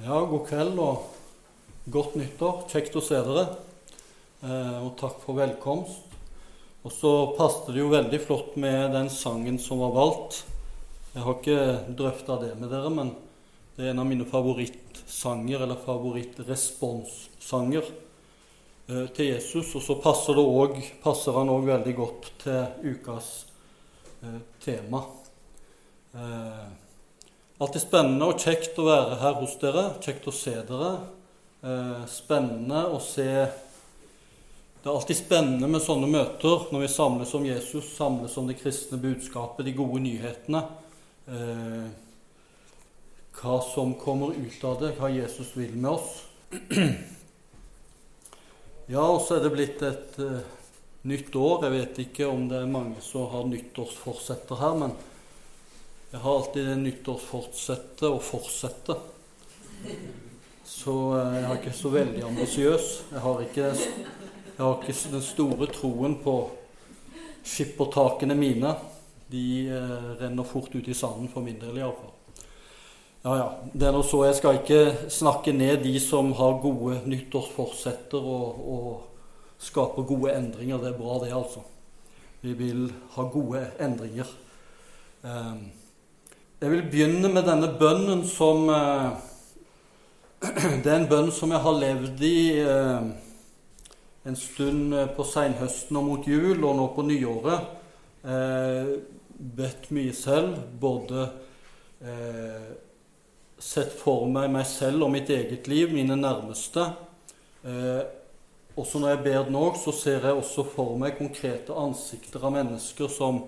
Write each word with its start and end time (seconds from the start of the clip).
Ja, 0.00 0.16
god 0.24 0.46
kveld 0.48 0.78
og 0.80 1.10
godt 1.92 2.14
nyttår. 2.16 2.62
Kjekt 2.72 2.94
å 2.96 3.02
se 3.04 3.18
dere. 3.20 3.42
Eh, 4.40 4.78
og 4.80 4.96
takk 4.96 5.20
for 5.20 5.36
velkomst. 5.36 6.08
Og 6.80 6.88
så 6.94 7.36
passet 7.36 7.68
det 7.74 7.82
jo 7.82 7.90
veldig 7.92 8.20
flott 8.24 8.56
med 8.56 8.96
den 8.96 9.12
sangen 9.12 9.60
som 9.60 9.84
var 9.84 9.92
valgt. 9.98 10.48
Jeg 11.12 11.20
har 11.26 11.36
ikke 11.36 11.92
drøfta 12.00 12.40
det 12.40 12.56
med 12.56 12.72
dere, 12.72 12.88
men 12.96 13.12
det 13.76 13.84
er 13.84 13.92
en 13.92 14.00
av 14.00 14.08
mine 14.08 14.24
favorittsanger, 14.24 15.60
eller 15.66 15.84
favorittresponssanger, 15.84 17.84
eh, 18.88 19.06
til 19.12 19.34
Jesus. 19.34 19.76
Og 19.76 19.84
så 19.84 20.00
passer, 20.00 20.32
også, 20.40 20.80
passer 21.04 21.36
han 21.36 21.52
òg 21.52 21.68
veldig 21.76 21.94
godt 22.00 22.32
til 22.46 22.62
ukas 22.94 23.44
eh, 24.24 24.40
tema. 24.64 25.04
Eh, 26.16 26.88
Alltid 27.60 27.82
spennende 27.82 28.24
og 28.24 28.38
kjekt 28.40 28.78
å 28.80 28.86
være 28.86 29.16
her 29.20 29.34
hos 29.36 29.58
dere. 29.60 29.82
Kjekt 30.00 30.28
å 30.30 30.32
se 30.32 30.54
dere. 30.64 30.92
Eh, 31.60 32.04
spennende 32.08 32.86
å 32.88 33.00
se 33.04 33.26
Det 34.80 34.88
er 34.88 34.94
alltid 34.94 35.18
spennende 35.18 35.68
med 35.68 35.82
sånne 35.84 36.08
møter 36.08 36.70
når 36.72 36.86
vi 36.86 36.88
samles 36.88 37.34
om 37.36 37.44
Jesus, 37.44 37.90
samles 37.98 38.36
om 38.40 38.46
det 38.48 38.56
kristne 38.56 38.96
budskapet, 38.96 39.66
de 39.66 39.74
gode 39.76 40.00
nyhetene. 40.00 40.62
Eh, 41.28 41.90
hva 43.36 43.58
som 43.60 43.92
kommer 44.00 44.32
ut 44.32 44.64
av 44.64 44.80
det, 44.80 44.94
hva 44.96 45.12
Jesus 45.12 45.52
vil 45.58 45.76
med 45.76 45.98
oss. 45.98 46.22
Ja, 48.90 49.04
og 49.04 49.20
så 49.22 49.36
er 49.36 49.44
det 49.44 49.52
blitt 49.54 49.82
et 49.86 50.16
uh, 50.18 50.40
nytt 51.06 51.36
år. 51.38 51.60
Jeg 51.62 51.74
vet 51.76 51.98
ikke 52.02 52.26
om 52.26 52.48
det 52.50 52.56
er 52.58 52.72
mange 52.72 52.98
som 53.06 53.28
har 53.30 53.44
nyttårsforsetter 53.46 54.58
her, 54.58 54.74
men 54.80 54.96
jeg 56.10 56.20
har 56.20 56.36
alltid 56.36 56.66
det 56.66 56.76
nyttårsfortsettet 56.80 58.08
å 58.08 58.18
fortsette. 58.18 58.96
Så 60.66 60.94
eh, 61.14 61.36
jeg 61.36 61.44
er 61.46 61.60
ikke 61.60 61.74
så 61.78 61.92
veldig 61.94 62.24
ambisiøs. 62.26 62.88
Jeg, 63.12 63.22
har 63.22 63.42
ikke, 63.44 63.68
jeg 63.76 64.58
har 64.58 64.74
ikke 64.74 65.12
den 65.12 65.22
store 65.22 65.68
troen 65.70 66.16
på 66.24 66.34
skippertakene 67.46 68.34
mine. 68.34 68.74
De 69.30 69.44
eh, 69.70 70.10
renner 70.24 70.50
fort 70.50 70.74
ut 70.74 70.90
i 70.90 70.98
sanden 70.98 71.30
for 71.30 71.46
min 71.46 71.62
del, 71.62 71.78
iallfall. 71.78 72.16
Ja, 73.22 73.36
ja. 73.36 73.48
Det 73.70 73.86
er 73.86 73.94
nå 73.94 74.02
så. 74.02 74.24
Jeg 74.26 74.40
skal 74.40 74.60
ikke 74.64 75.10
snakke 75.14 75.54
ned 75.54 75.84
de 75.86 75.94
som 76.02 76.32
har 76.38 76.58
gode 76.62 77.04
nyttårsforsetter 77.06 78.30
og, 78.34 78.62
og 78.66 79.58
skaper 79.62 80.08
gode 80.08 80.34
endringer. 80.34 80.82
Det 80.82 80.90
er 80.90 80.98
bra, 80.98 81.18
det, 81.22 81.34
altså. 81.36 81.62
Vi 82.40 82.56
vil 82.56 82.88
ha 83.14 83.30
gode 83.30 83.68
endringer. 83.78 84.38
Um, 85.22 85.68
jeg 86.60 86.68
vil 86.74 86.82
begynne 86.92 87.28
med 87.32 87.46
denne 87.48 87.70
bønnen 87.80 88.20
som 88.28 88.66
eh, 88.68 89.12
Det 90.84 90.90
er 90.90 90.98
en 90.98 91.08
bønn 91.08 91.30
som 91.32 91.52
jeg 91.54 91.64
har 91.64 91.76
levd 91.78 92.24
i 92.24 92.40
eh, 92.60 93.06
en 94.28 94.36
stund 94.36 94.92
eh, 94.92 95.08
på 95.16 95.24
seinhøsten 95.24 95.96
og 95.96 96.04
mot 96.04 96.28
jul, 96.28 96.58
og 96.58 96.76
nå 96.76 96.88
på 96.96 97.04
nyåret. 97.08 97.76
Bedt 99.40 99.86
mye 99.96 100.12
selv. 100.12 100.58
Både 100.76 101.30
sett 103.56 103.94
for 103.96 104.26
meg 104.28 104.50
meg 104.52 104.66
selv 104.68 105.06
og 105.06 105.14
mitt 105.14 105.32
eget 105.32 105.68
liv, 105.72 105.88
mine 105.96 106.18
nærmeste. 106.20 106.84
Også 108.76 109.00
når 109.00 109.14
jeg 109.14 109.22
ber 109.24 109.48
òg, 109.62 109.80
så 109.80 109.96
ser 109.96 110.28
jeg 110.28 110.36
også 110.36 110.66
for 110.76 111.00
meg 111.00 111.16
konkrete 111.16 111.72
ansikter 111.72 112.44
av 112.44 112.52
mennesker 112.58 113.08
som 113.08 113.46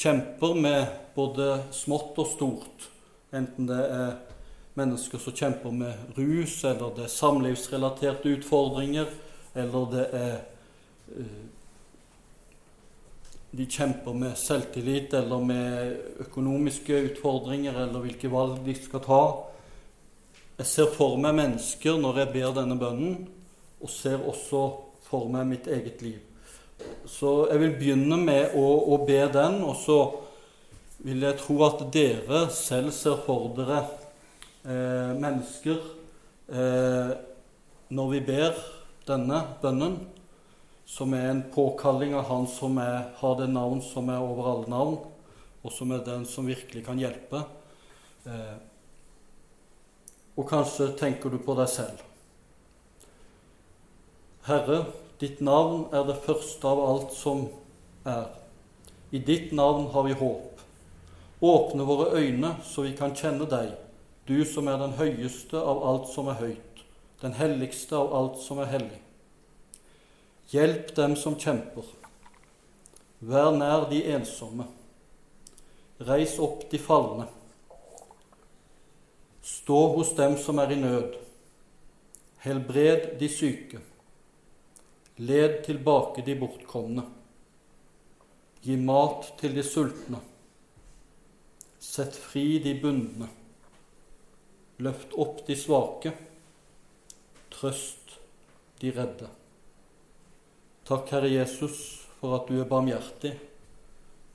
kjemper 0.00 0.56
med 0.56 1.01
både 1.14 1.62
smått 1.74 2.18
og 2.20 2.28
stort. 2.30 2.88
Enten 3.32 3.68
det 3.68 3.80
er 3.80 4.12
mennesker 4.78 5.20
som 5.20 5.36
kjemper 5.36 5.74
med 5.74 6.18
rus, 6.18 6.58
eller 6.64 6.94
det 6.96 7.06
er 7.06 7.14
samlivsrelaterte 7.14 8.36
utfordringer, 8.36 9.10
eller 9.54 9.90
det 9.92 10.06
er 10.16 10.36
uh, 11.16 11.40
De 13.52 13.66
kjemper 13.68 14.14
med 14.16 14.38
selvtillit 14.40 15.12
eller 15.12 15.42
med 15.44 16.20
økonomiske 16.24 17.02
utfordringer, 17.10 17.76
eller 17.82 18.00
hvilke 18.00 18.30
valg 18.32 18.62
de 18.64 18.72
skal 18.80 19.02
ta. 19.04 19.24
Jeg 20.56 20.70
ser 20.70 20.88
for 20.94 21.18
meg 21.20 21.36
mennesker 21.36 21.98
når 22.00 22.22
jeg 22.22 22.32
ber 22.32 22.54
denne 22.56 22.78
bønnen, 22.80 23.26
og 23.82 23.92
ser 23.92 24.24
også 24.24 24.62
for 25.04 25.28
meg 25.28 25.50
mitt 25.50 25.68
eget 25.68 26.00
liv. 26.00 26.20
Så 27.04 27.48
jeg 27.50 27.60
vil 27.60 27.74
begynne 27.76 28.16
med 28.16 28.56
å, 28.56 28.66
å, 28.94 28.98
be 29.06 29.20
den, 29.34 29.60
og 29.66 29.76
så 29.82 29.98
vil 31.02 31.24
jeg 31.26 31.38
tro 31.40 31.56
at 31.66 31.82
dere 31.94 32.44
selv 32.54 32.92
ser 32.94 33.18
for 33.26 33.50
dere 33.56 33.80
eh, 34.64 35.12
mennesker 35.18 35.80
eh, 36.52 37.12
når 37.92 38.10
vi 38.14 38.20
ber 38.26 38.60
denne 39.08 39.40
bønnen, 39.62 39.98
som 40.86 41.12
er 41.16 41.30
en 41.30 41.42
påkalling 41.52 42.14
av 42.16 42.28
Han 42.28 42.46
som 42.50 42.78
er, 42.78 43.12
har 43.18 43.36
det 43.40 43.48
navn 43.50 43.80
som 43.84 44.08
er 44.12 44.22
over 44.22 44.48
alle 44.52 44.70
navn, 44.70 44.96
og 45.62 45.74
som 45.74 45.92
er 45.94 46.04
den 46.06 46.24
som 46.28 46.46
virkelig 46.46 46.84
kan 46.86 47.00
hjelpe. 47.00 47.42
Eh, 48.26 48.56
og 50.38 50.48
kanskje 50.48 50.92
tenker 50.98 51.32
du 51.32 51.38
på 51.42 51.56
deg 51.58 51.70
selv. 51.70 52.02
Herre, 54.46 54.84
Ditt 55.22 55.38
navn 55.38 55.84
er 55.94 56.02
det 56.08 56.16
første 56.24 56.66
av 56.66 56.80
alt 56.82 57.12
som 57.14 57.44
er. 58.10 58.24
I 59.14 59.20
ditt 59.22 59.52
navn 59.54 59.84
har 59.92 60.02
vi 60.08 60.16
håp. 60.18 60.51
Åpne 61.42 61.84
våre 61.84 62.12
øyne 62.18 62.56
så 62.62 62.84
vi 62.86 62.92
kan 62.94 63.16
kjenne 63.18 63.48
deg, 63.50 63.72
du 64.28 64.44
som 64.46 64.68
er 64.70 64.78
den 64.78 64.94
høyeste 64.94 65.58
av 65.58 65.82
alt 65.82 66.06
som 66.12 66.30
er 66.30 66.38
høyt, 66.38 66.84
den 67.22 67.34
helligste 67.34 67.98
av 67.98 68.14
alt 68.14 68.38
som 68.38 68.60
er 68.62 68.70
hellig. 68.70 69.00
Hjelp 70.52 70.94
dem 70.94 71.16
som 71.18 71.34
kjemper. 71.34 71.86
Vær 73.18 73.50
nær 73.56 73.88
de 73.90 74.04
ensomme. 74.14 74.68
Reis 76.02 76.38
opp 76.42 76.68
de 76.70 76.78
falne. 76.82 77.26
Stå 79.42 79.78
hos 79.96 80.14
dem 80.18 80.36
som 80.38 80.62
er 80.62 80.74
i 80.74 80.78
nød. 80.78 81.14
Helbred 82.42 83.16
de 83.18 83.28
syke. 83.30 83.82
Led 85.18 85.62
tilbake 85.66 86.22
de 86.26 86.38
bortkomne. 86.38 87.06
Gi 88.62 88.76
mat 88.78 89.32
til 89.40 89.54
de 89.58 89.64
sultne. 89.66 90.20
Sett 91.82 92.16
fri 92.16 92.58
de 92.62 92.76
bundne. 92.80 93.26
Løft 94.78 95.16
opp 95.18 95.42
de 95.46 95.56
svake. 95.58 96.12
Trøst 97.50 98.20
de 98.80 98.92
redde. 98.94 99.28
Takk, 100.86 101.10
Herre 101.10 101.30
Jesus, 101.30 102.06
for 102.20 102.36
at 102.38 102.46
du 102.46 102.60
er 102.60 102.70
barmhjertig. 102.70 103.34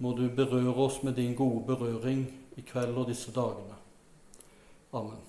Må 0.04 0.12
du 0.18 0.28
berøre 0.28 0.76
oss 0.76 1.02
med 1.08 1.16
din 1.18 1.36
gode 1.36 1.64
berøring 1.72 2.28
i 2.60 2.62
kveld 2.68 3.00
og 3.00 3.08
disse 3.10 3.32
dagene. 3.32 3.76
Amen. 4.94 5.24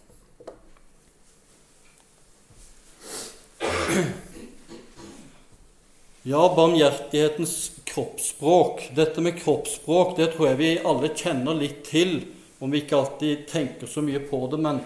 Ja, 6.28 6.52
barmhjertighetens 6.56 7.80
kroppsspråk. 7.84 8.90
Dette 8.94 9.20
med 9.20 9.38
kroppsspråk 9.40 10.10
det 10.18 10.26
tror 10.34 10.50
jeg 10.50 10.56
vi 10.58 10.66
alle 10.84 11.08
kjenner 11.16 11.56
litt 11.56 11.78
til, 11.86 12.18
om 12.60 12.68
vi 12.68 12.82
ikke 12.82 12.98
alltid 12.98 13.46
tenker 13.48 13.88
så 13.88 14.02
mye 14.04 14.20
på 14.28 14.42
det. 14.52 14.58
Men 14.60 14.82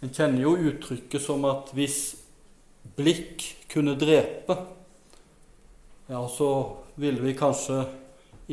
en 0.00 0.14
kjenner 0.16 0.46
jo 0.46 0.54
uttrykket 0.70 1.20
som 1.20 1.44
at 1.44 1.74
hvis 1.76 1.98
blikk 2.96 3.44
kunne 3.68 3.98
drepe, 4.00 4.56
ja, 6.08 6.22
så 6.24 6.48
ville 6.96 7.20
vi 7.20 7.34
kanskje 7.36 7.82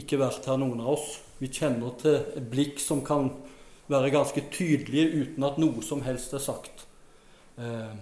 ikke 0.03 0.19
vært 0.19 0.50
her, 0.51 0.59
noen 0.59 0.84
av 0.84 0.97
oss. 0.97 1.06
Vi 1.40 1.47
kjenner 1.47 1.95
til 2.01 2.18
et 2.19 2.50
blikk 2.51 2.83
som 2.83 3.00
kan 3.07 3.30
være 3.88 4.12
ganske 4.12 4.44
tydelige 4.51 5.21
uten 5.21 5.48
at 5.48 5.63
noe 5.63 5.88
som 5.88 6.04
helst 6.04 6.36
er 6.36 6.44
sagt. 6.44 6.83
Eh, 7.56 7.95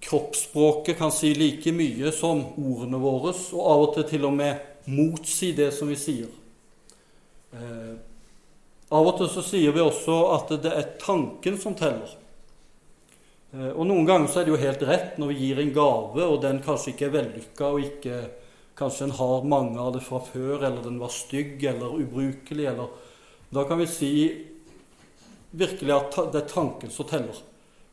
kroppsspråket 0.00 0.98
kan 0.98 1.12
si 1.12 1.34
like 1.34 1.72
mye 1.72 2.12
som 2.12 2.42
ordene 2.56 3.00
våre, 3.00 3.34
og 3.52 3.64
av 3.72 3.82
og 3.84 3.94
til 3.96 4.06
til 4.14 4.28
og 4.28 4.36
med 4.36 4.88
motsi 4.90 5.52
det 5.56 5.70
som 5.76 5.90
vi 5.90 5.98
sier. 6.00 6.30
Eh, 7.52 7.92
av 8.90 9.06
og 9.06 9.18
til 9.18 9.30
så 9.30 9.44
sier 9.44 9.74
vi 9.76 9.84
også 9.84 10.16
at 10.38 10.54
det 10.64 10.72
er 10.72 10.94
tanken 11.02 11.58
som 11.60 11.76
teller. 11.78 12.16
Eh, 13.52 13.70
og 13.70 13.84
noen 13.86 14.08
ganger 14.08 14.30
så 14.30 14.40
er 14.40 14.48
det 14.48 14.54
jo 14.54 14.62
helt 14.64 14.84
rett 14.88 15.18
når 15.20 15.32
vi 15.32 15.40
gir 15.44 15.62
en 15.62 15.74
gave, 15.74 16.24
og 16.26 16.40
den 16.44 16.62
kanskje 16.64 16.94
ikke 16.94 17.08
er 17.10 17.16
vellykka, 17.18 17.70
og 17.70 17.86
ikke, 17.86 18.20
kanskje 18.80 19.10
en 19.10 19.18
har 19.18 19.44
mange 19.44 19.76
av 19.82 19.92
det 19.92 20.04
fra 20.06 20.22
før, 20.24 20.62
eller 20.64 20.80
den 20.86 21.00
var 21.02 21.12
stygg 21.12 21.62
eller 21.68 22.00
ubrukelig, 22.00 22.66
eller 22.72 23.08
Da 23.50 23.64
kan 23.66 23.80
vi 23.80 23.86
si 23.90 24.10
virkelig 25.50 25.90
at 25.90 26.18
det 26.32 26.38
er 26.38 26.52
tanken 26.52 26.90
som 26.90 27.06
teller. 27.10 27.34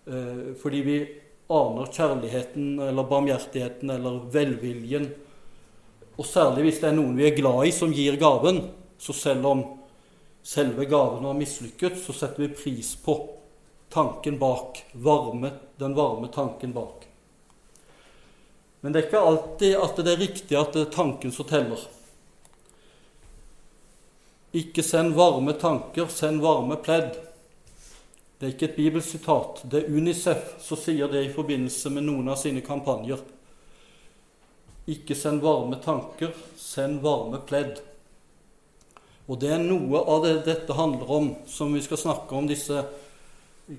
Eh, 0.06 0.54
fordi 0.62 0.82
vi 0.86 0.98
aner 1.48 1.86
kjærligheten 1.86 2.80
eller 2.80 3.04
barmhjertigheten 3.04 3.90
eller 3.90 4.20
velviljen. 4.32 5.08
Og 6.18 6.26
særlig 6.26 6.68
hvis 6.68 6.80
det 6.82 6.90
er 6.92 6.98
noen 6.98 7.18
vi 7.18 7.28
er 7.30 7.38
glad 7.38 7.68
i, 7.68 7.74
som 7.76 7.94
gir 7.94 8.18
gaven. 8.20 8.64
Så 8.98 9.14
selv 9.14 9.46
om 9.48 9.64
selve 10.44 10.88
gaven 10.90 11.26
har 11.28 11.38
mislykket, 11.38 12.00
så 12.02 12.16
setter 12.16 12.48
vi 12.48 12.56
pris 12.56 12.96
på 13.04 13.20
tanken 13.94 14.40
bak. 14.42 14.82
Varme, 14.92 15.54
den 15.78 15.96
varme 15.96 16.32
tanken 16.34 16.74
bak. 16.74 17.06
Men 18.82 18.94
det 18.94 19.02
er 19.02 19.08
ikke 19.08 19.28
alltid 19.30 19.78
at 19.78 20.02
det 20.02 20.12
er 20.14 20.22
riktig 20.22 20.58
at 20.58 20.74
det 20.76 20.86
er 20.86 20.94
tanken 20.94 21.34
som 21.34 21.48
teller. 21.50 21.80
Ikke 24.58 24.84
send 24.86 25.16
varme 25.18 25.54
tanker, 25.60 26.08
send 26.10 26.42
varme 26.42 26.78
pledd. 26.82 27.18
Det 28.38 28.46
er 28.46 28.54
ikke 28.54 28.68
et 28.70 28.78
bibelsitat. 28.78 29.64
Det 29.66 29.80
er 29.82 29.98
Unicef 29.98 30.58
som 30.62 30.78
sier 30.78 31.10
det 31.10 31.24
i 31.26 31.34
forbindelse 31.34 31.90
med 31.94 32.06
noen 32.06 32.30
av 32.30 32.38
sine 32.38 32.62
kampanjer. 32.66 33.24
Ikke 34.94 35.18
send 35.18 35.42
varme 35.42 35.80
tanker, 35.84 36.36
send 36.56 37.02
varme 37.02 37.42
pledd. 37.50 37.82
Og 39.28 39.42
det 39.42 39.50
er 39.56 39.64
noe 39.64 40.04
av 40.06 40.24
det 40.24 40.36
dette 40.46 40.78
handler 40.78 41.10
om, 41.12 41.34
som 41.50 41.74
vi 41.74 41.82
skal 41.84 42.00
snakke 42.00 42.38
om 42.38 42.46
disse 42.48 42.86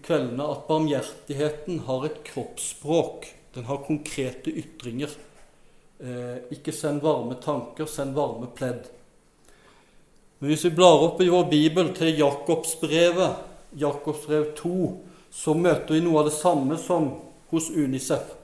kveldene, 0.05 0.45
at 0.45 0.67
barmhjertigheten 0.69 1.85
har 1.87 2.05
et 2.05 2.19
kroppsspråk. 2.27 3.31
Den 3.55 3.71
har 3.71 3.87
konkrete 3.87 4.53
ytringer. 4.53 5.15
Eh, 6.03 6.37
ikke 6.59 6.75
send 6.75 7.01
varme 7.07 7.39
tanker, 7.43 7.87
send 7.87 8.19
varme 8.19 8.51
pledd. 8.59 8.91
Men 10.39 10.53
hvis 10.53 10.67
vi 10.67 10.75
blar 10.77 11.01
opp 11.07 11.23
i 11.23 11.31
vår 11.31 11.49
bibel 11.51 11.95
til 11.97 12.13
Jakobsbrevet, 12.21 13.48
Jakobsbrev 13.79 14.53
2, 14.59 14.75
så 15.31 15.55
møter 15.55 15.95
vi 15.97 16.03
noe 16.05 16.23
av 16.23 16.29
det 16.29 16.37
samme 16.37 16.79
som 16.81 17.11
hos 17.51 17.71
Unicef. 17.71 18.35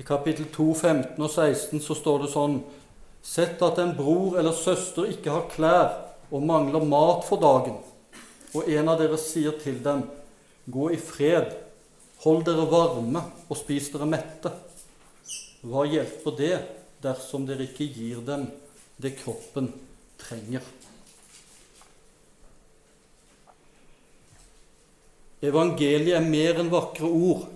I 0.00 0.06
kapittel 0.06 0.46
2, 0.52 0.68
15 0.74 1.20
og 1.20 1.28
16 1.30 1.82
så 1.84 1.96
står 1.98 2.24
det 2.24 2.30
sånn 2.32 2.60
Sett 3.20 3.60
at 3.60 3.76
en 3.82 3.92
bror 3.92 4.38
eller 4.40 4.56
søster 4.56 5.10
ikke 5.12 5.34
har 5.34 5.50
klær 5.52 5.90
og 6.30 6.46
mangler 6.48 6.86
mat 6.88 7.26
for 7.28 7.42
dagen, 7.42 7.76
og 8.56 8.70
en 8.70 8.88
av 8.88 8.96
dere 8.96 9.18
sier 9.20 9.58
til 9.60 9.76
dem, 9.84 10.06
Gå 10.70 10.90
i 10.94 10.98
fred, 11.02 11.52
hold 12.22 12.44
dere 12.46 12.66
varme 12.70 13.22
og 13.48 13.58
spis 13.58 13.88
dere 13.90 14.06
mette. 14.08 14.52
Hva 15.66 15.86
hjelper 15.88 16.36
det 16.38 16.56
dersom 17.02 17.46
dere 17.48 17.66
ikke 17.66 17.88
gir 17.90 18.20
dem 18.24 18.46
det 19.00 19.16
kroppen 19.18 19.72
trenger? 20.20 20.62
Evangeliet 25.40 26.18
er 26.18 26.26
mer 26.26 26.58
enn 26.60 26.68
vakre 26.72 27.08
ord. 27.08 27.46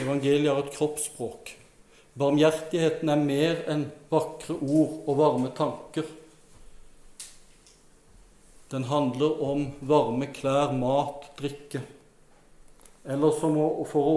Evangeliet 0.00 0.48
har 0.48 0.62
et 0.62 0.72
kroppsspråk. 0.72 1.52
Barmhjertigheten 2.16 3.12
er 3.12 3.20
mer 3.20 3.60
enn 3.72 3.86
vakre 4.12 4.56
ord 4.56 5.02
og 5.04 5.18
varme 5.20 5.50
tanker. 5.56 6.08
Den 8.72 8.86
handler 8.88 9.36
om 9.44 9.66
varme 9.84 10.30
klær, 10.32 10.72
mat, 10.72 11.28
drikke. 11.36 11.82
Eller 13.04 13.36
som 13.36 13.58
å, 13.60 13.68
for 13.88 14.08
å 14.08 14.16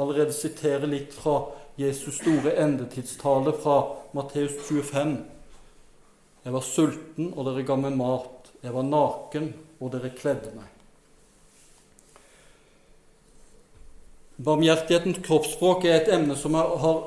allerede 0.00 0.32
sitere 0.32 0.88
litt 0.88 1.12
fra 1.12 1.42
Jesus' 1.76 2.22
store 2.22 2.54
endetidstale 2.64 3.52
fra 3.60 3.76
Matteus 4.16 4.56
25. 4.70 5.14
Jeg 6.44 6.56
var 6.56 6.64
sulten, 6.64 7.32
og 7.34 7.44
dere 7.48 7.64
ga 7.66 7.76
meg 7.80 7.96
mat. 7.98 8.52
Jeg 8.64 8.72
var 8.72 8.88
naken, 8.88 9.52
og 9.80 9.92
dere 9.94 10.12
kledde 10.14 10.52
meg. 10.54 10.70
Barmhjertighetens 14.44 15.20
kroppsspråk 15.22 15.84
er 15.86 16.00
et 16.00 16.10
emne 16.16 16.34
som 16.38 16.56
har 16.58 17.02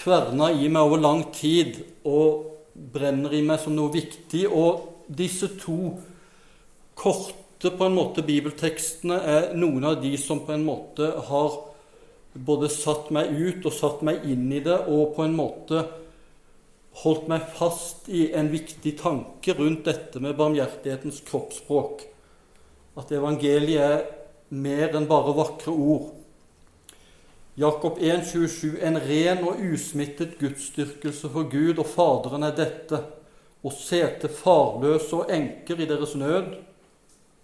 kverna 0.00 0.48
i 0.56 0.68
meg 0.72 0.86
over 0.88 1.02
lang 1.02 1.26
tid 1.36 1.76
og 2.08 2.46
brenner 2.94 3.34
i 3.36 3.42
meg 3.44 3.60
som 3.60 3.74
noe 3.76 3.92
viktig. 3.92 4.46
Og 4.48 5.04
disse 5.06 5.50
to 5.60 5.98
korte 6.96 7.74
på 7.76 7.84
en 7.86 7.98
måte 7.98 8.24
bibeltekstene 8.24 9.18
er 9.20 9.50
noen 9.60 9.84
av 9.90 10.00
de 10.00 10.14
som 10.20 10.40
på 10.46 10.56
en 10.56 10.64
måte 10.64 11.10
har 11.28 11.58
både 12.32 12.70
satt 12.72 13.10
meg 13.12 13.34
ut 13.34 13.66
og 13.66 13.74
satt 13.74 14.04
meg 14.06 14.24
inn 14.30 14.46
i 14.54 14.62
det, 14.64 14.78
og 14.88 15.16
på 15.16 15.26
en 15.26 15.36
måte 15.36 15.84
holdt 17.02 17.28
meg 17.30 17.46
fast 17.56 18.08
i 18.10 18.30
en 18.36 18.50
viktig 18.52 18.96
tanke 19.00 19.54
rundt 19.56 19.84
dette 19.86 20.20
med 20.20 20.36
barmhjertighetens 20.38 21.22
kroppsspråk. 21.28 22.02
At 22.98 23.12
evangeliet 23.14 23.84
er 23.84 24.08
mer 24.50 24.96
enn 24.98 25.08
bare 25.10 25.34
vakre 25.36 25.72
ord. 25.72 26.10
Jakob 27.60 27.98
1,27.: 27.98 28.78
En 28.82 28.98
ren 28.98 29.44
og 29.46 29.60
usmittet 29.60 30.38
gudsdyrkelse 30.40 31.30
for 31.30 31.48
Gud 31.50 31.78
og 31.78 31.86
Faderen 31.86 32.46
er 32.46 32.56
dette, 32.56 33.02
å 33.62 33.70
se 33.74 34.00
til 34.22 34.32
farløse 34.32 35.18
og 35.18 35.32
enker 35.32 35.82
i 35.82 35.88
deres 35.88 36.14
nød 36.16 36.54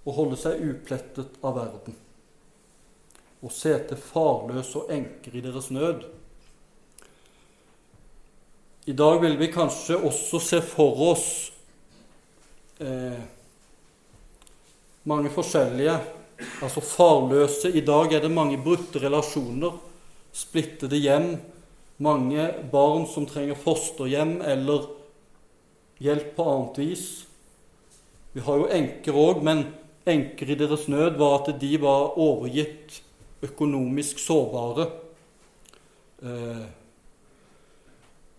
og 0.06 0.14
holde 0.16 0.38
seg 0.40 0.62
uplettet 0.64 1.34
av 1.44 1.58
verden. 1.58 1.96
Å 3.44 3.50
se 3.52 3.74
til 3.90 4.00
farløse 4.00 4.80
og 4.80 4.92
enker 4.94 5.36
i 5.36 5.42
deres 5.44 5.68
nød. 5.74 6.06
I 8.86 8.92
dag 8.92 9.18
vil 9.18 9.32
vi 9.34 9.48
kanskje 9.50 9.96
også 9.98 10.38
se 10.38 10.58
for 10.62 11.00
oss 11.08 11.24
eh, 12.78 13.18
mange 15.10 15.32
forskjellige, 15.34 15.96
altså 16.62 16.84
farløse. 16.86 17.72
I 17.74 17.82
dag 17.82 18.14
er 18.14 18.22
det 18.22 18.30
mange 18.30 18.60
brutte 18.62 19.02
relasjoner 19.02 19.74
splittede 20.30 21.02
hjem, 21.02 21.32
mange 21.98 22.46
barn 22.70 23.08
som 23.10 23.26
trenger 23.26 23.58
fosterhjem 23.58 24.36
eller 24.46 24.86
hjelp 25.98 26.30
på 26.38 26.48
annet 26.54 26.82
vis. 26.84 27.04
Vi 28.38 28.46
har 28.46 28.62
jo 28.62 28.70
enker 28.70 29.18
òg, 29.18 29.42
men 29.42 29.66
enker 30.06 30.54
i 30.54 30.60
deres 30.62 30.86
nød 30.86 31.18
var 31.18 31.40
at 31.40 31.56
de 31.58 31.74
var 31.82 32.14
overgitt 32.22 33.00
økonomisk 33.50 34.22
sårbare. 34.22 34.92
Eh, 36.22 36.66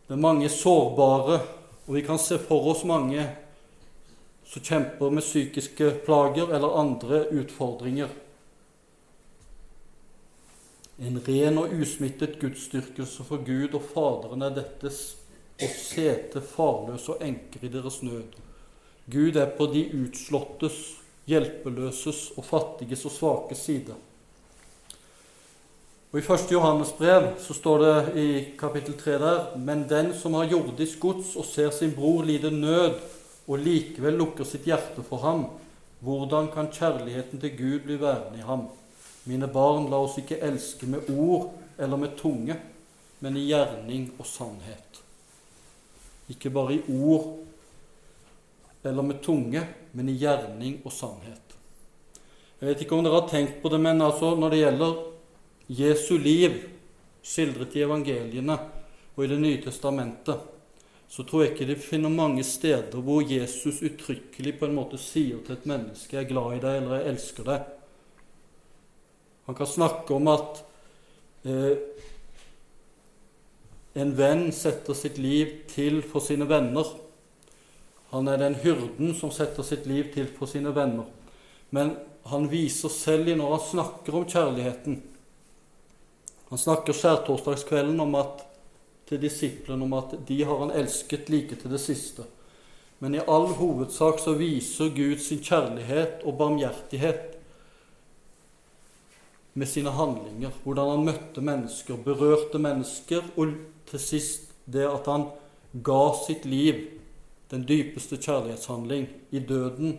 det 0.07 0.13
er 0.15 0.23
mange 0.23 0.49
sårbare, 0.49 1.41
og 1.87 1.95
vi 1.95 2.01
kan 2.01 2.19
se 2.19 2.37
for 2.39 2.71
oss 2.71 2.85
mange 2.87 3.25
som 4.47 4.63
kjemper 4.63 5.11
med 5.11 5.25
psykiske 5.25 5.89
plager 6.05 6.53
eller 6.55 6.79
andre 6.79 7.25
utfordringer. 7.35 8.13
En 10.97 11.19
ren 11.27 11.59
og 11.59 11.75
usmittet 11.75 12.39
gudsdyrkelse 12.39 13.25
for 13.27 13.43
Gud 13.45 13.75
og 13.75 13.83
Faderen 13.91 14.47
er 14.47 14.55
dettes, 14.55 15.17
og 15.57 15.73
sete 15.75 16.41
farløse 16.41 17.17
og 17.17 17.21
enker 17.25 17.67
i 17.67 17.73
deres 17.73 17.99
nød. 18.05 18.37
Gud 19.11 19.35
er 19.35 19.51
på 19.57 19.67
de 19.73 19.83
utslåttes, 19.97 20.79
hjelpeløses 21.27 22.31
og 22.37 22.45
fattiges 22.47 23.03
og 23.09 23.11
svakes 23.11 23.65
side. 23.67 23.95
Og 26.07 26.21
I 26.21 26.23
1. 26.23 26.51
Johannes 26.51 26.93
brev 26.95 27.33
så 27.43 27.51
står 27.51 27.81
det 27.83 28.19
i 28.19 28.27
kapittel 28.55 28.93
3 28.95 29.15
der 29.19 29.57
Men 29.59 29.81
den 29.89 30.13
som 30.15 30.37
har 30.39 30.47
jordisk 30.47 31.01
gods 31.03 31.33
og 31.35 31.43
ser 31.45 31.71
sin 31.75 31.91
bror 31.91 32.23
lide 32.23 32.51
nød, 32.51 32.95
og 33.47 33.59
likevel 33.59 34.15
lukker 34.15 34.47
sitt 34.47 34.63
hjerte 34.67 35.03
for 35.03 35.19
ham, 35.23 35.45
hvordan 35.99 36.47
kan 36.53 36.69
kjærligheten 36.71 37.39
til 37.39 37.57
Gud 37.57 37.83
bli 37.83 37.97
værende 37.99 38.39
i 38.39 38.45
ham? 38.47 38.69
Mine 39.25 39.47
barn, 39.51 39.89
la 39.91 39.99
oss 39.99 40.15
ikke 40.19 40.39
elske 40.43 40.87
med 40.87 41.09
ord 41.11 41.51
eller 41.77 41.99
med 41.99 42.15
tunge, 42.19 42.55
men 43.19 43.37
i 43.37 43.43
gjerning 43.49 44.07
og 44.17 44.25
sannhet. 44.27 45.01
Ikke 46.31 46.49
bare 46.49 46.75
i 46.75 46.81
ord 46.87 47.35
eller 48.83 49.03
med 49.03 49.19
tunge, 49.23 49.65
men 49.91 50.09
i 50.09 50.15
gjerning 50.15 50.79
og 50.85 50.91
sannhet. 50.91 51.55
Jeg 52.61 52.69
vet 52.69 52.81
ikke 52.81 52.95
om 52.95 53.03
dere 53.03 53.19
har 53.19 53.29
tenkt 53.29 53.61
på 53.61 53.69
det, 53.69 53.79
men 53.83 54.01
altså 54.01 54.35
når 54.39 54.55
det 54.55 54.63
gjelder 54.63 54.97
Jesu 55.67 56.17
liv, 56.17 56.53
skildret 57.23 57.75
i 57.75 57.83
evangeliene 57.83 58.55
og 59.15 59.23
i 59.23 59.27
Det 59.27 59.39
nye 59.41 59.61
testamentet, 59.63 60.37
så 61.07 61.23
tror 61.23 61.43
jeg 61.43 61.53
ikke 61.53 61.67
de 61.69 61.75
finner 61.79 62.11
mange 62.11 62.43
steder 62.43 62.99
hvor 63.03 63.23
Jesus 63.23 63.81
uttrykkelig 63.83 64.53
på 64.59 64.67
en 64.67 64.75
måte 64.75 64.99
sier 64.99 65.39
til 65.43 65.55
et 65.55 65.65
menneske 65.65 66.15
'Jeg 66.15 66.23
er 66.23 66.29
glad 66.29 66.55
i 66.55 66.59
deg', 66.59 66.77
eller 66.77 66.95
'Jeg 66.95 67.09
elsker 67.13 67.43
deg'. 67.43 67.65
Han 69.45 69.55
kan 69.55 69.67
snakke 69.67 70.13
om 70.13 70.27
at 70.27 70.63
eh, 71.45 71.77
en 73.95 74.17
venn 74.17 74.51
setter 74.51 74.93
sitt 74.93 75.17
liv 75.17 75.47
til 75.67 76.01
for 76.01 76.19
sine 76.19 76.45
venner. 76.49 76.85
Han 78.11 78.27
er 78.27 78.37
den 78.37 78.55
hyrden 78.55 79.15
som 79.15 79.31
setter 79.31 79.63
sitt 79.63 79.87
liv 79.87 80.13
til 80.13 80.27
for 80.27 80.45
sine 80.45 80.75
venner. 80.75 81.05
Men 81.71 81.95
han 82.25 82.51
viser 82.51 82.89
selv 82.89 83.27
i 83.27 83.35
når 83.35 83.55
han 83.55 83.65
snakker 83.71 84.15
om 84.19 84.27
kjærligheten. 84.27 85.01
Han 86.49 86.59
snakker 86.59 86.95
skjærtorsdagskvelden 86.95 87.99
om 87.99 88.15
at, 88.15 88.43
til 89.07 89.21
disiplene 89.21 89.83
om 89.83 89.95
at 89.97 90.15
de 90.27 90.41
har 90.43 90.61
han 90.63 90.71
elsket 90.75 91.29
like 91.31 91.55
til 91.59 91.71
det 91.71 91.81
siste. 91.83 92.23
Men 92.99 93.15
i 93.15 93.23
all 93.27 93.49
hovedsak 93.59 94.21
så 94.23 94.33
viser 94.39 94.93
Gud 94.95 95.19
sin 95.21 95.43
kjærlighet 95.43 96.23
og 96.25 96.37
barmhjertighet 96.39 97.35
med 99.57 99.67
sine 99.67 99.91
handlinger, 99.91 100.53
hvordan 100.63 100.91
han 100.95 101.05
møtte 101.05 101.41
mennesker, 101.41 101.97
berørte 102.05 102.59
mennesker, 102.61 103.25
og 103.37 103.55
til 103.89 104.01
sist 104.01 104.51
det 104.65 104.85
at 104.85 105.07
han 105.09 105.29
ga 105.83 106.03
sitt 106.25 106.45
liv, 106.45 106.83
den 107.51 107.63
dypeste 107.67 108.19
kjærlighetshandling, 108.21 109.07
i 109.31 109.39
døden 109.39 109.97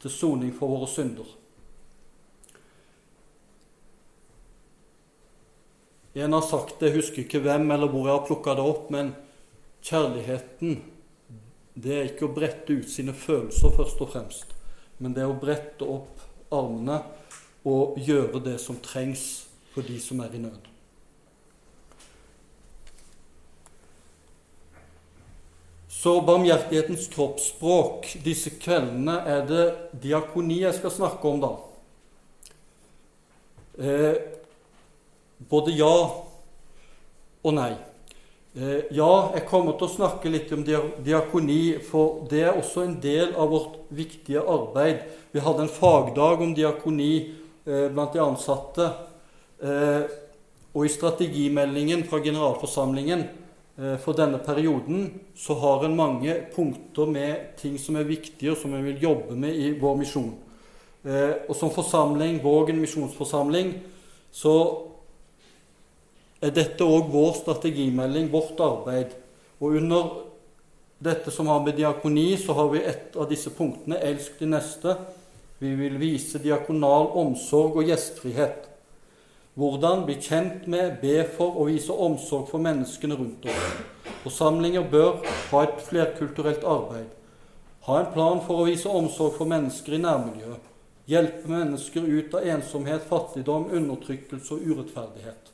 til 0.00 0.10
soning 0.10 0.54
for 0.56 0.72
våre 0.72 0.88
synder. 0.88 1.28
En 6.14 6.32
har 6.32 6.42
sagt 6.42 6.80
det, 6.80 6.90
jeg 6.90 6.98
husker 6.98 7.22
ikke 7.22 7.42
hvem 7.44 7.70
eller 7.70 7.90
hvor 7.90 8.08
jeg 8.08 8.16
har 8.16 8.26
plukka 8.26 8.56
det 8.58 8.64
opp, 8.66 8.88
men 8.90 9.12
kjærligheten 9.86 10.80
det 11.80 11.92
er 11.94 12.08
ikke 12.10 12.26
å 12.26 12.34
brette 12.34 12.74
ut 12.74 12.90
sine 12.90 13.14
følelser 13.14 13.76
først 13.76 14.02
og 14.02 14.10
fremst, 14.10 14.56
men 14.98 15.14
det 15.14 15.22
er 15.22 15.30
å 15.30 15.38
brette 15.38 15.86
opp 15.86 16.18
armene 16.50 16.98
og 17.68 18.00
gjøre 18.02 18.42
det 18.42 18.56
som 18.60 18.80
trengs 18.82 19.46
for 19.70 19.86
de 19.86 20.00
som 20.02 20.20
er 20.24 20.34
i 20.34 20.42
nød. 20.42 20.66
Så 26.00 26.16
barmhjertighetens 26.24 27.10
kroppsspråk 27.12 28.06
disse 28.24 28.54
kveldene 28.56 29.18
er 29.28 29.42
det 29.46 29.64
diakoni 30.02 30.62
jeg 30.62 30.78
skal 30.78 30.94
snakke 30.94 31.28
om, 31.28 31.42
da. 31.44 31.50
Eh, 33.80 34.39
både 35.48 35.72
ja 35.72 35.94
og 37.40 37.54
nei. 37.56 37.72
Eh, 38.50 38.88
ja, 38.90 39.30
jeg 39.36 39.44
kommer 39.46 39.76
til 39.78 39.86
å 39.86 39.92
snakke 39.92 40.30
litt 40.32 40.50
om 40.50 40.64
diakoni, 40.66 41.78
for 41.86 42.24
det 42.30 42.40
er 42.48 42.56
også 42.58 42.82
en 42.82 42.96
del 42.98 43.36
av 43.38 43.52
vårt 43.52 43.76
viktige 43.94 44.42
arbeid. 44.42 45.04
Vi 45.30 45.44
hadde 45.44 45.68
en 45.68 45.70
fagdag 45.70 46.42
om 46.42 46.54
diakoni 46.56 47.12
eh, 47.22 47.86
blant 47.94 48.16
de 48.16 48.24
ansatte. 48.24 48.88
Eh, 49.62 50.02
og 50.74 50.86
i 50.86 50.90
strategimeldingen 50.90 52.02
fra 52.06 52.20
generalforsamlingen 52.22 53.28
for 54.04 54.14
denne 54.14 54.36
perioden 54.44 55.06
så 55.38 55.54
har 55.58 55.86
en 55.86 55.94
mange 55.96 56.34
punkter 56.52 57.08
med 57.10 57.54
ting 57.58 57.78
som 57.80 57.96
er 57.96 58.06
viktige, 58.06 58.52
og 58.52 58.58
som 58.60 58.74
en 58.76 58.84
vil 58.84 59.00
jobbe 59.02 59.34
med 59.40 59.56
i 59.56 59.70
vår 59.80 59.96
misjon. 59.98 60.28
Og 61.02 61.50
som 61.56 61.72
forsamling, 61.74 62.38
Vågen 62.44 62.78
misjonsforsamling, 62.78 63.72
så 64.30 64.54
er 66.40 66.54
dette 66.56 66.84
òg 66.84 67.10
vår 67.12 67.34
strategimelding, 67.42 68.30
vårt 68.32 68.60
arbeid. 68.64 69.12
Og 69.60 69.76
under 69.80 70.10
dette 71.00 71.32
som 71.32 71.48
har 71.52 71.60
med 71.64 71.76
diakoni, 71.76 72.36
så 72.36 72.56
har 72.56 72.68
vi 72.72 72.84
et 72.84 73.16
av 73.16 73.28
disse 73.28 73.50
punktene, 73.50 73.98
'Elsk 74.00 74.38
de 74.38 74.46
neste'. 74.46 74.96
Vi 75.58 75.74
vil 75.74 76.00
vise 76.00 76.38
diakonal 76.38 77.10
omsorg 77.20 77.76
og 77.76 77.84
gjestfrihet. 77.84 78.68
Hvordan 79.54 80.06
bli 80.06 80.14
kjent 80.14 80.66
med, 80.66 81.00
be 81.02 81.24
for 81.36 81.58
og 81.60 81.66
vise 81.66 81.92
omsorg 81.92 82.48
for 82.48 82.58
menneskene 82.58 83.14
rundt 83.14 83.44
oss. 83.44 83.66
Forsamlinger 84.22 84.86
bør 84.90 85.20
ha 85.50 85.62
et 85.62 85.82
flerkulturelt 85.84 86.64
arbeid. 86.64 87.10
Ha 87.82 88.00
en 88.00 88.12
plan 88.14 88.40
for 88.46 88.62
å 88.62 88.64
vise 88.68 88.88
omsorg 88.88 89.36
for 89.36 89.44
mennesker 89.44 89.98
i 89.98 90.00
nærmiljøet. 90.00 90.66
Hjelpe 91.10 91.50
mennesker 91.50 92.06
ut 92.06 92.34
av 92.34 92.46
ensomhet, 92.46 93.02
fattigdom, 93.08 93.68
undertrykkelse 93.72 94.54
og 94.54 94.66
urettferdighet. 94.66 95.49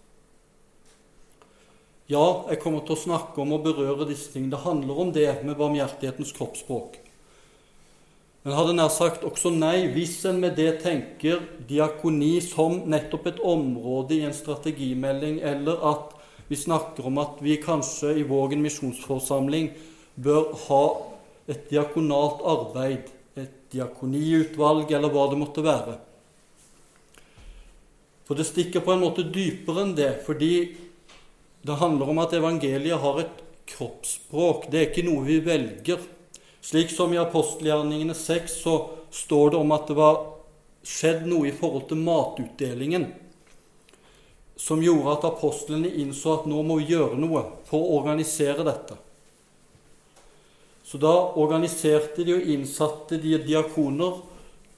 Ja, 2.06 2.46
jeg 2.46 2.60
kommer 2.62 2.84
til 2.86 2.94
å 2.94 3.00
snakke 3.00 3.40
om 3.42 3.56
og 3.56 3.64
berøre 3.64 4.06
disse 4.06 4.30
ting. 4.30 4.46
Det 4.46 4.62
handler 4.62 5.00
om 5.02 5.08
det 5.10 5.26
med 5.42 5.56
barmhjertighetens 5.58 6.30
kroppsspråk. 6.36 7.00
Men 8.46 8.54
hadde 8.54 8.76
nær 8.78 8.92
sagt 8.94 9.24
også 9.26 9.50
nei 9.50 9.88
hvis 9.90 10.20
en 10.30 10.38
med 10.38 10.54
det 10.54 10.76
tenker 10.84 11.40
diakoni 11.66 12.36
som 12.44 12.84
nettopp 12.86 13.26
et 13.32 13.42
område 13.42 14.20
i 14.20 14.22
en 14.28 14.36
strategimelding, 14.36 15.40
eller 15.42 15.82
at 15.82 16.14
vi 16.46 16.60
snakker 16.60 17.10
om 17.10 17.18
at 17.18 17.42
vi 17.42 17.58
kanskje 17.58 18.14
i 18.20 18.26
Vågen 18.28 18.62
misjonsforsamling 18.62 19.72
bør 20.14 20.52
ha 20.68 20.84
et 21.50 21.66
diakonalt 21.72 22.46
arbeid, 22.46 23.10
et 23.34 23.64
diakoniutvalg, 23.74 24.94
eller 24.94 25.10
hva 25.10 25.26
det 25.32 25.42
måtte 25.42 25.66
være. 25.66 25.98
For 28.30 28.38
det 28.38 28.46
stikker 28.46 28.86
på 28.86 28.94
en 28.94 29.02
måte 29.02 29.26
dypere 29.26 29.82
enn 29.88 29.98
det, 29.98 30.12
fordi 30.26 30.85
det 31.66 31.80
handler 31.80 32.12
om 32.12 32.22
at 32.22 32.34
evangeliet 32.36 33.02
har 33.02 33.20
et 33.20 33.42
kroppsspråk. 33.66 34.68
Det 34.70 34.78
er 34.78 34.88
ikke 34.90 35.06
noe 35.08 35.24
vi 35.26 35.40
velger. 35.42 36.02
Slik 36.62 36.92
som 36.94 37.12
i 37.14 37.20
apostelgjerningene 37.20 38.14
6 38.14 38.58
så 38.62 38.76
står 39.14 39.54
det 39.54 39.60
om 39.60 39.74
at 39.74 39.86
det 39.90 39.96
var 39.98 40.20
skjedd 40.86 41.26
noe 41.26 41.48
i 41.50 41.54
forhold 41.54 41.88
til 41.90 42.02
matutdelingen 42.06 43.08
som 44.56 44.82
gjorde 44.82 45.12
at 45.12 45.26
apostlene 45.28 45.90
innså 46.00 46.38
at 46.38 46.46
nå 46.48 46.62
må 46.64 46.78
vi 46.80 46.94
gjøre 46.94 47.18
noe 47.20 47.42
for 47.68 47.82
å 47.82 47.98
organisere 47.98 48.64
dette. 48.64 48.96
Så 50.86 51.00
da 51.02 51.12
organiserte 51.36 52.24
de 52.24 52.38
og 52.38 52.46
innsatte 52.54 53.18
de 53.20 53.34
diakoner 53.42 54.22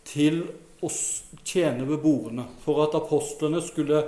til 0.08 0.40
å 0.82 0.88
tjene 1.44 1.84
ved 1.84 2.00
bordene, 2.02 2.48
for 2.64 2.80
at 2.86 2.96
apostlene 2.96 3.60
skulle 3.62 4.02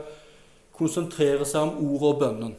konsentrere 0.74 1.46
seg 1.46 1.68
om 1.68 1.92
ordet 1.92 2.08
og 2.08 2.20
bønnen. 2.24 2.58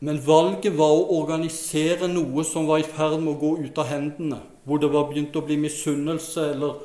Men 0.00 0.20
valget 0.24 0.72
var 0.78 0.94
å 0.96 1.18
organisere 1.20 2.08
noe 2.08 2.44
som 2.48 2.68
var 2.68 2.80
i 2.80 2.88
ferd 2.88 3.18
med 3.20 3.34
å 3.34 3.40
gå 3.40 3.50
ut 3.66 3.80
av 3.80 3.90
hendene, 3.90 4.40
hvor 4.64 4.80
det 4.80 4.88
var 4.92 5.10
begynt 5.10 5.36
å 5.36 5.44
bli 5.44 5.58
misunnelse 5.60 6.46
eller 6.54 6.78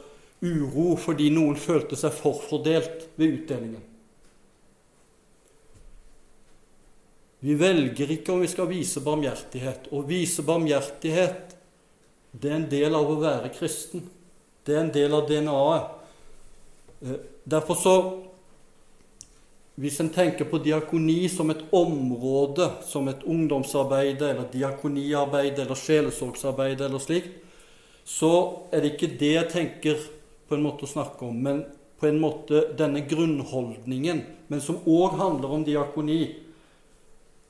uro 0.44 0.96
fordi 1.00 1.30
noen 1.32 1.56
følte 1.60 1.96
seg 2.00 2.12
forfordelt 2.16 3.08
ved 3.16 3.38
utdelingen. 3.40 3.84
Vi 7.46 7.56
velger 7.56 8.12
ikke 8.16 8.34
om 8.34 8.42
vi 8.42 8.50
skal 8.50 8.68
vise 8.68 9.04
barmhjertighet. 9.06 9.92
Å 9.94 10.02
vise 10.08 10.44
barmhjertighet 10.44 11.56
det 12.36 12.52
er 12.52 12.56
en 12.58 12.70
del 12.72 12.96
av 12.98 13.10
å 13.12 13.20
være 13.22 13.52
kristen. 13.54 14.04
Det 14.66 14.74
er 14.74 14.82
en 14.82 14.94
del 14.94 15.14
av 15.14 15.28
DNA-et. 15.30 15.92
Eh, 17.06 17.20
derfor 17.46 17.78
så 17.80 17.96
hvis 19.76 19.98
en 20.00 20.10
tenker 20.10 20.48
på 20.48 20.62
diakoni 20.64 21.26
som 21.30 21.50
et 21.52 21.66
område, 21.76 22.70
som 22.88 23.10
et 23.12 23.24
ungdomsarbeid 23.28 24.22
eller 24.24 24.48
diakoniarbeid 24.54 25.60
eller 25.60 25.76
sjelesorgsarbeid 25.76 26.84
eller 26.86 27.04
slikt, 27.04 27.42
så 28.06 28.32
er 28.72 28.84
det 28.84 28.94
ikke 28.94 29.16
det 29.20 29.34
jeg 29.34 29.52
tenker 29.52 30.06
på 30.48 30.56
en 30.56 30.64
måte 30.64 30.86
å 30.86 30.92
snakke 30.92 31.26
om, 31.28 31.36
men 31.36 31.64
på 32.00 32.08
en 32.08 32.22
måte 32.22 32.68
denne 32.78 33.02
grunnholdningen, 33.10 34.22
men 34.48 34.64
som 34.64 34.80
òg 34.86 35.18
handler 35.20 35.58
om 35.58 35.66
diakoni, 35.68 36.22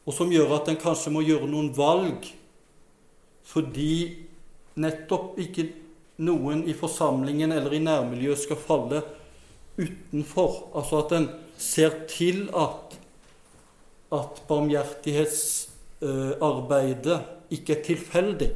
og 0.05 0.13
som 0.13 0.31
gjør 0.33 0.57
at 0.57 0.69
en 0.71 0.79
kanskje 0.81 1.13
må 1.13 1.25
gjøre 1.25 1.49
noen 1.49 1.71
valg 1.75 2.29
fordi 3.45 4.25
nettopp 4.81 5.37
ikke 5.41 5.67
noen 6.25 6.63
i 6.69 6.73
forsamlingen 6.77 7.53
eller 7.53 7.73
i 7.75 7.83
nærmiljøet 7.83 8.41
skal 8.41 8.59
falle 8.61 9.01
utenfor. 9.77 10.71
Altså 10.75 10.97
at 11.03 11.11
en 11.17 11.29
ser 11.57 11.89
til 12.09 12.49
at, 12.55 12.99
at 14.13 14.43
barmhjertighetsarbeidet 14.47 17.21
ikke 17.51 17.77
er 17.77 17.83
tilfeldig. 17.83 18.51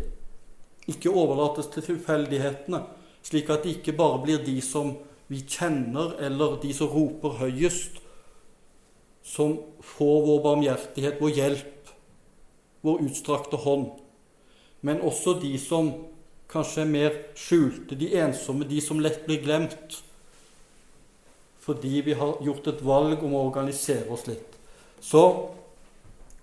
Ikke 0.90 1.10
overlates 1.10 1.68
til 1.74 1.84
tilfeldighetene, 1.84 2.84
slik 3.24 3.50
at 3.50 3.64
det 3.64 3.70
ikke 3.78 3.98
bare 3.98 4.24
blir 4.24 4.46
de 4.46 4.62
som 4.62 4.98
vi 5.30 5.40
kjenner, 5.46 6.16
eller 6.26 6.62
de 6.62 6.74
som 6.74 6.88
roper 6.90 7.30
høyest, 7.44 7.92
som 9.22 9.60
får 9.86 10.26
vår 10.26 10.44
barmhjertighet, 10.44 11.22
vår 11.22 11.30
hjelp, 11.38 11.90
vår 12.82 13.02
utstrakte 13.06 13.58
hånd. 13.62 13.92
Men 14.82 15.02
også 15.06 15.36
de 15.42 15.60
som 15.62 15.92
kanskje 16.50 16.82
er 16.82 16.90
mer 16.90 17.12
skjulte, 17.38 17.96
de 18.00 18.10
ensomme, 18.18 18.66
de 18.66 18.82
som 18.82 19.00
lett 19.04 19.26
blir 19.28 19.44
glemt 19.44 20.00
fordi 21.70 22.02
vi 22.02 22.14
har 22.18 22.40
gjort 22.42 22.68
et 22.72 22.82
valg 22.82 23.22
om 23.22 23.36
å 23.38 23.44
organisere 23.46 24.10
oss 24.10 24.26
litt. 24.26 24.56
Så 25.02 25.22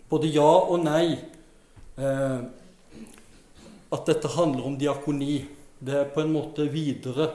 både 0.06 0.30
ja 0.30 0.47
og 0.47 0.85
nei 0.85 1.16
eh, 1.99 2.38
At 3.90 4.06
dette 4.06 4.30
handler 4.35 4.66
om 4.66 4.76
diakoni, 4.78 5.45
det 5.78 5.99
er 5.99 6.09
på 6.14 6.23
en 6.23 6.33
måte 6.35 6.66
videre 6.71 7.28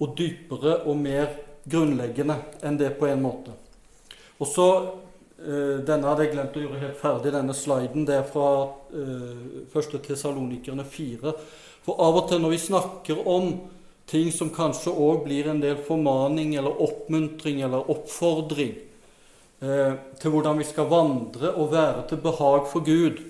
og 0.00 0.16
dypere 0.16 0.78
og 0.88 0.96
mer 0.96 1.32
grunnleggende 1.68 2.36
enn 2.64 2.78
det 2.80 2.94
på 2.98 3.08
en 3.08 3.22
måte. 3.24 3.52
Og 4.40 4.48
så 4.48 4.68
eh, 5.40 5.80
Denne 5.84 6.08
hadde 6.08 6.24
jeg 6.24 6.34
glemt 6.36 6.56
å 6.56 6.62
gjøre 6.64 6.82
helt 6.86 7.00
ferdig, 7.00 7.34
denne 7.36 7.56
sliden. 7.56 8.06
Det 8.08 8.16
er 8.16 8.28
fra 8.28 8.48
eh, 8.96 9.60
1. 9.68 9.98
Tessalonikerne 10.08 10.88
4. 10.88 11.34
For 11.84 12.00
av 12.00 12.22
og 12.22 12.32
til 12.32 12.40
når 12.40 12.56
vi 12.56 12.64
snakker 12.64 13.28
om 13.28 13.52
ting 14.10 14.32
som 14.34 14.50
kanskje 14.50 14.92
òg 14.92 15.24
blir 15.24 15.48
en 15.50 15.62
del 15.62 15.78
formaning 15.86 16.56
eller 16.58 16.82
oppmuntring 16.82 17.60
eller 17.62 17.90
oppfordring 17.90 18.74
eh, 19.62 19.92
til 20.20 20.34
hvordan 20.34 20.58
vi 20.58 20.66
skal 20.66 20.90
vandre 20.90 21.52
og 21.54 21.70
være 21.72 22.08
til 22.10 22.22
behag 22.24 22.66
for 22.70 22.84
Gud. 22.86 23.22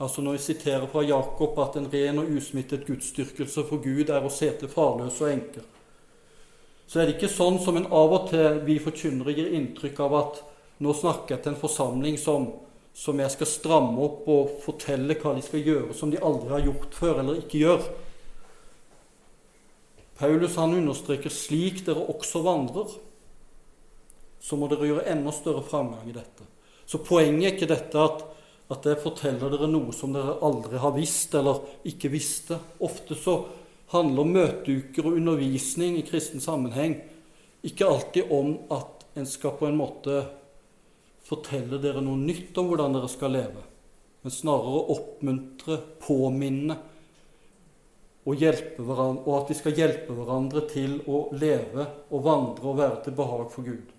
Altså 0.00 0.22
Når 0.22 0.32
vi 0.32 0.44
siterer 0.44 0.86
fra 0.88 1.02
Jakob 1.04 1.58
at 1.60 1.76
en 1.76 1.88
ren 1.92 2.22
og 2.22 2.30
usmittet 2.36 2.86
gudsdyrkelse 2.88 3.64
for 3.68 3.82
Gud 3.84 4.08
er 4.08 4.24
å 4.24 4.32
se 4.32 4.48
til 4.60 4.72
farløse 4.72 5.24
og 5.26 5.32
enker, 5.32 5.66
så 6.90 7.00
er 7.00 7.06
det 7.06 7.18
ikke 7.18 7.30
sånn 7.30 7.60
som 7.62 7.76
en 7.78 7.90
av 7.94 8.12
og 8.16 8.30
til 8.32 8.62
vi 8.66 8.80
forkynnere 8.82 9.34
gir 9.36 9.52
inntrykk 9.54 10.00
av 10.06 10.16
at 10.18 10.40
nå 10.82 10.94
snakker 10.96 11.36
jeg 11.36 11.44
til 11.44 11.52
en 11.52 11.60
forsamling 11.60 12.16
som, 12.18 12.48
som 12.96 13.20
jeg 13.20 13.30
skal 13.36 13.50
stramme 13.50 14.00
opp 14.02 14.28
og 14.32 14.56
fortelle 14.64 15.14
hva 15.20 15.36
de 15.36 15.44
skal 15.44 15.68
gjøre 15.68 15.94
som 15.94 16.10
de 16.10 16.18
aldri 16.18 16.50
har 16.56 16.64
gjort 16.64 16.96
før 16.96 17.20
eller 17.22 17.42
ikke 17.44 17.60
gjør. 17.60 17.84
Paulus 20.20 20.58
han 20.60 20.74
understreker 20.76 21.32
slik 21.32 21.80
dere 21.86 22.02
også 22.12 22.42
vandrer, 22.44 22.90
så 24.40 24.56
må 24.56 24.68
dere 24.68 24.88
gjøre 24.90 25.06
enda 25.08 25.32
større 25.32 25.64
framgang 25.64 26.10
i 26.10 26.16
dette. 26.16 26.44
Så 26.84 27.00
poenget 27.04 27.46
er 27.46 27.54
ikke 27.54 27.70
dette 27.70 28.02
at, 28.04 28.24
at 28.70 28.88
jeg 28.90 29.00
forteller 29.00 29.52
dere 29.52 29.68
noe 29.70 29.94
som 29.96 30.12
dere 30.12 30.36
aldri 30.44 30.80
har 30.82 30.92
visst 30.96 31.32
eller 31.38 31.62
ikke 31.88 32.12
visste. 32.12 32.58
Ofte 32.84 33.16
så 33.16 33.38
handler 33.94 34.28
møteuker 34.28 35.08
og 35.08 35.16
undervisning 35.16 35.96
i 35.98 36.04
kristen 36.06 36.42
sammenheng 36.42 36.98
ikke 37.66 37.88
alltid 37.88 38.30
om 38.32 38.54
at 38.72 39.06
en 39.18 39.26
skal 39.28 39.56
på 39.58 39.68
en 39.68 39.80
måte 39.80 40.20
fortelle 41.26 41.80
dere 41.82 42.02
noe 42.04 42.20
nytt 42.20 42.56
om 42.60 42.70
hvordan 42.70 42.96
dere 42.96 43.10
skal 43.10 43.34
leve, 43.36 43.64
men 44.20 44.34
snarere 44.34 44.84
oppmuntre, 44.94 45.80
påminne 46.02 46.76
og, 48.30 49.22
og 49.26 49.32
at 49.36 49.50
vi 49.50 49.56
skal 49.58 49.76
hjelpe 49.76 50.14
hverandre 50.16 50.66
til 50.70 51.00
å 51.10 51.28
leve 51.36 51.86
og 52.10 52.22
vandre 52.24 52.70
og 52.70 52.78
være 52.78 53.02
til 53.04 53.16
behag 53.18 53.48
for 53.52 53.66
Gud. 53.66 53.96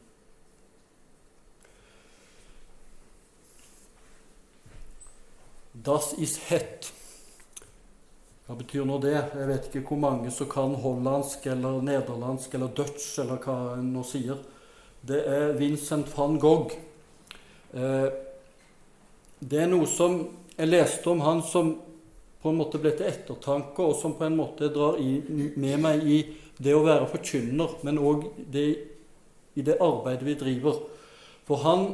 Das 5.74 6.14
is 6.20 6.38
het. 6.50 6.92
Hva 8.46 8.58
betyr 8.60 8.84
nå 8.86 8.98
det? 9.02 9.16
Jeg 9.16 9.48
vet 9.48 9.68
ikke 9.70 9.94
hvor 9.94 10.02
mange 10.04 10.32
som 10.36 10.50
kan 10.52 10.74
hollandsk 10.84 11.46
eller 11.54 11.80
nederlandsk 11.88 12.58
eller 12.58 12.74
dutch 12.76 13.06
eller 13.24 13.40
hva 13.42 13.78
en 13.78 13.94
nå 13.96 14.04
sier. 14.06 14.42
Det 15.02 15.22
er 15.26 15.56
Vincent 15.58 16.12
van 16.14 16.36
Gogh. 16.42 16.76
Eh, 17.74 18.10
det 19.40 19.64
er 19.64 19.72
noe 19.72 19.88
som 19.90 20.20
jeg 20.58 20.70
leste 20.70 21.10
om 21.10 21.24
han 21.26 21.42
som 21.48 21.72
på 22.42 22.50
en 22.50 22.58
måte 22.58 22.80
ble 22.82 22.94
til 22.98 23.10
ettertanke, 23.10 23.84
og 23.84 23.98
som 24.00 24.16
på 24.18 24.26
en 24.26 24.38
måte 24.40 24.72
drar 24.74 24.98
i, 25.02 25.20
med 25.56 25.82
meg 25.84 26.06
i 26.06 26.22
det 26.62 26.74
å 26.76 26.86
være 26.86 27.10
forkynner, 27.12 27.78
men 27.86 28.00
òg 28.02 28.26
i 28.54 29.66
det 29.66 29.78
arbeidet 29.82 30.26
vi 30.26 30.38
driver. 30.40 30.82
For 31.46 31.62
han 31.66 31.86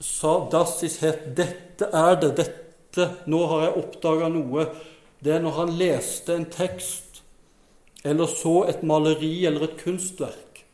sa 0.00 0.48
'Das 0.50 0.82
is 0.82 0.98
het'. 1.00 1.34
Dette 1.34 1.88
er 1.92 2.20
det. 2.20 2.36
Dette. 2.36 3.10
Nå 3.26 3.46
har 3.46 3.60
jeg 3.60 3.76
oppdaga 3.76 4.28
noe. 4.28 4.66
Det 5.24 5.32
er 5.32 5.40
når 5.40 5.50
han 5.50 5.78
leste 5.78 6.34
en 6.34 6.44
tekst 6.44 7.22
eller 8.04 8.26
så 8.26 8.64
et 8.68 8.82
maleri 8.82 9.46
eller 9.46 9.64
et 9.66 9.78
kunstverk. 9.80 10.64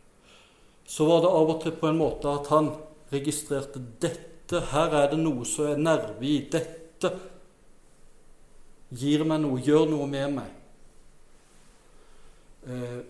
Så 0.86 1.06
var 1.08 1.22
det 1.24 1.28
av 1.32 1.50
og 1.50 1.62
til 1.62 1.72
på 1.72 1.88
en 1.88 1.98
måte 1.98 2.28
at 2.28 2.50
han 2.52 2.72
registrerte 3.12 3.80
dette. 4.02 4.60
Her 4.72 4.92
er 4.98 5.06
det 5.12 5.20
noe 5.22 5.46
som 5.48 5.70
er 5.70 5.80
nerve 5.80 6.26
i. 6.28 6.42
Dette 6.52 7.12
gir 8.92 9.24
meg 9.28 9.40
noe, 9.42 9.60
gjør 9.62 9.88
noe 9.90 10.06
med 10.10 10.36
meg. 10.36 10.50
Eh, 12.68 13.00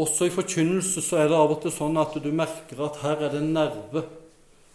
også 0.00 0.28
i 0.28 0.32
forkynnelse 0.32 1.02
så 1.04 1.20
er 1.20 1.30
det 1.30 1.36
av 1.36 1.52
og 1.52 1.60
til 1.64 1.74
sånn 1.74 1.98
at 2.00 2.14
du 2.22 2.30
merker 2.32 2.78
at 2.86 3.00
her 3.02 3.26
er 3.26 3.34
det 3.34 3.42
en 3.42 3.52
nerve. 3.56 4.04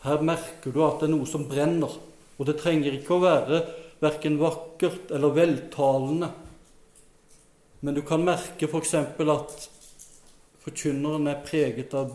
Her 0.05 0.21
merker 0.25 0.73
du 0.73 0.83
at 0.85 0.99
det 1.01 1.09
er 1.09 1.15
noe 1.15 1.29
som 1.29 1.47
brenner. 1.49 1.93
Og 2.35 2.49
det 2.49 2.59
trenger 2.59 2.97
ikke 2.97 3.15
å 3.15 3.23
være 3.23 3.61
verken 4.01 4.37
vakkert 4.41 5.13
eller 5.15 5.33
veltalende. 5.33 6.29
Men 7.81 7.95
du 7.95 8.03
kan 8.05 8.23
merke 8.25 8.67
f.eks. 8.67 8.93
at 8.97 9.67
forkynneren 10.65 11.29
er 11.31 11.43
preget 11.45 11.93
av 11.97 12.13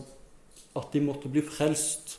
at 0.78 0.92
de 0.92 1.02
måtte 1.02 1.30
bli 1.30 1.42
frelst. 1.46 2.18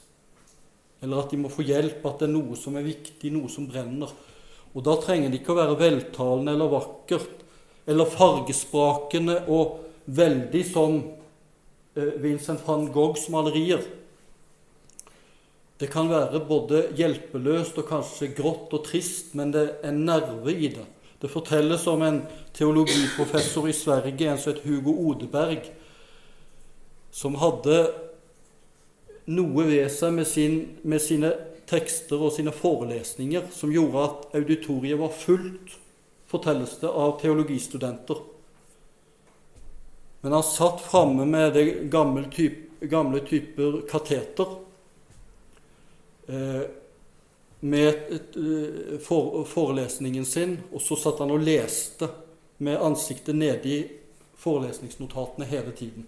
Eller 1.02 1.24
at 1.24 1.32
de 1.32 1.40
må 1.42 1.50
få 1.50 1.64
hjelp, 1.66 2.04
at 2.06 2.20
det 2.22 2.28
er 2.28 2.36
noe 2.36 2.58
som 2.60 2.76
er 2.78 2.86
viktig, 2.86 3.32
noe 3.34 3.50
som 3.52 3.66
brenner. 3.70 4.12
Og 4.72 4.84
da 4.86 4.96
trenger 5.02 5.32
det 5.32 5.42
ikke 5.42 5.56
å 5.56 5.60
være 5.60 5.80
veltalende 5.80 6.56
eller 6.56 6.72
vakkert 6.72 7.42
eller 7.90 8.12
fargesprakende 8.12 9.42
og 9.52 9.80
veldig 10.06 10.62
som 10.68 11.00
eh, 11.96 12.14
Vincent 12.22 12.62
van 12.68 12.88
Goghs 12.94 13.28
malerier. 13.34 13.84
Det 15.82 15.90
kan 15.90 16.12
være 16.12 16.44
både 16.46 16.86
hjelpeløst 16.98 17.80
og 17.82 17.88
kanskje 17.90 18.32
grått 18.38 18.74
og 18.78 18.84
trist, 18.86 19.34
men 19.34 19.54
det 19.54 19.66
er 19.82 19.96
nerve 19.98 20.54
i 20.54 20.70
det. 20.70 20.86
Det 21.22 21.30
fortelles 21.30 21.88
om 21.90 22.02
en 22.06 22.20
teologiprofessor 22.54 23.68
i 23.70 23.74
Sverige, 23.74 24.30
en 24.30 24.38
som 24.38 24.54
het 24.54 24.64
Hugo 24.66 24.94
Odeberg, 25.10 25.68
som 27.12 27.38
hadde 27.42 27.80
noe 29.30 29.66
ved 29.68 29.90
seg 29.94 30.14
med, 30.16 30.30
sin, 30.30 30.56
med 30.82 31.02
sine 31.02 31.34
tekster 31.72 32.20
og 32.20 32.34
sine 32.36 32.52
forelesninger 32.52 33.48
som 33.56 33.72
gjorde 33.72 34.04
at 34.04 34.36
auditoriet 34.42 35.00
var 35.00 35.14
fullt, 35.16 35.78
fortelles 36.28 36.78
det, 36.82 36.92
av 36.92 37.16
teologistudenter. 37.22 38.20
Men 40.22 40.36
han 40.36 40.44
satt 40.46 40.84
framme 40.84 41.26
med 41.26 41.56
det 41.56 41.66
gamle, 41.94 42.28
type, 42.32 42.86
gamle 42.92 43.24
typer 43.26 43.82
kateter 43.90 44.54
eh, 46.28 46.62
med 47.60 48.12
eh, 48.14 49.00
for, 49.02 49.44
forelesningen 49.48 50.26
sin, 50.26 50.60
og 50.72 50.84
så 50.84 51.00
satt 51.00 51.24
han 51.24 51.34
og 51.34 51.42
leste 51.46 52.12
med 52.62 52.84
ansiktet 52.84 53.38
nede 53.38 53.70
i 53.70 53.82
forelesningsnotatene 54.42 55.48
hele 55.50 55.74
tiden. 55.78 56.06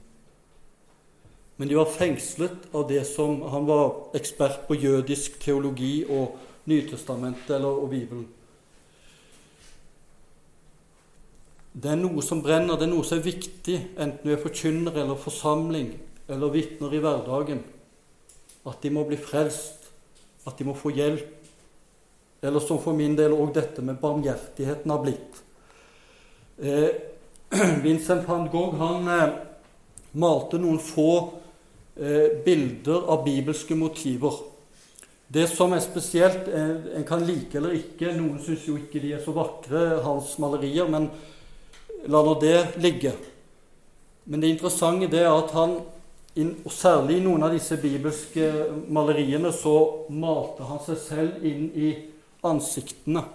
Men 1.63 1.69
de 1.69 1.76
var 1.76 1.86
fengslet 1.86 2.52
av 2.71 2.88
det 2.88 3.06
som 3.08 3.41
Han 3.41 3.65
var 3.65 3.93
ekspert 4.13 4.65
på 4.67 4.76
jødisk 4.76 5.38
teologi 5.39 6.02
og 6.12 6.34
Nytestamentet 6.67 7.63
og 7.63 7.86
Bibelen. 7.88 8.26
Det 11.71 11.93
er 11.93 12.02
noe 12.02 12.19
som 12.19 12.41
brenner, 12.43 12.76
det 12.76 12.84
er 12.84 12.91
noe 12.91 13.06
som 13.08 13.21
er 13.21 13.30
viktig, 13.30 13.78
enten 13.95 14.28
du 14.28 14.34
er 14.36 14.41
forkynner 14.43 14.97
eller 15.06 15.15
forsamling 15.23 15.93
eller 16.28 16.52
vitner 16.52 16.97
i 16.97 16.99
hverdagen. 16.99 17.62
At 18.67 18.84
de 18.84 18.91
må 18.91 19.06
bli 19.08 19.21
frelst, 19.23 19.88
at 20.43 20.60
de 20.60 20.67
må 20.67 20.76
få 20.76 20.91
hjelp. 20.91 21.30
Eller 22.43 22.65
som 22.65 22.82
for 22.84 22.91
min 22.97 23.15
del 23.15 23.38
òg 23.38 23.54
dette 23.56 23.86
med 23.88 24.02
barmhjertigheten 24.04 24.91
har 24.91 24.99
blitt. 25.06 25.39
Eh, 26.60 26.91
Vincent 27.88 28.28
van 28.28 28.49
Gogh 28.52 28.76
han 28.84 29.08
eh, 29.15 29.39
malte 30.19 30.60
noen 30.60 30.84
få 30.84 31.39
bilder 31.93 33.03
av 33.13 33.21
bibelske 33.25 33.75
motiver. 33.77 34.39
Det 35.34 35.47
som 35.49 35.71
er 35.73 35.82
spesielt 35.82 36.47
eh, 36.47 36.97
En 36.99 37.06
kan 37.08 37.23
like 37.25 37.58
eller 37.58 37.73
ikke. 37.77 38.12
Noen 38.13 38.41
syns 38.43 38.67
jo 38.67 38.77
ikke 38.77 39.01
de 39.01 39.15
er 39.15 39.23
så 39.23 39.34
vakre, 39.34 40.01
hans 40.06 40.36
malerier, 40.41 40.89
men 40.89 41.10
la 42.06 42.21
nå 42.21 42.36
det 42.41 42.58
ligge. 42.84 43.15
Men 44.29 44.43
det 44.43 44.51
interessante 44.53 45.10
det 45.12 45.23
er 45.23 45.32
at 45.34 45.53
han, 45.56 45.79
og 46.38 46.73
særlig 46.73 47.17
i 47.17 47.23
noen 47.25 47.45
av 47.45 47.53
disse 47.53 47.77
bibelske 47.82 48.49
maleriene, 48.93 49.51
så 49.56 50.06
malte 50.13 50.67
han 50.69 50.82
seg 50.86 51.01
selv 51.01 51.47
inn 51.47 51.65
i 51.75 51.89
ansiktene. 52.45 53.25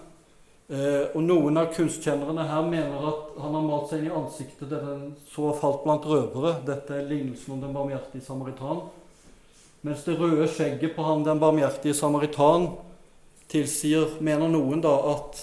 Eh, 0.69 1.07
og 1.17 1.23
Noen 1.25 1.57
av 1.57 1.71
kunstkjennerne 1.73 2.43
her 2.45 2.65
mener 2.69 3.05
at 3.09 3.37
han 3.41 3.55
har 3.57 3.63
malt 3.65 3.89
seg 3.89 4.03
inn 4.03 4.11
i 4.11 4.13
ansiktet 4.13 4.67
til 4.67 4.75
den 4.75 5.07
så 5.31 5.49
falt 5.57 5.81
blant 5.81 6.05
røvere. 6.05 6.59
Dette 6.67 6.93
er 6.93 7.07
lignelsen 7.09 7.55
om 7.55 7.63
den 7.63 7.73
barmhjertige 7.73 8.21
samaritan. 8.21 8.83
Mens 9.81 10.03
det 10.05 10.19
røde 10.19 10.45
skjegget 10.51 10.93
på 10.93 11.07
han 11.07 11.25
den 11.25 11.41
barmhjertige 11.41 11.97
samaritan 11.97 12.69
tilsier, 13.49 14.19
mener 14.21 14.51
noen, 14.51 14.83
da 14.85 14.93
at 15.15 15.41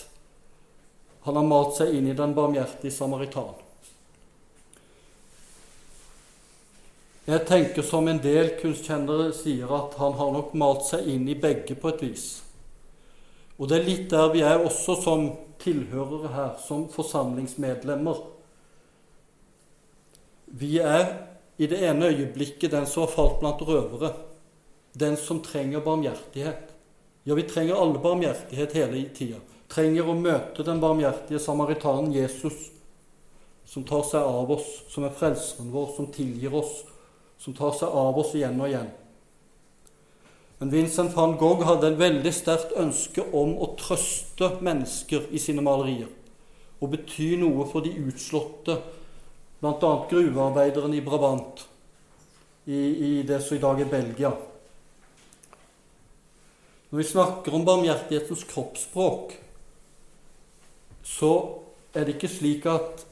han 1.26 1.40
har 1.40 1.50
malt 1.50 1.74
seg 1.80 1.96
inn 1.98 2.06
i 2.06 2.14
den 2.14 2.34
barmhjertige 2.36 2.94
samaritan. 2.94 3.50
Jeg 7.26 7.42
tenker 7.48 7.82
som 7.82 8.06
en 8.06 8.22
del 8.22 8.52
kunstkjennere 8.60 9.32
sier, 9.34 9.66
at 9.74 9.98
han 9.98 10.14
har 10.14 10.34
nok 10.36 10.54
malt 10.54 10.86
seg 10.86 11.08
inn 11.10 11.26
i 11.26 11.34
begge 11.34 11.74
på 11.74 11.90
et 11.90 12.04
vis. 12.06 12.26
Og 13.56 13.68
det 13.68 13.78
er 13.78 13.86
litt 13.86 14.08
der 14.12 14.32
vi 14.34 14.42
er 14.44 14.60
også 14.60 14.98
som 15.00 15.28
tilhørere 15.62 16.32
her, 16.34 16.54
som 16.60 16.86
forsamlingsmedlemmer. 16.92 18.20
Vi 20.46 20.76
er 20.78 21.06
i 21.56 21.66
det 21.66 21.80
ene 21.88 22.12
øyeblikket 22.12 22.72
den 22.72 22.86
som 22.86 23.06
har 23.06 23.14
falt 23.14 23.40
blant 23.40 23.62
røvere, 23.64 24.12
den 24.92 25.16
som 25.16 25.40
trenger 25.44 25.84
barmhjertighet. 25.84 26.72
Ja, 27.26 27.34
vi 27.34 27.42
trenger 27.48 27.80
alle 27.80 27.98
barmhjertighet 27.98 28.76
hele 28.76 29.02
tida. 29.16 29.40
Trenger 29.72 30.06
å 30.06 30.14
møte 30.14 30.62
den 30.62 30.80
barmhjertige 30.80 31.40
samaritanen 31.42 32.12
Jesus, 32.14 32.68
som 33.66 33.84
tar 33.84 34.04
seg 34.06 34.22
av 34.22 34.52
oss, 34.54 34.68
som 34.92 35.08
er 35.08 35.16
frelseren 35.16 35.72
vår, 35.72 35.88
som 35.96 36.06
tilgir 36.14 36.54
oss, 36.54 36.84
som 37.42 37.56
tar 37.56 37.74
seg 37.74 37.90
av 37.90 38.20
oss 38.20 38.36
igjen 38.36 38.60
og 38.60 38.70
igjen. 38.70 38.92
Men 40.58 40.72
Vincent 40.72 41.12
van 41.16 41.36
Gogh 41.36 41.66
hadde 41.68 41.90
en 41.90 41.98
veldig 42.00 42.32
sterkt 42.32 42.72
ønske 42.80 43.24
om 43.36 43.58
å 43.60 43.74
trøste 43.76 44.54
mennesker 44.64 45.28
i 45.30 45.40
sine 45.42 45.64
malerier 45.64 46.08
og 46.80 46.92
bety 46.92 47.36
noe 47.40 47.64
for 47.70 47.84
de 47.84 47.92
utslåtte, 48.04 48.74
bl.a. 49.62 49.92
gruvearbeideren 50.10 50.92
i 50.92 51.00
Brabant, 51.04 51.62
i, 52.66 52.76
i, 52.76 53.10
det 53.24 53.38
som 53.44 53.56
i 53.56 53.62
dag 53.62 53.80
er 53.80 53.88
Belgia. 53.88 54.32
Når 56.90 57.00
vi 57.00 57.08
snakker 57.08 57.56
om 57.56 57.64
barmhjertighetens 57.66 58.44
kroppsspråk, 58.50 59.36
så 61.06 61.32
er 61.94 62.04
det 62.04 62.16
ikke 62.16 62.30
slik 62.30 62.68
at 62.70 63.06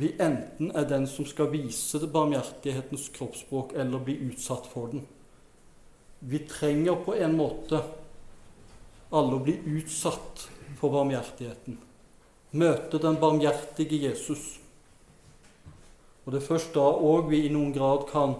vi 0.00 0.14
enten 0.22 0.70
er 0.78 0.86
den 0.88 1.06
som 1.10 1.26
skal 1.26 1.50
vise 1.52 2.00
barmhjertighetens 2.06 3.10
kroppsspråk, 3.14 3.74
eller 3.76 4.02
bli 4.06 4.16
utsatt 4.30 4.68
for 4.70 4.92
den. 4.94 5.04
Vi 6.20 6.38
trenger 6.48 7.00
på 7.04 7.14
en 7.16 7.36
måte 7.36 7.80
alle 9.10 9.36
å 9.36 9.44
bli 9.44 9.56
utsatt 9.78 10.46
for 10.78 10.92
barmhjertigheten. 10.92 11.78
Møte 12.60 13.00
den 13.00 13.16
barmhjertige 13.20 14.02
Jesus. 14.04 14.58
Og 16.24 16.34
det 16.34 16.42
er 16.42 16.50
først 16.50 16.74
da 16.76 16.84
òg 16.84 17.30
vi 17.30 17.44
i 17.46 17.52
noen 17.52 17.72
grad 17.74 18.04
kan 18.10 18.36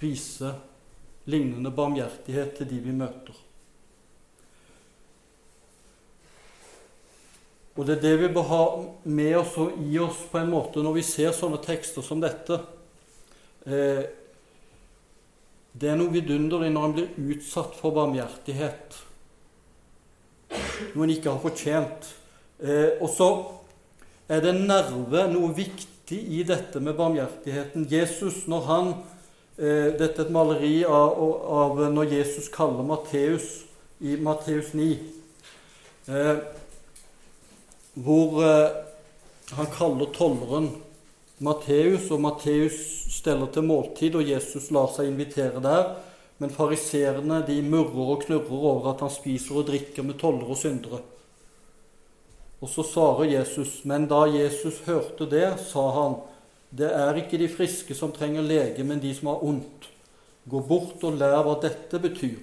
vise 0.00 0.54
lignende 1.30 1.70
barmhjertighet 1.72 2.58
til 2.58 2.68
de 2.72 2.80
vi 2.82 2.96
møter. 2.96 3.36
Og 7.78 7.86
det 7.86 7.96
er 7.96 8.02
det 8.02 8.16
vi 8.20 8.32
bør 8.34 8.48
ha 8.50 8.62
med 9.08 9.36
oss 9.38 9.54
og 9.62 9.78
i 9.86 9.94
oss 10.02 10.24
på 10.28 10.40
en 10.40 10.50
måte 10.52 10.82
når 10.84 10.98
vi 10.98 11.04
ser 11.06 11.30
sånne 11.36 11.60
tekster 11.64 12.04
som 12.04 12.20
dette. 12.20 12.58
Eh, 13.64 14.02
det 15.72 15.92
er 15.92 15.98
noe 15.98 16.10
vidunderlig 16.10 16.72
når 16.74 16.86
en 16.88 16.96
blir 16.96 17.36
utsatt 17.36 17.76
for 17.78 17.94
barmhjertighet. 17.94 18.96
Noe 20.96 21.06
en 21.06 21.14
ikke 21.14 21.30
har 21.30 21.42
fortjent. 21.42 22.10
Eh, 22.58 22.98
og 22.98 23.08
så 23.14 23.30
er 24.30 24.42
det 24.44 24.56
nerve, 24.58 25.28
noe 25.30 25.52
viktig 25.54 26.18
i 26.18 26.42
dette 26.46 26.82
med 26.82 26.98
barmhjertigheten. 26.98 27.86
Jesus, 27.90 28.44
når 28.50 28.66
han 28.66 28.92
eh, 29.60 29.94
Dette 29.94 30.24
er 30.24 30.26
et 30.26 30.34
maleri 30.34 30.76
av, 30.88 31.20
av 31.46 31.82
når 31.94 32.16
Jesus 32.16 32.50
kaller 32.52 32.86
Matteus 32.86 33.60
i 34.00 34.16
Matteus 34.18 34.72
9. 34.74 34.90
Eh, 36.10 36.36
hvor 37.94 38.40
eh, 38.42 38.78
han 39.54 39.68
kaller 39.74 40.10
tolleren 40.16 40.70
Matteus, 41.40 42.10
og 42.12 42.20
Matteus 42.20 42.76
steller 43.14 43.48
til 43.52 43.64
måltid, 43.64 44.16
og 44.18 44.28
Jesus 44.28 44.68
lar 44.74 44.90
seg 44.92 45.08
invitere 45.08 45.62
der. 45.64 45.94
Men 46.40 46.52
fariseerne 46.52 47.40
de 47.46 47.60
murrer 47.64 48.14
og 48.14 48.24
knurrer 48.26 48.66
over 48.72 48.90
at 48.92 49.04
han 49.04 49.12
spiser 49.12 49.60
og 49.60 49.66
drikker 49.68 50.04
med 50.04 50.18
tollere 50.20 50.52
og 50.52 50.60
syndere. 50.60 51.00
Og 52.60 52.68
så 52.68 52.84
svarer 52.84 53.32
Jesus, 53.32 53.78
men 53.88 54.04
da 54.08 54.26
Jesus 54.28 54.82
hørte 54.84 55.28
det, 55.28 55.46
sa 55.64 55.84
han, 55.96 56.18
det 56.70 56.90
er 56.92 57.16
ikke 57.16 57.40
de 57.40 57.48
friske 57.48 57.96
som 57.96 58.12
trenger 58.12 58.44
lege, 58.44 58.84
men 58.84 59.00
de 59.00 59.12
som 59.16 59.32
har 59.32 59.44
ondt. 59.44 59.88
Gå 60.44 60.60
bort 60.68 61.04
og 61.08 61.16
lær 61.20 61.40
hva 61.46 61.54
dette 61.62 62.00
betyr. 62.02 62.36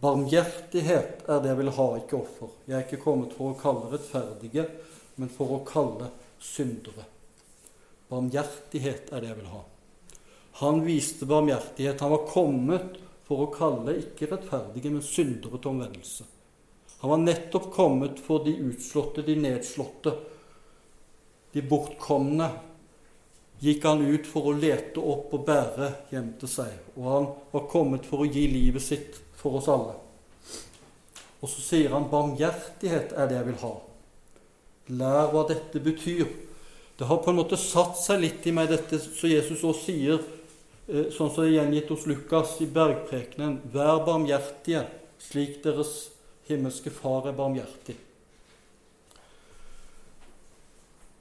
Barmhjertighet 0.00 1.24
er 1.28 1.40
det 1.40 1.50
jeg 1.52 1.60
vil 1.60 1.72
ha, 1.76 1.88
ikke 2.00 2.20
offer. 2.20 2.52
Jeg 2.68 2.76
er 2.76 2.84
ikke 2.84 3.00
kommet 3.04 3.32
for 3.36 3.52
å 3.52 3.58
kalle 3.60 3.88
rettferdige, 3.94 4.66
men 5.16 5.32
for 5.32 5.56
å 5.56 5.62
kalle 5.68 6.12
syndere. 6.40 7.08
Barmhjertighet 8.10 9.12
er 9.14 9.22
det 9.22 9.30
jeg 9.30 9.38
vil 9.38 9.52
ha. 9.52 9.62
Han 10.60 10.82
viste 10.84 11.28
barmhjertighet. 11.30 12.00
Han 12.00 12.10
var 12.10 12.26
kommet 12.28 12.98
for 13.28 13.44
å 13.44 13.52
kalle 13.54 13.94
ikke 14.00 14.26
rettferdige, 14.32 14.90
men 14.90 15.04
syndere 15.06 15.60
til 15.60 15.70
omvendelse. 15.70 16.26
Han 17.00 17.14
var 17.14 17.22
nettopp 17.22 17.70
kommet 17.72 18.18
for 18.20 18.42
de 18.44 18.56
utslåtte, 18.66 19.22
de 19.24 19.36
nedslåtte, 19.40 20.12
de 21.54 21.62
bortkomne. 21.62 22.50
Gikk 23.60 23.86
han 23.88 24.02
ut 24.04 24.28
for 24.28 24.50
å 24.50 24.56
lete 24.56 25.00
opp 25.00 25.32
og 25.36 25.46
bære 25.46 25.88
hjem 26.10 26.34
til 26.40 26.50
seg. 26.50 26.74
Og 26.98 27.08
han 27.08 27.30
var 27.54 27.66
kommet 27.72 28.08
for 28.08 28.24
å 28.24 28.28
gi 28.28 28.44
livet 28.50 28.84
sitt 28.84 29.16
for 29.38 29.60
oss 29.60 29.70
alle. 29.72 29.96
Og 31.40 31.48
så 31.48 31.64
sier 31.64 31.94
han 31.94 32.10
barmhjertighet 32.12 33.14
er 33.16 33.30
det 33.30 33.38
jeg 33.38 33.48
vil 33.48 33.60
ha. 33.62 33.74
Lær 35.00 35.32
hva 35.32 35.46
dette 35.48 35.80
betyr. 35.80 36.26
Det 37.00 37.06
har 37.06 37.16
på 37.16 37.30
en 37.30 37.38
måte 37.38 37.56
satt 37.56 37.94
seg 37.96 38.18
litt 38.20 38.44
i 38.44 38.52
meg, 38.52 38.66
dette 38.68 38.98
så 39.00 39.24
Jesus 39.24 39.62
også 39.64 39.86
sier, 39.86 40.18
eh, 40.84 41.06
sånn 41.08 41.30
som 41.32 41.46
det 41.46 41.46
er 41.46 41.54
gjengitt 41.54 41.88
hos 41.88 42.02
Lukas 42.04 42.50
i 42.60 42.66
bergprekenen, 42.68 43.54
vær 43.72 44.02
barmhjertige, 44.04 44.82
slik 45.16 45.62
deres 45.64 46.10
himmelske 46.44 46.92
Far 46.92 47.30
er 47.30 47.38
barmhjertig. 47.38 47.96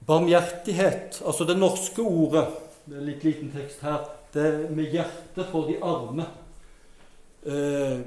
Barmhjertighet, 0.04 1.22
altså 1.24 1.48
det 1.48 1.56
norske 1.56 2.04
ordet 2.04 2.50
Det 2.84 2.98
er 2.98 3.08
litt 3.14 3.24
liten 3.24 3.56
tekst 3.56 3.80
her. 3.86 4.04
Det 4.34 4.44
er 4.50 4.70
med 4.76 4.92
hjertet 4.92 5.48
for 5.48 5.72
de 5.72 5.80
arme 5.80 6.28
eh, 7.48 8.04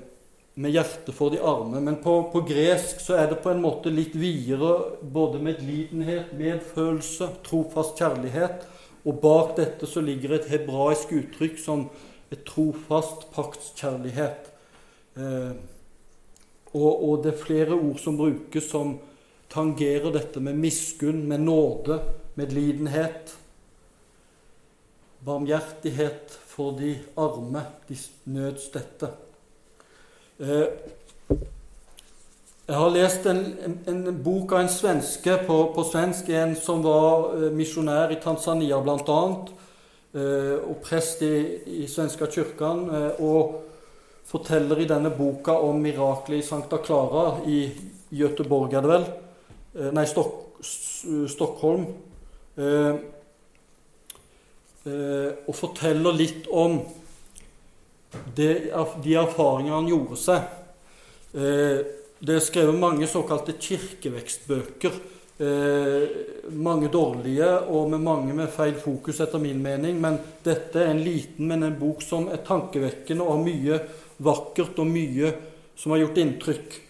med 0.54 0.74
hjertet 0.74 1.14
for 1.16 1.32
de 1.32 1.40
arme. 1.40 1.80
Men 1.80 1.96
på, 2.02 2.16
på, 2.32 2.42
gresk 2.48 3.00
så 3.00 3.16
er 3.20 3.30
det 3.30 3.40
på 3.44 3.52
en 3.52 3.62
måte 3.62 3.92
litt 3.92 4.14
videre, 4.18 4.98
både 5.00 5.40
medlidenhet, 5.42 6.34
medfølelse, 6.36 7.30
trofast 7.46 8.00
kjærlighet. 8.00 8.66
Og 9.08 9.18
bak 9.22 9.56
dette 9.58 9.88
så 9.88 10.02
ligger 10.04 10.36
et 10.36 10.50
hebraisk 10.52 11.14
uttrykk 11.16 11.58
som 11.58 11.86
et 12.32 12.44
trofast 12.48 13.26
paktskjærlighet. 13.34 14.50
Eh, 15.16 15.54
og, 16.72 16.92
og, 16.92 17.16
det 17.24 17.34
er 17.34 17.42
flere 17.42 17.76
ord 17.76 17.98
som 18.00 18.16
brukes 18.16 18.70
som 18.70 18.94
tangerer 19.52 20.12
dette 20.14 20.40
med 20.40 20.56
miskunn, 20.56 21.26
med 21.28 21.44
nåde, 21.44 21.98
medlidenhet. 22.40 23.34
Barmhjertighet 25.22 26.32
for 26.48 26.72
de 26.78 26.94
arme, 27.20 27.66
de 27.88 27.98
nødstedte. 28.32 29.12
Eh, 30.42 30.66
jeg 32.66 32.74
har 32.74 32.88
lest 32.90 33.26
en, 33.31 33.42
en, 33.62 33.74
en, 33.87 34.16
bok 34.24 34.52
av 34.57 34.64
en 34.64 34.70
svenske 34.72 35.37
på, 35.46 35.59
på, 35.74 35.85
svensk, 35.87 36.33
en 36.35 36.57
som 36.59 36.83
var 36.83 37.37
eh, 37.37 37.52
misjonær 37.55 38.11
i 38.11 38.18
Tanzania 38.22 38.81
bl.a. 38.83 39.18
Eh, 40.12 40.57
og 40.59 40.81
prest 40.83 41.22
i, 41.22 41.35
i 41.85 41.87
svenska 41.87 42.26
kyrkan. 42.26 42.88
og 43.22 43.61
forteller 44.26 44.81
i 44.81 44.88
denne 44.88 45.11
boka 45.14 45.55
om 45.62 45.78
miraklet 45.83 46.40
i 46.40 46.46
Sankta 46.46 46.78
Clara 46.83 47.42
i 47.46 47.70
Göteborg, 48.11 48.74
er 48.74 48.83
det 48.83 48.90
vel? 48.90 49.05
Nei, 49.92 50.07
Stok 50.09 50.62
Stockholm. 51.28 51.85
og 55.46 55.55
forteller 55.59 56.16
litt 56.16 56.48
om 56.48 56.78
det, 58.35 58.53
de 59.05 59.16
erfaringene 59.16 59.79
han 59.79 59.90
gjorde 59.90 60.18
seg. 60.20 60.44
Eh, 61.33 61.81
det 62.22 62.37
er 62.37 62.44
skrevet 62.44 62.79
mange 62.79 63.09
såkalte 63.11 63.57
kirkevekstbøker. 63.59 65.01
Eh, 65.42 66.03
mange 66.55 66.90
dårlige 66.92 67.48
og 67.72 67.90
med 67.90 68.05
mange 68.05 68.37
med 68.37 68.53
feil 68.53 68.77
fokus, 68.79 69.20
etter 69.25 69.42
min 69.42 69.62
mening. 69.62 69.98
Men 70.01 70.20
dette 70.44 70.85
er 70.85 70.92
en 70.92 71.03
liten, 71.03 71.48
men 71.48 71.66
en 71.66 71.79
bok 71.81 72.05
som 72.05 72.29
er 72.31 72.44
tankevekkende 72.46 73.25
og 73.25 73.37
har 73.37 73.44
mye 73.46 73.81
vakkert 74.22 74.79
og 74.79 74.90
mye 74.92 75.33
som 75.75 75.94
har 75.94 76.05
gjort 76.05 76.20
inntrykk. 76.22 76.81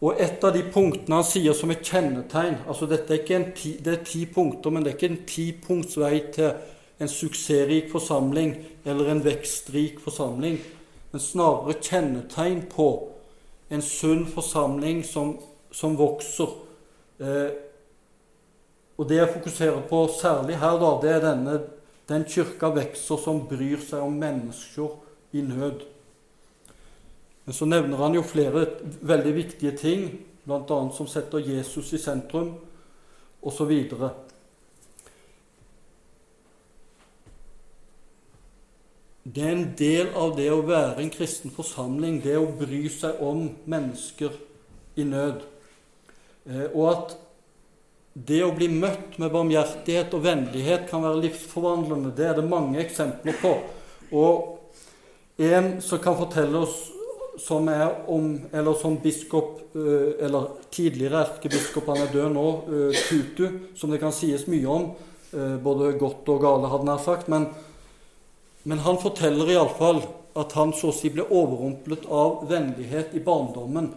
Og 0.00 0.20
et 0.20 0.44
av 0.44 0.54
de 0.54 0.62
punktene 0.72 1.18
han 1.18 1.26
sier 1.28 1.56
som 1.56 1.72
et 1.72 1.84
kjennetegn 1.84 2.62
altså 2.70 2.86
dette 2.88 3.18
er 3.18 3.50
ti, 3.52 3.76
Det 3.82 3.92
er 3.92 4.04
ti 4.04 4.24
punkter, 4.26 4.70
men 4.70 4.82
det 4.84 4.92
er 4.92 4.96
ikke 4.96 5.10
en 5.12 5.26
tipunkts 5.28 5.98
vei 6.00 6.20
til 6.32 6.54
en 7.00 7.08
suksessrik 7.08 7.88
forsamling 7.92 8.54
eller 8.84 9.08
en 9.08 9.22
vekstrik 9.24 10.00
forsamling, 10.04 10.58
men 11.10 11.22
snarere 11.22 11.78
kjennetegn 11.80 12.66
på 12.70 12.90
en 13.70 13.82
sunn 13.82 14.26
forsamling 14.28 15.02
som, 15.06 15.34
som 15.72 15.96
vokser. 15.98 16.52
Eh, 17.20 17.50
og 19.00 19.08
det 19.08 19.16
jeg 19.16 19.32
fokuserer 19.32 19.84
på 19.88 20.02
særlig 20.12 20.58
her, 20.60 20.76
da, 20.80 20.90
det 21.02 21.12
er 21.14 21.24
denne, 21.24 21.60
den 22.10 22.26
kirka 22.28 22.68
vokser 22.76 23.22
som 23.22 23.46
bryr 23.48 23.80
seg 23.80 24.04
om 24.04 24.18
mennesker 24.20 24.98
i 25.32 25.44
nød. 25.46 25.86
Men 27.46 27.56
så 27.56 27.66
nevner 27.66 28.02
han 28.02 28.14
jo 28.14 28.26
flere 28.26 28.66
veldig 29.00 29.32
viktige 29.34 29.72
ting, 29.78 30.10
bl.a. 30.44 30.80
som 30.92 31.08
setter 31.08 31.40
Jesus 31.42 31.94
i 31.96 32.02
sentrum, 32.02 32.52
osv. 33.40 33.72
Det 39.32 39.42
er 39.44 39.52
en 39.52 39.66
del 39.78 40.08
av 40.18 40.32
det 40.34 40.48
å 40.50 40.62
være 40.66 41.02
en 41.04 41.10
kristen 41.12 41.52
forsamling, 41.54 42.18
det 42.24 42.34
å 42.38 42.48
bry 42.58 42.80
seg 42.90 43.20
om 43.22 43.44
mennesker 43.70 44.32
i 44.98 45.04
nød. 45.06 45.44
Eh, 46.48 46.64
og 46.72 46.86
at 46.90 47.12
det 48.14 48.40
å 48.42 48.54
bli 48.56 48.66
møtt 48.72 49.20
med 49.22 49.30
barmhjertighet 49.30 50.16
og 50.16 50.24
vennlighet 50.24 50.88
kan 50.90 51.04
være 51.04 51.20
livsforvandlende. 51.28 52.14
Det 52.16 52.26
er 52.26 52.40
det 52.40 52.46
mange 52.48 52.80
eksempler 52.82 53.38
på. 53.42 53.54
Og 54.18 55.44
en 55.46 55.76
som 55.84 56.02
kan 56.02 56.18
fortelle 56.18 56.64
oss 56.64 56.88
som 57.40 57.68
er 57.72 58.02
om 58.10 58.34
Eller 58.52 58.74
som 58.74 58.98
biskop, 59.00 59.60
eh, 59.78 60.26
eller 60.26 60.50
tidligere 60.74 61.22
erkebiskop, 61.22 61.86
han 61.86 62.02
er 62.02 62.12
død 62.12 62.32
nå, 62.34 62.48
eh, 62.66 62.98
Tutu, 63.06 63.46
som 63.76 63.90
det 63.90 64.00
kan 64.00 64.12
sies 64.12 64.48
mye 64.48 64.66
om, 64.66 64.90
både 65.30 65.92
godt 65.94 66.26
og 66.26 66.40
gale, 66.42 66.66
hadde 66.66 66.90
han 66.90 66.98
sagt. 66.98 67.28
men 67.28 67.46
men 68.62 68.82
han 68.84 68.98
forteller 69.00 69.54
iallfall 69.54 70.02
at 70.38 70.52
han 70.52 70.72
så 70.76 70.90
å 70.90 70.94
si 70.94 71.10
ble 71.12 71.24
overrumplet 71.26 72.06
av 72.12 72.44
vennlighet 72.50 73.14
i 73.16 73.22
barndommen. 73.24 73.90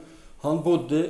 Han 0.44 0.62
bodde, 0.64 1.04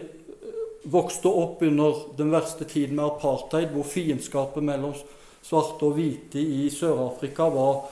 vokste 0.84 1.32
opp 1.32 1.62
under 1.64 2.02
den 2.18 2.34
verste 2.34 2.68
tiden 2.70 2.98
med 2.98 3.06
apartheid, 3.06 3.72
hvor 3.74 3.88
fiendskapet 3.88 4.66
mellom 4.66 4.96
svarte 5.44 5.88
og 5.88 5.98
hvite 5.98 6.42
i 6.42 6.68
Sør-Afrika 6.74 7.48
var 7.54 7.86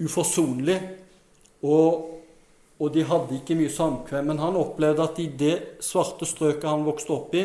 uforsonlig. 0.00 0.78
Og, 1.60 2.20
og, 2.80 2.86
de 2.92 3.04
hadde 3.04 3.36
ikke 3.36 3.56
mye 3.58 3.72
samkvem. 3.72 4.30
Men 4.32 4.40
han 4.42 4.58
opplevde 4.58 5.04
at 5.04 5.20
i 5.20 5.28
det 5.28 5.56
svarte 5.84 6.28
strøket 6.28 6.68
han 6.68 6.86
vokste 6.86 7.14
opp 7.16 7.34
i, 7.36 7.44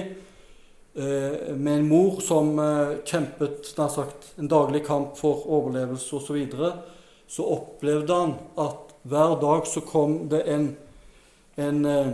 eh, 0.95 1.55
med 1.55 1.73
en 1.79 1.87
mor 1.89 2.21
som 2.23 2.53
eh, 2.59 2.97
kjempet 3.07 3.73
sagt, 3.75 4.33
en 4.39 4.51
daglig 4.51 4.85
kamp 4.87 5.17
for 5.19 5.43
overlevelse 5.59 6.19
osv., 6.19 6.45
så, 7.27 7.45
opplevde 7.45 8.13
han 8.13 8.35
at 8.61 8.93
hver 9.05 9.37
dag 9.41 9.67
så 9.69 9.81
kom 9.85 10.29
det 10.29 10.41
en, 10.49 10.77
en, 11.61 11.85
eh, 11.85 12.13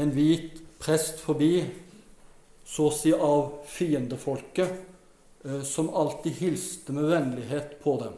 en 0.00 0.12
hvit 0.14 0.62
prest 0.80 1.20
forbi, 1.20 1.64
så 2.64 2.86
å 2.88 2.94
si 2.94 3.12
av 3.12 3.66
fiendefolket, 3.68 4.70
eh, 5.44 5.60
som 5.66 5.90
alltid 5.92 6.32
hilste 6.40 6.92
med 6.96 7.04
vennlighet 7.10 7.76
på 7.84 7.98
dem. 8.00 8.14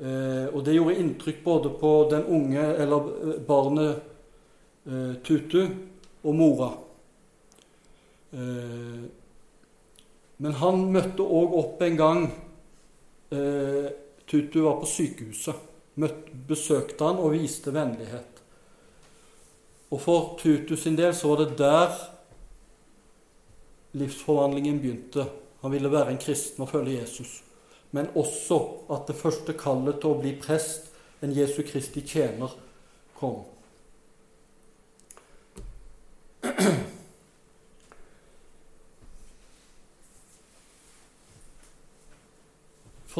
Eh, 0.00 0.46
og 0.50 0.64
det 0.66 0.74
gjorde 0.74 0.98
inntrykk 0.98 1.44
både 1.44 1.70
på 1.78 1.92
den 2.10 2.24
unge, 2.26 2.64
eller 2.82 3.00
barnet 3.46 4.06
Tutu, 5.22 5.68
og 6.24 6.34
mora. 6.34 6.70
Men 8.32 9.10
han 10.56 10.90
møtte 10.90 11.20
òg 11.20 11.52
opp 11.60 11.82
en 11.84 11.96
gang 12.00 12.32
Tutu 14.30 14.60
var 14.62 14.78
på 14.80 14.86
sykehuset. 14.86 15.66
Møtt, 16.00 16.28
besøkte 16.48 17.04
han 17.04 17.18
og 17.18 17.34
viste 17.34 17.72
vennlighet. 17.74 18.38
Og 19.90 20.00
for 20.00 20.36
Tutu 20.38 20.76
sin 20.78 20.96
del 20.98 21.14
så 21.18 21.32
var 21.32 21.42
det 21.42 21.58
der 21.58 21.96
livsforvandlingen 23.98 24.78
begynte. 24.80 25.26
Han 25.62 25.72
ville 25.74 25.90
være 25.92 26.14
en 26.14 26.22
kristen 26.22 26.62
og 26.62 26.70
følge 26.70 27.00
Jesus. 27.00 27.40
Men 27.90 28.06
også 28.14 28.60
at 28.94 29.10
det 29.10 29.18
første 29.18 29.52
kallet 29.58 29.98
til 30.00 30.12
å 30.12 30.20
bli 30.22 30.36
prest, 30.38 30.86
en 31.20 31.34
Jesu 31.36 31.62
Kristi 31.66 32.00
tjener, 32.06 32.54
kom. 33.18 33.42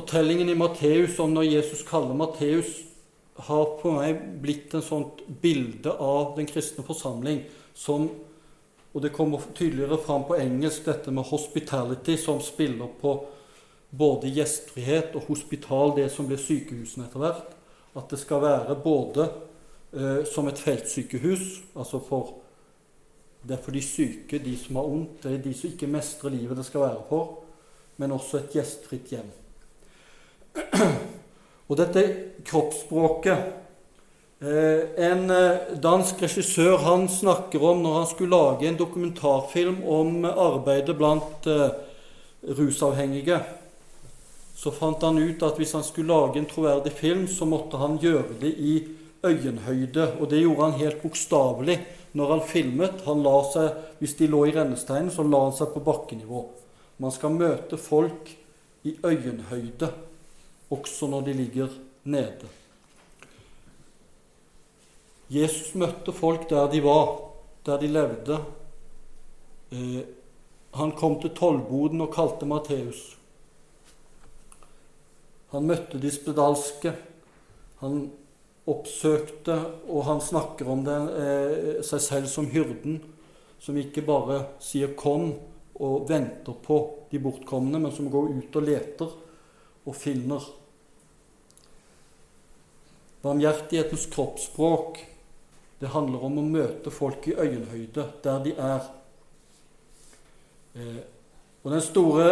Fortellingen 0.00 0.48
i 0.48 0.54
Matteus 0.54 1.18
om 1.20 1.34
når 1.34 1.44
Jesus 1.44 1.82
kaller 1.84 2.16
Matteus 2.16 2.68
har 3.36 3.64
på 3.82 3.90
meg 3.92 4.22
blitt 4.40 4.72
en 4.72 4.84
sånt 4.84 5.18
bilde 5.42 5.92
av 5.92 6.38
den 6.38 6.46
kristne 6.48 6.84
forsamling 6.86 7.42
som 7.76 8.08
Og 8.92 9.02
det 9.04 9.12
kommer 9.14 9.38
tydeligere 9.54 10.00
fram 10.02 10.24
på 10.26 10.34
engelsk, 10.34 10.84
dette 10.84 11.10
med 11.10 11.24
'hospitality', 11.24 12.16
som 12.16 12.40
spiller 12.40 12.88
på 13.00 13.26
både 13.90 14.30
gjestfrihet 14.34 15.14
og 15.14 15.22
hospital, 15.28 15.92
det 15.96 16.10
som 16.10 16.26
blir 16.26 16.36
sykehusene 16.36 17.04
etter 17.04 17.18
hvert. 17.18 17.52
At 17.96 18.10
det 18.10 18.18
skal 18.18 18.42
være 18.42 18.80
både 18.82 19.28
eh, 19.94 20.24
som 20.24 20.48
et 20.48 20.58
feltsykehus, 20.58 21.62
altså 21.76 21.98
for 21.98 22.34
Det 23.46 23.58
er 23.58 23.62
for 23.62 23.70
de 23.70 23.82
syke, 23.82 24.38
de 24.38 24.56
som 24.56 24.76
har 24.76 24.82
vondt, 24.82 25.22
det 25.22 25.32
er 25.32 25.42
de 25.42 25.54
som 25.54 25.70
ikke 25.70 25.86
mestrer 25.86 26.30
livet 26.30 26.56
det 26.56 26.66
skal 26.66 26.80
være 26.80 27.02
for, 27.08 27.38
men 27.96 28.12
også 28.12 28.36
et 28.36 28.52
gjestfritt 28.52 29.08
hjem. 29.10 29.30
Og 31.70 31.78
dette 31.78 32.02
kroppsspråket 32.46 33.38
eh, 34.42 34.80
En 35.06 35.30
eh, 35.30 35.76
dansk 35.82 36.24
regissør 36.24 36.80
han 36.82 37.06
snakker 37.12 37.62
om 37.62 37.84
når 37.84 37.98
han 38.00 38.10
skulle 38.10 38.36
lage 38.36 38.68
en 38.68 38.80
dokumentarfilm 38.80 39.82
om 39.86 40.24
arbeidet 40.30 40.96
blant 40.98 41.46
eh, 41.46 41.70
rusavhengige. 42.58 43.38
Så 44.56 44.72
fant 44.74 45.02
han 45.06 45.20
ut 45.20 45.42
at 45.46 45.60
hvis 45.60 45.76
han 45.76 45.86
skulle 45.86 46.12
lage 46.12 46.40
en 46.40 46.48
troverdig 46.48 46.92
film, 46.92 47.24
så 47.28 47.46
måtte 47.48 47.78
han 47.80 48.00
gjøre 48.00 48.40
det 48.42 48.50
i 48.58 48.74
øyenhøyde. 49.24 50.16
Og 50.20 50.28
det 50.32 50.42
gjorde 50.42 50.66
han 50.66 50.80
helt 50.80 51.02
bokstavelig 51.04 51.78
når 52.18 52.34
han 52.34 52.46
filmet. 52.48 53.00
Han 53.06 53.22
la 53.24 53.38
seg, 53.52 53.86
Hvis 54.00 54.16
de 54.18 54.28
lå 54.32 54.46
i 54.48 54.52
rennesteinen, 54.56 55.12
så 55.12 55.22
la 55.22 55.44
han 55.46 55.56
seg 55.56 55.72
på 55.74 55.84
bakkenivå. 55.84 56.44
Man 57.00 57.12
skal 57.12 57.36
møte 57.36 57.78
folk 57.80 58.28
i 58.84 58.96
øyenhøyde 59.04 59.88
også 60.70 61.08
når 61.10 61.26
de 61.26 61.32
ligger 61.32 61.68
nede. 62.04 62.48
Jesus 65.30 65.74
møtte 65.78 66.12
folk 66.14 66.48
der 66.50 66.70
de 66.70 66.80
var, 66.82 67.12
der 67.66 67.78
de 67.78 67.90
levde. 67.90 68.38
Eh, 69.70 70.02
han 70.74 70.92
kom 70.98 71.20
til 71.22 71.34
tollboden 71.34 72.02
og 72.02 72.12
kalte 72.14 72.46
Matteus. 72.46 73.02
Han 75.50 75.66
møtte 75.66 75.98
de 76.02 76.10
spedalske. 76.10 76.94
Han 77.82 78.02
oppsøkte, 78.70 79.56
og 79.88 80.04
han 80.06 80.20
snakker 80.22 80.68
om 80.70 80.84
det, 80.84 80.98
eh, 81.18 81.82
seg 81.82 82.00
selv 82.00 82.26
som 82.26 82.46
hyrden, 82.46 83.00
som 83.58 83.76
ikke 83.76 84.02
bare 84.02 84.46
sier 84.60 84.94
'kom' 84.94 85.38
og 85.80 86.08
venter 86.08 86.52
på 86.52 87.06
de 87.10 87.18
bortkomne, 87.18 87.78
men 87.78 87.92
som 87.92 88.10
går 88.10 88.28
ut 88.38 88.56
og 88.56 88.62
leter 88.62 89.08
og 89.86 89.96
finner 89.96 90.40
Barmhjertighetens 93.22 94.06
kroppsspråk 94.12 95.00
det 95.80 95.92
handler 95.94 96.24
om 96.24 96.40
å 96.40 96.44
møte 96.44 96.92
folk 96.92 97.24
i 97.30 97.36
øyenhøyde 97.36 98.04
der 98.24 98.42
de 98.44 98.52
er. 98.60 98.88
Eh, 100.76 101.00
og 101.64 101.72
den 101.72 101.84
store 101.84 102.26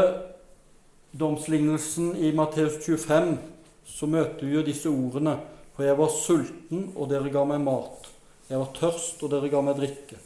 domslignelsen 1.16 2.12
i 2.16 2.32
Matteus 2.36 2.76
25 2.84 3.38
så 3.88 4.08
møter 4.08 4.44
vi 4.44 4.52
jo 4.52 4.64
disse 4.66 4.92
ordene. 4.92 5.38
For 5.76 5.86
jeg 5.86 5.96
var 5.96 6.10
sulten, 6.10 6.88
og 6.96 7.08
dere 7.08 7.30
ga 7.32 7.44
meg 7.46 7.62
mat. 7.62 8.08
Jeg 8.48 8.58
var 8.58 8.72
tørst, 8.74 9.22
og 9.22 9.30
dere 9.32 9.48
ga 9.52 9.62
meg 9.62 9.78
drikke. 9.78 10.18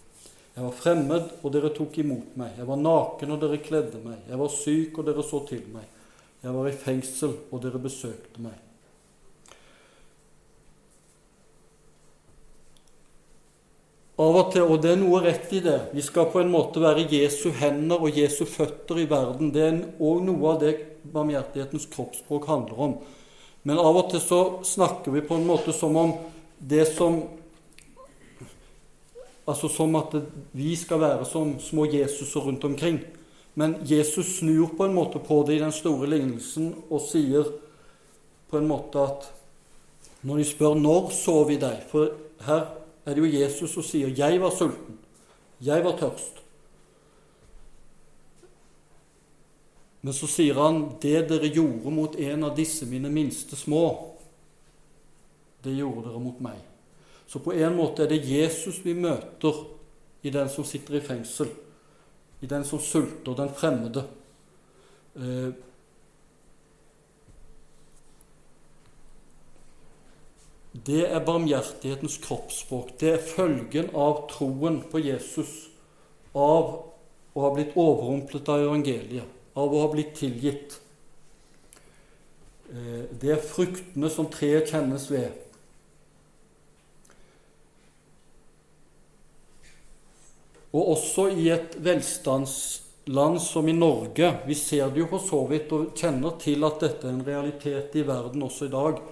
Jeg 0.57 0.64
var 0.64 0.75
fremmed, 0.77 1.31
og 1.42 1.53
dere 1.53 1.70
tok 1.77 1.98
imot 2.01 2.35
meg. 2.40 2.55
Jeg 2.57 2.66
var 2.70 2.81
naken, 2.81 3.35
og 3.35 3.42
dere 3.42 3.61
kledde 3.62 4.01
meg. 4.01 4.18
Jeg 4.31 4.40
var 4.40 4.53
syk, 4.57 4.98
og 4.98 5.07
dere 5.11 5.25
så 5.29 5.42
til 5.46 5.62
meg. 5.75 5.85
Jeg 6.42 6.57
var 6.57 6.68
i 6.70 6.75
fengsel, 6.75 7.37
og 7.53 7.62
dere 7.62 7.83
besøkte 7.85 8.42
meg. 8.42 8.57
Av 14.22 14.37
og 14.38 14.52
til, 14.52 14.66
og 14.68 14.82
det 14.85 14.92
er 14.92 15.00
noe 15.00 15.22
rett 15.24 15.50
i 15.56 15.62
det, 15.64 15.78
vi 15.96 16.02
skal 16.04 16.28
på 16.30 16.42
en 16.42 16.50
måte 16.52 16.82
være 16.82 17.08
Jesu 17.11 17.48
hender 17.58 18.02
og 18.04 18.18
Jesu 18.18 18.44
føtter 18.46 19.00
i 19.02 19.08
verden. 19.11 19.50
Det 19.54 19.62
er 19.66 19.80
òg 19.98 20.20
noe 20.26 20.52
av 20.52 20.61
det 20.62 20.74
barmhjertighetens 21.14 21.88
kroppsspråk 21.90 22.46
handler 22.46 22.82
om. 22.87 22.94
Men 23.66 23.80
av 23.82 23.98
og 23.98 24.11
til 24.12 24.22
så 24.22 24.40
snakker 24.66 25.14
vi 25.14 25.24
på 25.26 25.38
en 25.38 25.48
måte 25.48 25.74
som 25.74 25.96
om 25.98 26.18
det 26.58 26.87
som 26.94 27.22
Altså 29.42 29.66
som 29.66 29.96
at 29.98 30.12
vi 30.54 30.76
skal 30.78 31.00
være 31.02 31.24
som 31.26 31.56
små 31.58 31.88
Jesuser 31.90 32.44
rundt 32.46 32.62
omkring. 32.62 33.00
Men 33.58 33.74
Jesus 33.82 34.37
snur 34.38 34.70
på 34.76 34.87
en 34.87 34.94
måte 34.94 35.18
på 35.18 35.40
det 35.48 35.56
i 35.56 35.62
den 35.64 35.74
store 35.74 36.06
lignelsen 36.06 36.68
og 36.87 37.02
sier 37.02 37.50
på 38.52 38.61
en 38.61 38.68
måte 38.70 39.02
at 39.02 39.26
når 40.22 40.37
de 40.37 40.44
spør 40.44 40.74
'Når 40.78 41.11
så 41.11 41.44
vi 41.44 41.56
deg?' 41.56 41.82
For 41.90 42.14
her 42.46 42.81
er 43.04 43.14
det 43.14 43.22
jo 43.22 43.40
Jesus 43.40 43.70
som 43.70 43.82
sier 43.82 44.08
'Jeg 44.08 44.40
var 44.40 44.50
sulten. 44.50 44.98
Jeg 45.60 45.84
var 45.84 45.96
tørst'. 45.96 46.42
Men 50.02 50.12
så 50.12 50.26
sier 50.26 50.54
han 50.54 50.96
'Det 51.00 51.28
dere 51.28 51.48
gjorde 51.48 51.90
mot 51.90 52.16
en 52.16 52.44
av 52.44 52.56
disse 52.56 52.86
mine 52.86 53.10
minste 53.10 53.56
små, 53.56 54.16
det 55.64 55.76
gjorde 55.76 56.08
dere 56.08 56.20
mot 56.20 56.40
meg'. 56.40 56.62
Så 57.26 57.38
på 57.38 57.52
en 57.52 57.76
måte 57.76 58.02
er 58.02 58.08
det 58.08 58.28
Jesus 58.28 58.84
vi 58.84 58.94
møter 58.94 59.66
i 60.22 60.30
den 60.30 60.48
som 60.48 60.64
sitter 60.64 60.94
i 60.94 61.00
fengsel, 61.00 61.48
i 62.40 62.46
den 62.46 62.64
som 62.64 62.78
sulter, 62.78 63.34
den 63.34 63.48
fremmede. 63.48 64.04
Eh, 65.16 65.52
det 70.72 71.04
er 71.04 71.24
barmhjertighetens 71.24 72.16
kroppsspråk. 72.24 72.94
Det 73.00 73.11
er 73.12 73.26
følgen 73.26 73.90
av 73.92 74.24
troen 74.32 74.80
på 74.88 75.02
Jesus, 75.04 75.68
av 76.32 76.72
å 77.32 77.44
ha 77.44 77.50
blitt 77.52 77.76
overrumplet 77.76 78.48
av 78.48 78.64
evangeliet, 78.64 79.28
av 79.52 79.68
å 79.68 79.85
ha 79.85 79.90
blitt 79.92 80.14
tilgitt. 80.16 80.78
Eh, 82.72 83.04
det 83.20 83.35
er 83.37 83.44
fruktene 83.44 84.08
som 84.12 84.30
treet 84.32 84.72
kjennes 84.72 85.11
ved. 85.12 85.37
Og 90.72 90.94
også 90.94 91.28
i 91.37 91.50
et 91.52 91.74
velstandsland 91.85 93.42
som 93.44 93.66
i 93.68 93.74
Norge 93.76 94.30
Vi 94.46 94.54
ser 94.56 94.88
det 94.88 95.02
jo 95.02 95.08
for 95.11 95.20
så 95.20 95.40
vidt 95.50 95.74
og 95.76 95.90
kjenner 96.00 96.38
til 96.40 96.64
at 96.64 96.80
dette 96.80 97.04
er 97.04 97.12
en 97.12 97.26
realitet 97.26 97.98
i 98.00 98.06
verden 98.08 98.46
også 98.46 98.70
i 98.70 98.72
dag 98.72 99.02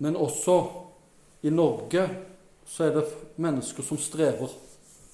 Men 0.00 0.16
også 0.16 0.56
i 1.44 1.52
Norge 1.52 2.08
så 2.66 2.86
er 2.86 2.94
det 2.94 3.06
mennesker 3.40 3.84
som 3.84 3.98
strever. 4.00 4.52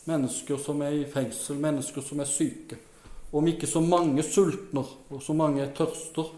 Mennesker 0.06 0.60
som 0.62 0.82
er 0.86 1.00
i 1.00 1.06
fengsel, 1.10 1.58
mennesker 1.58 2.04
som 2.04 2.20
er 2.22 2.30
syke. 2.30 2.78
Om 3.32 3.48
ikke 3.50 3.66
så 3.66 3.82
mange 3.82 4.22
sultner 4.22 4.86
og 5.10 5.22
så 5.22 5.34
mange 5.34 5.66
tørster, 5.74 6.28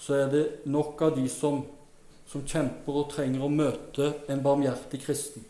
så 0.00 0.14
er 0.16 0.30
det 0.32 0.44
nok 0.66 1.02
av 1.04 1.16
de 1.16 1.26
som, 1.30 1.60
som 2.26 2.46
kjemper 2.48 3.02
og 3.02 3.10
trenger 3.12 3.44
å 3.44 3.52
møte 3.52 4.08
en 4.32 4.40
barmhjertig 4.42 5.02
kristen. 5.04 5.44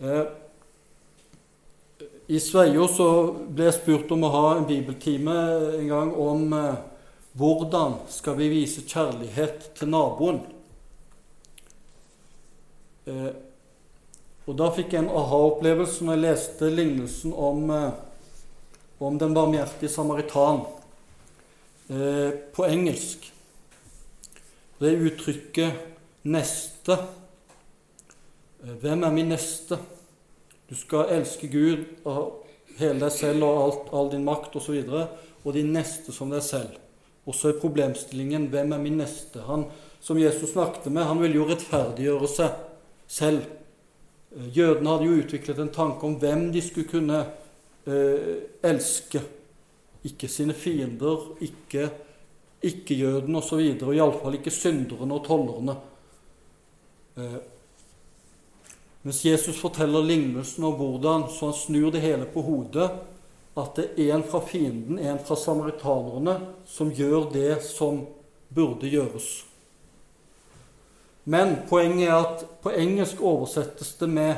Eh, 0.00 0.24
I 2.32 2.40
Sveio 2.40 2.88
så 2.90 3.08
ble 3.46 3.68
jeg 3.68 3.76
spurt 3.76 4.16
om 4.16 4.24
å 4.24 4.32
ha 4.32 4.46
en 4.56 4.66
bibeltime 4.66 5.36
en 5.82 5.86
gang 5.92 6.16
om 6.18 6.56
eh, 6.56 6.82
hvordan 7.38 8.00
skal 8.10 8.38
vi 8.40 8.50
vise 8.52 8.86
kjærlighet 8.88 9.72
til 9.78 9.90
naboen. 9.92 10.42
Eh, 13.06 13.32
og 14.44 14.56
Da 14.58 14.68
fikk 14.76 14.92
jeg 14.92 15.04
en 15.04 15.12
aha-opplevelse 15.16 16.04
når 16.04 16.16
jeg 16.16 16.24
leste 16.24 16.70
lignelsen 16.72 17.32
om, 17.32 17.70
eh, 17.70 17.92
om 19.00 19.18
den 19.18 19.34
barmhjertige 19.34 19.88
samaritan 19.88 20.66
eh, 21.88 22.32
på 22.52 22.64
engelsk. 22.68 23.32
Det 24.80 24.98
uttrykket 25.00 25.72
'neste'. 26.24 26.98
Eh, 28.64 28.74
hvem 28.80 29.04
er 29.04 29.10
min 29.10 29.28
neste? 29.28 29.78
Du 30.68 30.74
skal 30.74 31.08
elske 31.10 31.48
Gud 31.48 31.84
og 32.04 32.46
hele 32.78 33.00
deg 33.00 33.12
selv 33.12 33.44
og 33.44 33.64
alt, 33.64 33.92
all 33.92 34.10
din 34.10 34.24
makt 34.24 34.56
osv. 34.56 34.70
Og, 34.70 34.84
så 34.84 35.06
og 35.44 35.54
din 35.54 35.72
neste 35.72 36.12
som 36.12 36.30
deg 36.30 36.42
selv. 36.42 36.76
Og 37.26 37.34
så 37.34 37.48
er 37.48 37.60
problemstillingen 37.60 38.48
'Hvem 38.48 38.72
er 38.72 38.78
min 38.78 38.98
neste?' 38.98 39.40
Han 39.46 39.64
som 40.00 40.18
Jesus 40.18 40.52
snakket 40.52 40.92
med, 40.92 41.04
han 41.04 41.20
ville 41.20 41.36
jo 41.36 41.48
rettferdiggjøre 41.48 42.28
seg 42.28 42.50
selv. 43.14 43.44
Eh, 44.34 44.48
jødene 44.58 44.90
hadde 44.90 45.08
jo 45.08 45.20
utviklet 45.22 45.62
en 45.62 45.74
tanke 45.74 46.06
om 46.06 46.18
hvem 46.22 46.48
de 46.54 46.62
skulle 46.64 46.90
kunne 46.90 47.20
eh, 47.86 48.42
elske. 48.66 49.22
Ikke 50.04 50.28
sine 50.28 50.54
fiender, 50.56 51.30
ikke 51.40 51.88
ikke-jødene 52.64 53.40
osv., 53.40 53.60
og, 53.60 53.88
og 53.88 53.96
iallfall 53.96 54.38
ikke 54.38 54.52
synderne 54.52 55.16
og 55.16 55.26
tollerne. 55.26 55.76
Eh, 57.20 57.40
mens 59.04 59.20
Jesus 59.24 59.58
forteller 59.60 60.04
lignelsen 60.04 60.64
om 60.64 60.78
hvordan 60.78 61.28
så 61.32 61.50
han 61.50 61.58
snur 61.58 61.90
det 61.92 62.00
hele 62.04 62.28
på 62.30 62.44
hodet, 62.44 62.88
at 63.54 63.76
det 63.76 63.90
er 64.00 64.16
en 64.16 64.24
fra 64.26 64.40
fienden, 64.42 64.98
en 64.98 65.20
fra 65.22 65.36
samaritanerne, 65.38 66.38
som 66.66 66.90
gjør 66.90 67.28
det 67.34 67.60
som 67.62 68.06
burde 68.54 68.88
gjøres. 68.90 69.44
Men 71.24 71.56
poenget 71.68 72.08
er 72.08 72.14
at 72.14 72.44
på 72.62 72.70
engelsk 72.70 73.20
oversettes 73.20 73.94
det 74.00 74.08
med 74.08 74.34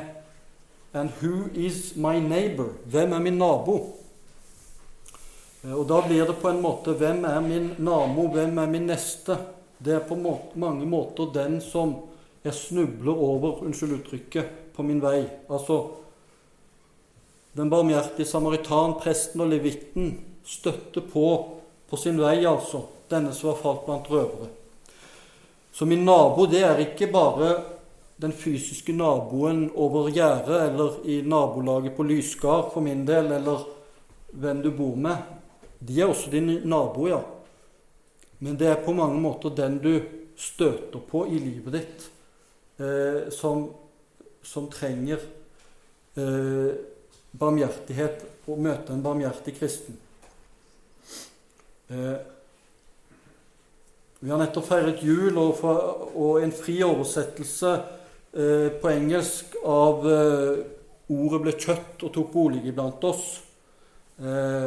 And 0.94 1.11
who 1.20 1.49
is 1.55 1.96
my 1.96 2.18
neighbor? 2.20 2.70
Hvem 2.85 3.12
er 3.12 3.18
min 3.18 3.38
nabo? 3.38 3.77
Eh, 5.64 5.75
og 5.75 5.88
Da 5.88 6.01
blir 6.07 6.25
det 6.25 6.38
på 6.40 6.49
en 6.49 6.62
måte 6.62 6.94
Hvem 6.96 7.25
er 7.25 7.40
min 7.40 7.75
nabo? 7.79 8.29
Hvem 8.33 8.59
er 8.59 8.66
min 8.66 8.87
neste? 8.87 9.37
Det 9.85 9.94
er 9.94 10.09
på 10.09 10.16
mange 10.55 10.87
måter 10.87 11.33
den 11.35 11.61
som 11.61 11.94
jeg 12.44 12.55
snubler 12.55 13.12
over, 13.12 13.62
unnskyld 13.62 13.99
uttrykket, 13.99 14.46
på 14.77 14.83
min 14.83 15.03
vei. 15.03 15.27
Altså 15.51 15.90
den 17.57 17.70
barmhjertige 17.70 18.27
samaritan, 18.29 18.94
presten 19.01 19.40
og 19.40 19.49
levitten 19.49 20.14
støtter 20.44 21.01
på 21.12 21.57
på 21.90 21.96
sin 21.96 22.18
vei, 22.18 22.44
altså, 22.46 22.83
denne 23.11 23.33
som 23.35 23.53
har 23.53 23.61
falt 23.61 23.85
blant 23.87 24.09
røvere. 24.11 24.49
Så 25.76 25.84
min 25.84 26.04
nabo 26.08 26.46
det 26.48 26.62
er 26.64 26.78
ikke 26.80 27.10
bare 27.12 27.50
den 28.16 28.32
fysiske 28.32 28.94
naboen 28.96 29.66
over 29.76 30.06
gjerdet 30.08 30.60
eller 30.70 30.94
i 31.04 31.18
nabolaget 31.20 31.92
på 31.98 32.06
Lysgard 32.08 32.70
for 32.72 32.80
min 32.80 33.02
del, 33.04 33.28
eller 33.36 33.66
hvem 34.32 34.62
du 34.64 34.70
bor 34.72 34.94
med. 34.96 35.18
De 35.84 35.98
er 36.00 36.08
også 36.08 36.30
din 36.32 36.48
nabo, 36.64 37.10
ja. 37.10 37.18
Men 38.38 38.56
det 38.56 38.70
er 38.70 38.80
på 38.86 38.94
mange 38.96 39.20
måter 39.20 39.52
den 39.52 39.76
du 39.84 39.92
støter 40.36 41.02
på 41.10 41.26
i 41.28 41.40
livet 41.40 41.76
ditt, 41.76 42.06
eh, 42.80 43.28
som, 43.32 43.66
som, 44.40 44.70
trenger 44.72 45.20
eh, 46.16 46.72
barmhjertighet 47.36 48.24
og 48.48 48.64
møte 48.64 48.96
en 48.96 49.04
barmhjertig 49.04 49.58
kristen. 49.58 50.00
Eh, 51.92 52.16
vi 54.26 54.32
har 54.32 54.40
nettopp 54.42 54.64
feiret 54.66 55.02
jul, 55.06 55.36
og, 55.38 55.52
for, 55.60 56.08
og 56.18 56.40
en 56.42 56.50
fri 56.50 56.80
oversettelse 56.82 57.76
eh, 58.34 58.72
på 58.74 58.90
engelsk 58.90 59.54
av 59.62 60.02
eh, 60.10 60.64
ordet 61.14 61.40
'ble 61.44 61.52
kjøtt 61.54 62.02
og 62.02 62.10
tok 62.16 62.32
bolig 62.32 62.64
iblant 62.66 63.06
oss', 63.06 63.36
eh, 64.18 64.66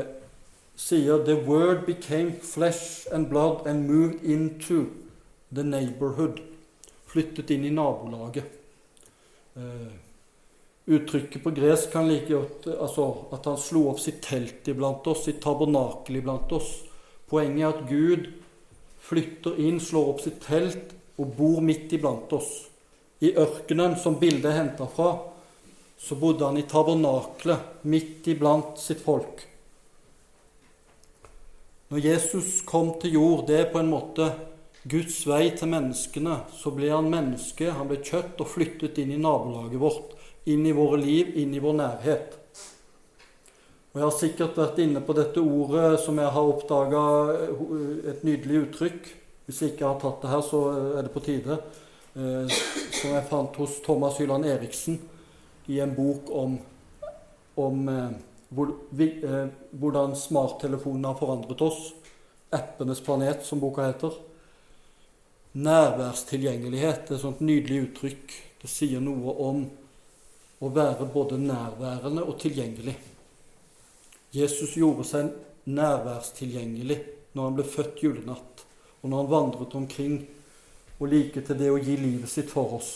sier 0.79 1.19
'The 1.25 1.35
word 1.43 1.83
became 1.89 2.39
flesh 2.39 3.03
and 3.11 3.27
blood 3.27 3.67
and 3.67 3.83
moved 3.83 4.23
into 4.23 4.95
the 5.51 5.67
neighborhood'. 5.67 6.39
Flyttet 7.11 7.51
inn 7.51 7.67
i 7.67 7.75
nabolaget. 7.75 8.47
Eh, 9.59 9.91
uttrykket 10.87 11.43
på 11.43 11.51
gresk 11.51 11.91
kan 11.91 12.07
like 12.07 12.31
godt 12.31 12.71
altså, 12.79 13.11
at 13.35 13.45
han 13.45 13.59
slo 13.59 13.89
opp 13.91 13.99
sitt 13.99 14.23
telt 14.23 14.71
iblant 14.71 15.03
oss, 15.07 15.25
sitt 15.27 15.43
tabernakel 15.43 16.23
iblant 16.23 16.55
oss. 16.55 16.77
Poenget 17.27 17.65
er 17.65 17.73
at 17.75 17.89
Gud 17.89 18.38
flytter 19.09 19.59
inn, 19.59 19.79
slår 19.81 20.13
opp 20.13 20.23
sitt 20.23 20.39
telt 20.45 20.93
og 21.19 21.33
bor 21.37 21.59
midt 21.65 21.93
iblant 21.97 22.31
oss. 22.37 22.51
I 23.19 23.33
ørkenen, 23.35 23.97
som 23.99 24.15
bildet 24.21 24.47
er 24.51 24.59
henta 24.61 24.87
fra, 24.87 25.11
så 25.99 26.15
bodde 26.15 26.47
han 26.47 26.57
i 26.57 26.67
tabernaklet 26.69 27.83
midt 27.89 28.27
iblant 28.31 28.79
sitt 28.79 29.01
folk. 29.03 29.43
Når 31.89 32.05
Jesus 32.05 32.61
kom 32.69 32.93
til 33.01 33.17
jord, 33.17 33.47
det 33.49 33.57
er 33.59 33.71
på 33.73 33.81
en 33.81 33.89
måte 33.91 34.29
Guds 34.89 35.23
vei 35.27 35.49
til 35.57 35.71
menneskene. 35.73 36.43
Så 36.53 36.71
ble 36.75 36.91
han 36.93 37.09
menneske, 37.11 37.71
han 37.73 37.89
ble 37.89 37.99
kjøtt 38.05 38.39
og 38.39 38.51
flyttet 38.51 39.01
inn 39.01 39.15
i 39.15 39.19
nabolaget 39.19 39.81
vårt, 39.81 40.13
inn 40.47 40.63
i 40.69 40.75
våre 40.75 41.01
liv, 41.01 41.33
inn 41.41 41.55
i 41.57 41.63
vår 41.63 41.75
nærhet. 41.81 42.37
Og 43.89 43.97
Jeg 43.97 44.05
har 44.05 44.17
sikkert 44.19 44.57
vært 44.59 44.79
inne 44.83 45.01
på 45.01 45.15
dette 45.17 45.41
ordet 45.41 45.95
som 46.03 46.19
jeg 46.21 46.29
har 46.35 46.49
oppdaga 46.51 46.99
eh, 47.33 47.63
et 48.11 48.19
nydelig 48.27 48.67
uttrykk. 48.67 49.09
Hvis 49.47 49.63
jeg 49.63 49.73
ikke 49.73 49.87
har 49.87 49.97
tatt 50.03 50.21
det 50.21 50.29
her, 50.29 50.43
så 50.45 50.59
er 50.99 51.07
det 51.07 51.13
på 51.15 51.23
tide. 51.25 51.57
Eh, 52.13 52.59
som 52.99 53.15
jeg 53.15 53.25
fant 53.31 53.57
hos 53.57 53.79
Thomas 53.87 54.21
Hyland 54.21 54.45
Eriksen 54.45 54.99
i 55.73 55.81
en 55.81 55.97
bok 55.97 56.29
om, 56.29 56.59
om 57.65 57.81
eh, 57.89 58.13
hvor, 58.53 58.77
vi, 58.93 59.09
hvordan 59.81 60.13
smarttelefonene 60.17 61.09
har 61.09 61.17
forandret 61.17 61.65
oss. 61.65 61.81
'Appenes 62.53 63.01
planet', 63.01 63.45
som 63.45 63.61
boka 63.61 63.89
heter. 63.89 64.13
Nærværstilgjengelighet 65.53 67.09
er 67.09 67.17
et 67.17 67.21
sånt 67.21 67.41
nydelig 67.41 67.87
uttrykk. 67.89 68.41
Det 68.61 68.69
sier 68.69 69.01
noe 69.01 69.33
om 69.33 69.63
å 70.61 70.69
være 70.73 71.09
både 71.09 71.41
nærværende 71.41 72.25
og 72.25 72.37
tilgjengelig. 72.41 72.97
Jesus 74.35 74.75
gjorde 74.77 75.05
seg 75.09 75.31
nærværstilgjengelig 75.69 76.99
når 77.33 77.45
han 77.45 77.55
ble 77.57 77.65
født 77.65 78.03
julenatt, 78.03 78.65
og 79.01 79.09
når 79.09 79.23
han 79.23 79.31
vandret 79.31 79.75
omkring 79.77 80.19
og 80.99 81.07
like 81.07 81.41
til 81.45 81.57
det 81.57 81.69
å 81.71 81.79
gi 81.79 81.95
livet 81.97 82.29
sitt 82.29 82.51
for 82.51 82.75
oss. 82.77 82.91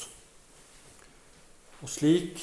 Og 1.83 1.89
slik 1.91 2.41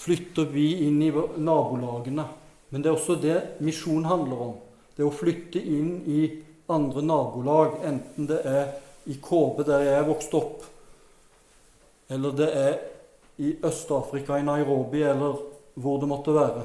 flytter 0.00 0.48
vi 0.52 0.66
inn 0.86 1.00
i 1.02 1.10
nabolagene. 1.10 2.26
Men 2.68 2.82
det 2.82 2.90
er 2.90 2.96
også 2.96 3.16
det 3.20 3.36
misjon 3.64 4.04
handler 4.08 4.40
om. 4.48 4.54
Det 4.96 5.04
å 5.06 5.12
flytte 5.14 5.60
inn 5.60 5.96
i 6.10 6.20
andre 6.72 7.02
nabolag, 7.04 7.80
enten 7.86 8.28
det 8.28 8.40
er 8.48 8.64
i 9.10 9.18
Kåbe, 9.20 9.64
der 9.66 9.84
jeg 9.84 9.98
er 9.98 10.06
vokst 10.08 10.32
opp, 10.36 10.64
eller 12.08 12.36
det 12.36 12.48
er 12.56 12.74
i 13.44 13.50
Øst-Afrika, 13.64 14.38
i 14.38 14.46
Nairobi, 14.46 15.02
eller 15.02 15.40
hvor 15.74 16.00
det 16.00 16.08
måtte 16.08 16.34
være. 16.36 16.64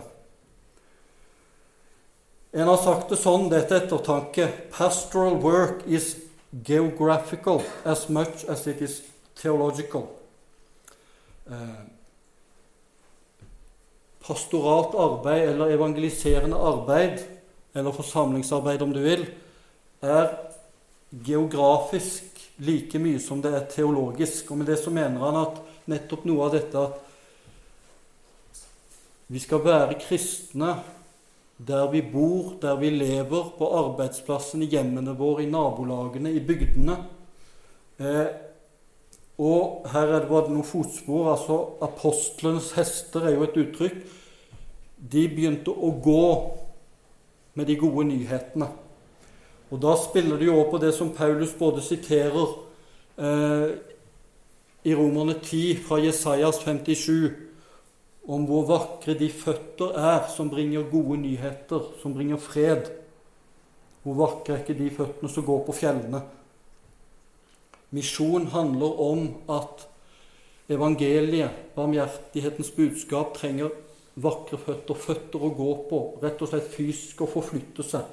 En 2.52 2.68
har 2.68 2.80
sagt 2.82 3.12
det 3.14 3.20
sånn, 3.22 3.50
dette 3.52 3.76
er 3.76 3.84
ettertanke 3.84 4.48
Pastoral 4.74 5.38
work 5.44 5.84
is 5.86 6.16
geographical 6.66 7.62
as 7.86 8.08
much 8.10 8.46
as 8.50 8.66
it 8.68 8.82
is 8.82 9.04
theological. 9.38 10.08
Eh, 11.46 11.84
pastoralt 14.26 14.98
arbeid 14.98 15.50
eller 15.52 15.76
evangeliserende 15.78 16.58
arbeid, 16.58 17.22
eller 17.74 17.94
forsamlingsarbeid 17.94 18.82
om 18.82 18.94
du 18.94 19.02
vil, 19.04 19.28
er 20.02 20.34
geografisk 21.26 22.42
like 22.66 23.00
mye 23.02 23.22
som 23.22 23.42
det 23.42 23.54
er 23.54 23.70
teologisk. 23.70 24.52
Og 24.52 24.58
med 24.58 24.70
det 24.70 24.82
så 24.82 24.94
mener 24.94 25.22
han 25.22 25.42
at 25.46 25.62
nettopp 25.90 26.26
noe 26.26 26.50
av 26.50 26.58
dette 26.58 26.82
at 26.82 27.06
vi 29.30 29.42
skal 29.42 29.62
være 29.62 30.00
kristne 30.02 30.74
der 31.68 31.92
vi 31.92 32.02
bor, 32.02 32.54
der 32.62 32.76
vi 32.80 32.90
lever, 32.90 33.54
på 33.58 33.68
arbeidsplassen, 33.76 34.64
i 34.64 34.70
hjemmene 34.72 35.16
våre, 35.18 35.44
i 35.44 35.50
nabolagene, 35.52 36.32
i 36.32 36.40
bygdene. 36.40 36.96
Eh, 38.00 38.28
og 39.40 39.88
her 39.92 40.08
er 40.08 40.24
det 40.24 40.30
bare 40.30 40.52
noen 40.52 40.68
fotspor. 40.68 41.32
altså 41.34 41.60
Apostlenes 41.84 42.72
hester 42.76 43.28
er 43.28 43.36
jo 43.36 43.44
et 43.44 43.60
uttrykk. 43.60 44.00
De 45.00 45.28
begynte 45.32 45.72
å 45.72 45.92
gå 46.04 46.24
med 47.56 47.68
de 47.68 47.76
gode 47.80 48.08
nyhetene. 48.08 48.68
Og 49.70 49.82
da 49.84 49.94
spiller 50.00 50.40
det 50.40 50.48
jo 50.48 50.56
over 50.58 50.72
på 50.72 50.82
det 50.82 50.94
som 50.96 51.12
Paulus 51.16 51.54
både 51.60 51.84
siterer 51.86 52.56
eh, 53.20 53.76
i 54.84 54.96
Romerne 54.96 55.36
10 55.44 55.84
fra 55.86 56.00
Jesajas 56.02 56.64
57, 56.64 57.49
om 58.30 58.46
hvor 58.46 58.68
vakre 58.70 59.16
de 59.18 59.28
føtter 59.34 59.96
er 59.98 60.28
som 60.30 60.52
bringer 60.52 60.86
gode 60.92 61.18
nyheter, 61.24 61.88
som 62.02 62.14
bringer 62.14 62.38
fred. 62.38 62.92
Hvor 64.04 64.20
vakre 64.20 64.56
er 64.56 64.62
ikke 64.62 64.78
de 64.78 64.90
føttene 64.94 65.32
som 65.34 65.46
går 65.48 65.64
på 65.66 65.76
fjellene? 65.80 66.22
Misjon 67.90 68.46
handler 68.54 69.02
om 69.02 69.24
at 69.50 69.88
evangeliet, 70.70 71.74
barmhjertighetens 71.76 72.70
budskap, 72.78 73.34
trenger 73.40 73.74
vakre 74.20 74.60
føtter, 74.62 74.94
føtter 74.94 75.42
å 75.42 75.52
gå 75.58 75.74
på, 75.90 76.00
rett 76.22 76.42
og 76.46 76.52
slett 76.52 76.70
fysisk 76.70 77.26
å 77.26 77.32
forflytte 77.34 77.86
seg. 77.86 78.06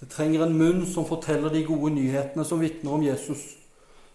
Det 0.00 0.10
trenger 0.12 0.44
en 0.44 0.56
munn 0.58 0.84
som 0.90 1.06
forteller 1.08 1.52
de 1.54 1.64
gode 1.64 1.94
nyhetene 1.94 2.44
som 2.44 2.60
vitner 2.60 2.98
om 2.98 3.04
Jesus. 3.06 3.54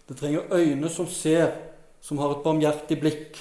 Det 0.06 0.14
trenger 0.20 0.52
øyne 0.54 0.90
som 0.92 1.08
ser, 1.10 1.56
som 2.00 2.20
har 2.22 2.36
et 2.36 2.44
barmhjertig 2.44 3.00
blikk. 3.00 3.40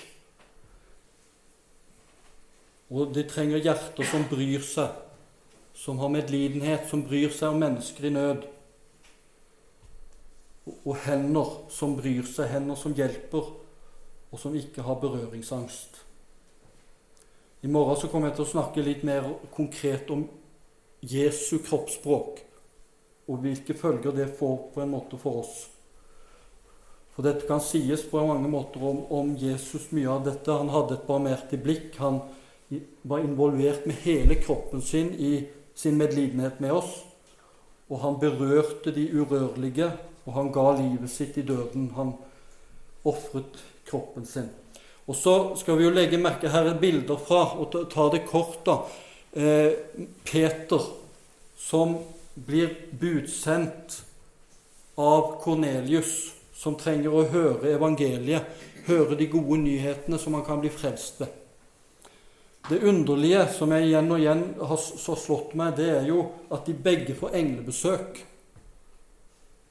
Og 2.90 3.14
det 3.14 3.28
trenger 3.30 3.62
hjerter 3.62 4.08
som 4.10 4.26
bryr 4.30 4.64
seg, 4.66 4.96
som 5.78 6.00
har 6.02 6.12
medlidenhet, 6.12 6.88
som 6.90 7.04
bryr 7.06 7.30
seg 7.34 7.54
om 7.54 7.62
mennesker 7.62 8.10
i 8.10 8.14
nød. 8.16 8.48
Og 10.84 10.98
hender 11.06 11.54
som 11.74 11.96
bryr 11.98 12.26
seg, 12.26 12.50
hender 12.54 12.78
som 12.80 12.96
hjelper, 12.98 13.54
og 14.30 14.42
som 14.42 14.58
ikke 14.58 14.86
har 14.86 15.00
berøringsangst. 15.02 16.02
I 17.62 17.68
morgen 17.68 17.98
så 18.00 18.10
kommer 18.10 18.30
jeg 18.30 18.40
til 18.40 18.48
å 18.48 18.54
snakke 18.54 18.84
litt 18.86 19.02
mer 19.08 19.26
konkret 19.54 20.10
om 20.14 20.24
Jesu 21.06 21.60
kroppsspråk, 21.64 22.40
og 23.30 23.44
hvilke 23.44 23.76
følger 23.78 24.16
det 24.16 24.32
får 24.40 24.56
på 24.74 24.82
en 24.82 24.94
måte 24.94 25.20
for 25.22 25.44
oss. 25.44 25.68
For 27.14 27.28
dette 27.28 27.44
kan 27.50 27.60
sies 27.60 28.06
på 28.08 28.22
mange 28.24 28.48
måter 28.48 28.84
om, 28.86 29.02
om 29.12 29.34
Jesus, 29.38 29.90
mye 29.92 30.08
av 30.08 30.24
dette. 30.24 30.56
Han 30.56 30.72
hadde 30.72 30.96
et 30.96 31.08
barmhjertig 31.08 31.60
blikk. 31.60 31.98
Han 32.00 32.22
var 33.02 33.20
involvert 33.20 33.86
med 33.86 33.96
hele 34.04 34.36
kroppen 34.36 34.82
sin 34.82 35.14
i 35.14 35.48
sin 35.76 35.98
medlidenhet 35.98 36.60
med 36.60 36.72
oss. 36.72 36.92
Og 37.90 38.00
han 38.04 38.20
berørte 38.22 38.94
de 38.94 39.08
urørlige, 39.14 39.92
og 40.26 40.34
han 40.34 40.52
ga 40.54 40.72
livet 40.78 41.10
sitt 41.10 41.38
i 41.38 41.46
døden. 41.46 41.92
Han 41.96 42.14
ofret 43.08 43.64
kroppen 43.90 44.26
sin. 44.26 44.50
Og 45.10 45.16
så 45.16 45.56
skal 45.58 45.80
vi 45.80 45.88
jo 45.88 45.94
legge 45.94 46.20
merke 46.22 46.52
Her 46.54 46.70
er 46.70 46.80
bilder 46.80 47.18
fra, 47.18 47.58
og 47.58 47.74
ta 47.90 48.10
det 48.14 48.28
kort, 48.30 48.60
da. 48.66 48.78
Eh, 49.34 49.74
Peter, 50.26 50.84
som 51.58 51.98
blir 52.36 52.76
budsendt 53.00 54.04
av 54.98 55.40
Kornelius, 55.42 56.34
som 56.54 56.76
trenger 56.78 57.14
å 57.14 57.26
høre 57.32 57.74
evangeliet, 57.74 58.46
høre 58.86 59.18
de 59.18 59.30
gode 59.32 59.62
nyhetene 59.64 60.20
som 60.20 60.36
han 60.38 60.46
kan 60.46 60.62
bli 60.62 60.70
frelst 60.74 61.22
ved. 61.22 61.39
Det 62.70 62.84
underlige 62.86 63.48
som 63.50 63.72
jeg 63.74 63.88
igjen 63.88 64.12
og 64.14 64.20
igjen 64.22 64.42
har 64.62 64.78
så 64.78 65.16
slått 65.18 65.56
meg, 65.58 65.74
det 65.80 65.88
er 65.90 66.04
jo 66.06 66.20
at 66.54 66.68
de 66.68 66.76
begge 66.78 67.16
får 67.18 67.34
englebesøk. 67.40 68.20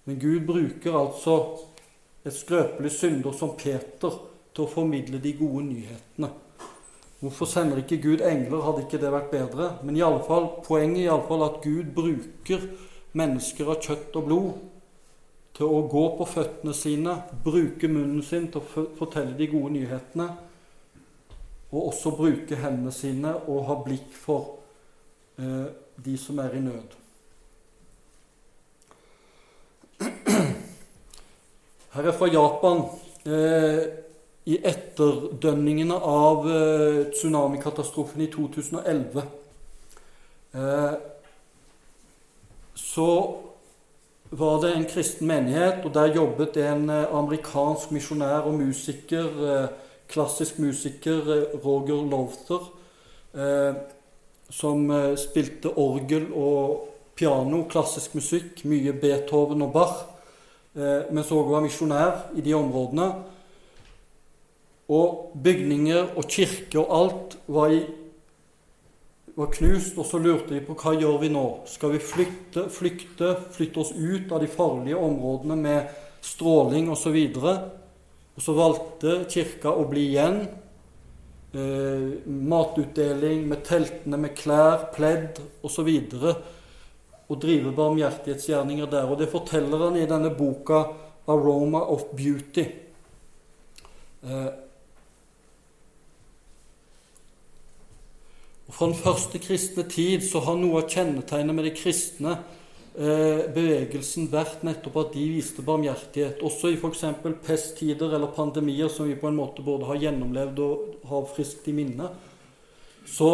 Men 0.09 0.19
Gud 0.19 0.41
bruker 0.49 0.97
altså 0.99 1.37
et 2.27 2.35
skrøpelig 2.35 2.91
synder 2.97 3.37
som 3.39 3.53
Peter 3.61 4.17
til 4.51 4.65
å 4.65 4.71
formidle 4.73 5.21
de 5.23 5.35
gode 5.39 5.63
nyhetene. 5.69 6.33
Hvorfor 7.21 7.51
sender 7.51 7.85
ikke 7.85 8.01
Gud 8.03 8.25
engler? 8.27 8.65
Hadde 8.67 8.83
ikke 8.87 9.01
det 9.03 9.15
vært 9.15 9.31
bedre? 9.31 9.71
Men 9.87 9.99
i 9.99 10.03
alle 10.07 10.25
fall, 10.27 10.51
poenget 10.67 11.07
er 11.07 11.47
at 11.47 11.63
Gud 11.63 11.95
bruker 11.95 12.67
mennesker 13.19 13.71
av 13.71 13.79
kjøtt 13.85 14.19
og 14.19 14.27
blod 14.27 14.51
til 15.59 15.71
å 15.71 15.87
gå 15.91 16.05
på 16.19 16.27
føttene 16.35 16.75
sine, 16.75 17.15
bruke 17.47 17.91
munnen 17.91 18.27
sin 18.27 18.51
til 18.51 18.63
å 18.63 18.87
fortelle 18.99 19.39
de 19.39 19.51
gode 19.51 19.75
nyhetene 19.79 20.31
og 21.71 21.87
også 21.91 22.11
bruke 22.17 22.57
hendene 22.57 22.93
sine 22.93 23.35
og 23.49 23.67
ha 23.69 23.77
blikk 23.85 24.15
for 24.17 24.59
eh, 25.39 25.69
de 26.05 26.17
som 26.19 26.39
er 26.41 26.55
i 26.57 26.61
nød. 26.65 26.97
Her 31.95 32.09
er 32.09 32.13
fra 32.17 32.29
Japan. 32.33 32.85
Eh, 33.27 33.83
I 34.49 34.57
etterdønningene 34.65 35.99
av 35.99 36.47
eh, 36.49 37.03
tsunamikatastrofen 37.13 38.23
i 38.25 38.31
2011 38.33 39.23
eh, 40.55 40.95
så 42.79 43.11
var 44.31 44.63
det 44.63 44.71
en 44.73 44.87
kristen 44.89 45.29
menighet, 45.29 45.85
og 45.85 45.93
der 45.95 46.15
jobbet 46.15 46.57
en 46.57 46.89
eh, 46.91 47.05
amerikansk 47.13 47.93
misjonær 47.93 48.49
og 48.49 48.55
musiker 48.55 49.29
eh, 49.51 49.69
klassisk 50.09 50.59
musiker, 50.59 51.19
eh, 51.37 51.65
Roger 51.65 52.11
Lowther, 52.11 52.61
eh, 53.35 53.75
som 54.51 54.91
eh, 54.91 55.17
spilte 55.17 55.69
orgel 55.77 56.31
og 56.33 56.89
piano, 57.19 57.65
klassisk 57.69 58.15
musikk, 58.15 58.65
mye 58.65 58.93
Beethoven 58.93 59.63
og 59.63 59.73
Bach, 59.73 59.99
men 60.79 61.25
så 61.27 61.35
òg 61.41 61.49
var 61.51 61.63
misjonær 61.65 62.37
i 62.39 62.43
de 62.45 62.53
områdene. 62.55 63.07
Og 64.95 65.33
bygninger 65.35 66.13
og 66.15 66.29
kirker 66.31 66.85
og 66.85 66.93
alt 66.95 67.35
var, 67.51 67.73
i, 67.75 67.81
var 69.35 69.51
knust, 69.57 69.99
og 69.99 70.07
så 70.07 70.21
lurte 70.23 70.55
de 70.55 70.61
på 70.63 70.77
hva 70.79 70.93
gjør 70.95 71.19
vi 71.25 71.33
nå? 71.35 71.43
Skal 71.67 71.97
vi 71.97 71.99
flytte, 71.99 72.69
flykte, 72.71 73.33
flytte 73.57 73.83
oss 73.83 73.91
ut 73.97 74.31
av 74.31 74.45
de 74.45 74.53
farlige 74.53 75.03
områdene 75.03 75.59
med 75.59 75.99
stråling 76.23 76.93
osv.? 76.95 77.19
Og 78.39 78.45
så 78.45 78.55
valgte 78.55 79.25
kirka 79.27 79.73
å 79.75 79.83
bli 79.91 80.05
igjen. 80.13 80.45
Eh, 81.59 82.05
matutdeling 82.29 83.49
med 83.51 83.65
teltene 83.67 84.21
med 84.21 84.37
klær, 84.39 84.93
pledd 84.95 85.41
osv. 85.67 85.89
Og, 86.21 86.29
og 87.27 87.41
drive 87.43 87.73
barmhjertighetsgjerninger 87.75 88.93
der. 88.93 89.11
Og 89.11 89.19
det 89.19 89.27
forteller 89.33 89.89
han 89.89 89.99
i 89.99 90.07
denne 90.07 90.31
boka 90.39 90.85
'Aroma 91.27 91.83
of 91.91 92.05
Beauty'. 92.15 92.69
Eh, 94.23 94.53
og 98.69 98.75
Fra 98.75 98.87
den 98.87 98.95
første 98.95 99.39
kristne 99.39 99.83
tid 99.83 100.23
så 100.23 100.45
har 100.47 100.57
noe 100.57 100.83
av 100.83 100.89
kjennetegnet 100.89 101.55
med 101.55 101.65
de 101.65 101.75
kristne 101.75 102.39
bevegelsen 102.97 104.27
vært 104.33 104.65
nettopp 104.67 104.97
at 105.03 105.13
de 105.15 105.27
viste 105.31 105.63
barmhjertighet. 105.63 106.43
Også 106.43 106.73
i 106.73 106.79
f.eks. 106.79 107.05
pesttider 107.47 108.15
eller 108.17 108.33
pandemier, 108.35 108.91
som 108.91 109.07
vi 109.07 109.19
på 109.19 109.31
en 109.31 109.39
måte 109.39 109.65
både 109.67 109.87
har 109.91 110.03
gjennomlevd 110.07 110.63
og 110.65 111.09
har 111.11 111.29
friskt 111.35 111.69
i 111.71 111.77
minne, 111.77 112.11
så 113.09 113.31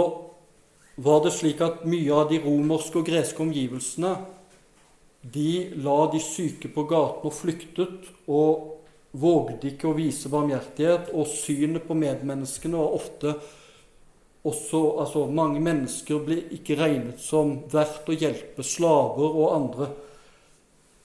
var 0.96 1.24
det 1.24 1.34
slik 1.34 1.62
at 1.64 1.82
mye 1.88 2.12
av 2.14 2.28
de 2.30 2.38
romerske 2.44 3.00
og 3.00 3.08
greske 3.08 3.42
omgivelsene 3.42 4.14
de 5.24 5.72
la 5.80 5.98
de 6.12 6.20
syke 6.20 6.68
på 6.68 6.84
gaten 6.88 7.24
og 7.24 7.32
flyktet, 7.32 8.08
og 8.28 8.80
vågde 9.16 9.70
ikke 9.70 9.88
å 9.88 9.96
vise 9.96 10.28
barmhjertighet. 10.28 11.12
Og 11.16 11.30
synet 11.30 11.86
på 11.88 11.96
medmenneskene 11.96 12.80
var 12.80 12.96
ofte 12.98 13.36
også, 14.44 15.00
altså 15.00 15.26
Mange 15.26 15.60
mennesker 15.60 16.18
blir 16.24 16.42
ikke 16.52 16.76
regnet 16.76 17.20
som 17.20 17.62
verdt 17.72 18.08
å 18.08 18.16
hjelpe, 18.16 18.62
slaver 18.62 19.24
og 19.30 19.54
andre. 19.56 19.88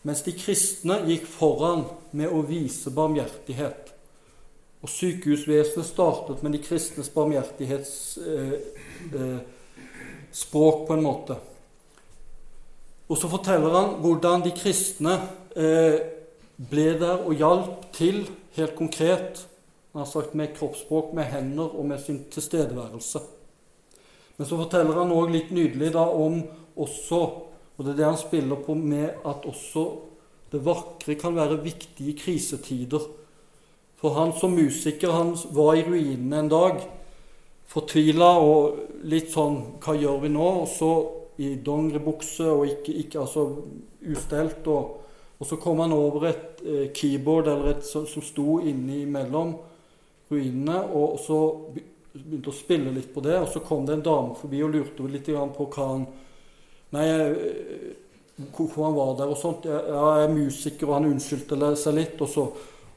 Mens 0.08 0.24
de 0.24 0.32
kristne 0.36 1.00
gikk 1.08 1.28
foran 1.28 1.86
med 2.12 2.32
å 2.32 2.42
vise 2.48 2.92
barmhjertighet. 2.96 3.94
Og 4.80 4.90
sykehusvesenet 4.92 5.88
startet 5.88 6.44
med 6.44 6.52
de 6.56 6.62
kristnes 6.64 7.10
barmhjertighetsspråk, 7.12 8.56
eh, 9.16 9.40
eh, 10.80 10.88
på 10.88 10.94
en 10.96 11.04
måte. 11.04 11.36
Og 13.10 13.18
så 13.18 13.28
forteller 13.28 13.76
han 13.76 13.96
hvordan 14.04 14.44
de 14.46 14.52
kristne 14.56 15.18
eh, 15.58 16.00
ble 16.70 16.94
der 17.00 17.24
og 17.26 17.36
hjalp 17.40 17.92
til 17.96 18.28
helt 18.56 18.76
konkret 18.78 19.49
han 19.92 20.04
har 20.04 20.10
sagt 20.10 20.34
med 20.34 20.56
kroppsspråk, 20.58 21.14
med 21.14 21.26
hender 21.32 21.76
og 21.76 21.86
med 21.86 22.00
sin 22.00 22.24
tilstedeværelse. 22.32 23.20
Men 24.38 24.48
så 24.48 24.58
forteller 24.60 25.00
han 25.02 25.12
òg 25.12 25.32
litt 25.34 25.50
nydelig 25.52 25.94
da 25.96 26.06
om 26.06 26.44
også, 26.80 27.22
og 27.76 27.86
det 27.86 27.96
er 27.96 27.98
det 27.98 28.06
han 28.06 28.20
spiller 28.22 28.62
på 28.64 28.76
med, 28.78 29.18
at 29.26 29.48
også 29.50 29.86
det 30.52 30.62
vakre 30.66 31.16
kan 31.20 31.36
være 31.36 31.60
viktig 31.64 32.06
i 32.12 32.16
krisetider. 32.18 33.02
For 34.00 34.16
han 34.16 34.32
som 34.38 34.54
musiker 34.56 35.12
han 35.12 35.34
var 35.56 35.76
i 35.76 35.84
ruinene 35.84 36.44
en 36.44 36.52
dag, 36.52 36.80
fortvila 37.70 38.30
og 38.42 39.04
litt 39.06 39.30
sånn 39.30 39.60
Hva 39.84 39.94
gjør 39.94 40.24
vi 40.24 40.32
nå? 40.34 40.46
Og 40.64 40.70
så 40.72 40.94
i 41.40 41.52
dongeribukse 41.66 42.48
og 42.50 42.64
ikke, 42.66 42.96
ikke 43.04 43.20
altså 43.22 43.44
ustelt 44.10 44.66
og 44.68 44.96
Og 45.40 45.48
så 45.48 45.56
kom 45.56 45.80
han 45.80 45.94
over 45.96 46.26
et 46.28 46.62
eh, 46.68 46.88
keyboard 46.92 47.48
eller 47.48 47.70
et 47.72 47.86
som, 47.88 48.04
som 48.04 48.20
sto 48.20 48.58
innimellom 48.60 49.54
ruinene, 50.30 50.80
og 50.94 51.20
så 51.24 51.40
begynte 52.14 52.52
å 52.52 52.56
spille 52.56 52.94
litt 52.94 53.12
på 53.14 53.24
det. 53.26 53.38
Og 53.42 53.50
så 53.54 53.62
kom 53.66 53.86
det 53.88 53.98
en 53.98 54.06
dame 54.06 54.36
forbi 54.38 54.64
og 54.66 54.74
lurte 54.76 55.08
litt 55.10 55.30
på 55.30 55.70
hva 55.76 55.94
han 55.94 56.10
Nei, 56.90 57.04
eh, 57.06 57.94
hvorfor 58.56 58.88
han 58.88 58.96
var 58.96 59.12
der 59.20 59.30
og 59.30 59.38
sånt. 59.38 59.68
Ja, 59.70 59.78
jeg 60.18 60.26
er 60.26 60.34
musiker, 60.34 60.88
og 60.88 60.96
han 60.96 61.10
unnskyldte 61.12 61.74
seg 61.78 61.98
litt. 62.00 62.22
Og 62.26 62.32
så, 62.32 62.46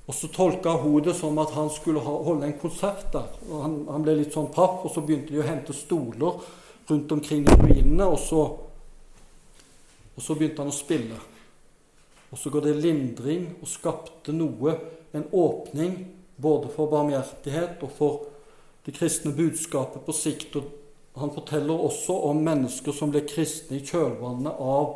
og 0.07 0.17
så 0.17 0.31
tolka 0.33 0.79
hun 0.81 1.03
det 1.05 1.13
som 1.19 1.37
at 1.43 1.53
han 1.57 1.69
skulle 1.73 2.01
ha, 2.01 2.15
holde 2.25 2.49
en 2.49 2.59
konsert 2.61 3.11
der. 3.13 3.29
Og 3.51 3.59
han, 3.67 3.75
han, 3.91 4.07
ble 4.07 4.17
litt 4.23 4.33
sånn 4.33 4.49
papp, 4.55 4.87
og 4.87 4.95
så 4.95 5.05
begynte 5.05 5.35
de 5.35 5.43
å 5.43 5.49
hente 5.49 5.77
stoler 5.77 6.41
rundt 6.89 7.13
omkring 7.13 7.45
i 7.45 7.59
ruinene. 7.59 8.09
Og 8.09 8.19
så, 8.23 8.47
og 10.15 10.25
så 10.25 10.39
begynte 10.39 10.65
han 10.65 10.73
å 10.73 10.79
spille. 10.79 11.21
Og 12.33 12.41
så 12.41 12.49
ga 12.49 12.65
det 12.65 12.79
lindring 12.81 13.51
og 13.61 13.69
skapte 13.69 14.33
noe, 14.33 14.79
en 15.13 15.27
åpning, 15.37 15.99
både 16.43 16.71
for 16.75 16.91
barmhjertighet 16.91 17.83
og 17.87 17.97
for 17.97 18.21
det 18.87 18.97
kristne 18.97 19.33
budskapet 19.37 20.05
på 20.07 20.15
sikt. 20.17 20.57
Og 20.59 21.21
han 21.21 21.33
forteller 21.35 21.87
også 21.87 22.17
om 22.29 22.43
mennesker 22.43 22.95
som 22.97 23.13
ble 23.13 23.25
kristne 23.29 23.79
i 23.79 23.87
kjølvannet 23.87 24.59
av 24.59 24.95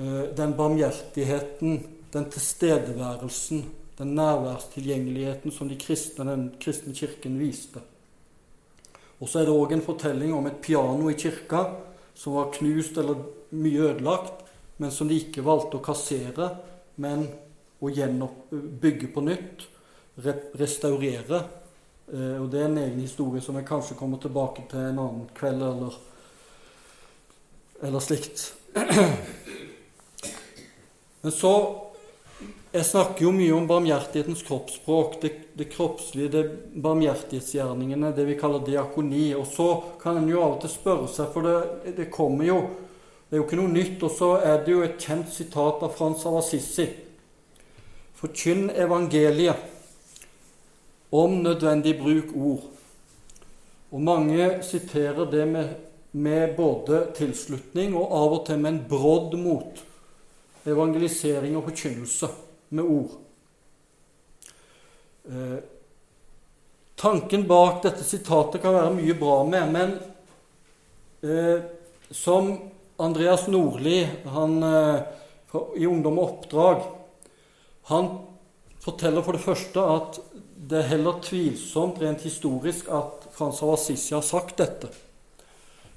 eh, 0.00 0.24
den 0.36 0.56
barmhjertigheten, 0.58 1.80
den 2.10 2.26
tilstedeværelsen, 2.34 3.64
den 4.00 4.14
nærværstilgjengeligheten 4.18 5.54
som 5.54 5.68
de 5.68 5.78
kristne, 5.80 6.26
den 6.28 6.46
kristne 6.60 6.94
kirken 6.96 7.38
viste. 7.40 7.82
Og 9.20 9.28
så 9.28 9.40
er 9.42 9.48
det 9.48 9.54
òg 9.54 9.74
en 9.76 9.84
fortelling 9.84 10.32
om 10.34 10.48
et 10.48 10.62
piano 10.64 11.10
i 11.12 11.18
kirka 11.20 11.66
som 12.16 12.38
var 12.38 12.52
knust 12.56 12.96
eller 13.00 13.20
mye 13.52 13.90
ødelagt, 13.90 14.46
men 14.80 14.92
som 14.92 15.08
de 15.08 15.18
ikke 15.20 15.44
valgte 15.44 15.76
å 15.76 15.84
kassere, 15.84 16.48
men 16.96 17.26
å 17.80 17.88
bygge 18.80 19.08
på 19.12 19.24
nytt, 19.24 19.66
restaurere. 20.58 21.42
Eh, 22.12 22.42
og 22.42 22.50
Det 22.50 22.60
er 22.60 22.68
en 22.68 22.78
egen 22.78 23.00
historie 23.00 23.42
som 23.42 23.56
jeg 23.56 23.68
kanskje 23.68 23.98
kommer 23.98 24.18
tilbake 24.18 24.66
til 24.70 24.78
en 24.78 24.98
annen 24.98 25.28
kveld 25.34 25.62
eller, 25.62 26.00
eller 27.82 28.00
slikt. 28.00 28.52
Men 31.22 31.32
så 31.32 31.86
Jeg 32.70 32.86
snakker 32.86 33.24
jo 33.24 33.32
mye 33.34 33.50
om 33.50 33.64
barmhjertighetens 33.66 34.44
kroppsspråk, 34.46 35.16
det, 35.22 35.30
det 35.58 35.64
kroppslige, 35.72 36.28
det 36.30 36.42
barmhjertighetsgjerningene, 36.78 38.12
det 38.14 38.26
vi 38.28 38.36
kaller 38.38 38.62
diakoni. 38.62 39.32
Og 39.34 39.42
så 39.50 39.66
kan 39.98 40.20
en 40.20 40.28
jo 40.30 40.38
av 40.38 40.54
og 40.54 40.60
til 40.62 40.70
spørre 40.70 41.08
seg, 41.10 41.32
for 41.34 41.48
det, 41.48 41.96
det 41.96 42.06
kommer 42.14 42.46
jo 42.46 42.60
det 43.30 43.36
er 43.36 43.44
jo 43.44 43.46
ikke 43.46 43.58
noe 43.60 43.70
nytt. 43.70 44.02
Og 44.02 44.10
så 44.10 44.28
er 44.42 44.64
det 44.66 44.72
jo 44.74 44.82
et 44.82 45.02
kjent 45.02 45.30
sitat 45.30 45.84
av 45.86 45.92
Frans 45.94 46.24
av 46.26 46.40
Assisi. 46.40 46.88
Forkynn 48.18 48.72
evangeliet, 48.74 49.69
om 51.10 51.40
nødvendig 51.42 51.96
bruk 51.98 52.34
ord. 52.36 52.66
Og 53.90 54.00
mange 54.00 54.50
siterer 54.62 55.26
det 55.30 55.46
med, 55.48 55.74
med 56.12 56.54
både 56.56 57.06
tilslutning 57.16 57.96
og 57.98 58.12
av 58.14 58.36
og 58.38 58.44
til 58.46 58.60
med 58.62 58.72
en 58.72 58.84
brodd 58.90 59.34
mot 59.38 59.82
evangelisering 60.66 61.56
og 61.58 61.66
forkynnelse 61.70 62.30
med 62.76 62.84
ord. 62.84 63.16
Eh, 65.30 65.58
tanken 67.00 67.46
bak 67.48 67.82
dette 67.82 68.06
sitatet 68.06 68.62
kan 68.62 68.76
være 68.76 68.94
mye 68.94 69.16
bra 69.18 69.40
med, 69.48 69.74
men 69.74 69.96
eh, 71.26 71.66
som 72.10 72.52
Andreas 73.00 73.48
Nordli 73.48 74.02
eh, 74.04 74.98
i 75.76 75.86
Ungdom 75.86 76.18
og 76.20 76.26
oppdrag 76.26 76.82
han 77.90 78.10
forteller 78.80 79.24
for 79.24 79.36
det 79.36 79.44
første 79.44 79.82
at 79.82 80.18
det 80.70 80.78
er 80.78 80.90
heller 80.92 81.18
tvilsomt 81.24 81.98
rent 82.02 82.22
historisk 82.22 82.90
at 82.94 83.26
Frans 83.34 83.58
av 83.64 83.72
Assisi 83.74 84.14
har 84.14 84.22
sagt 84.22 84.60
dette. 84.60 84.90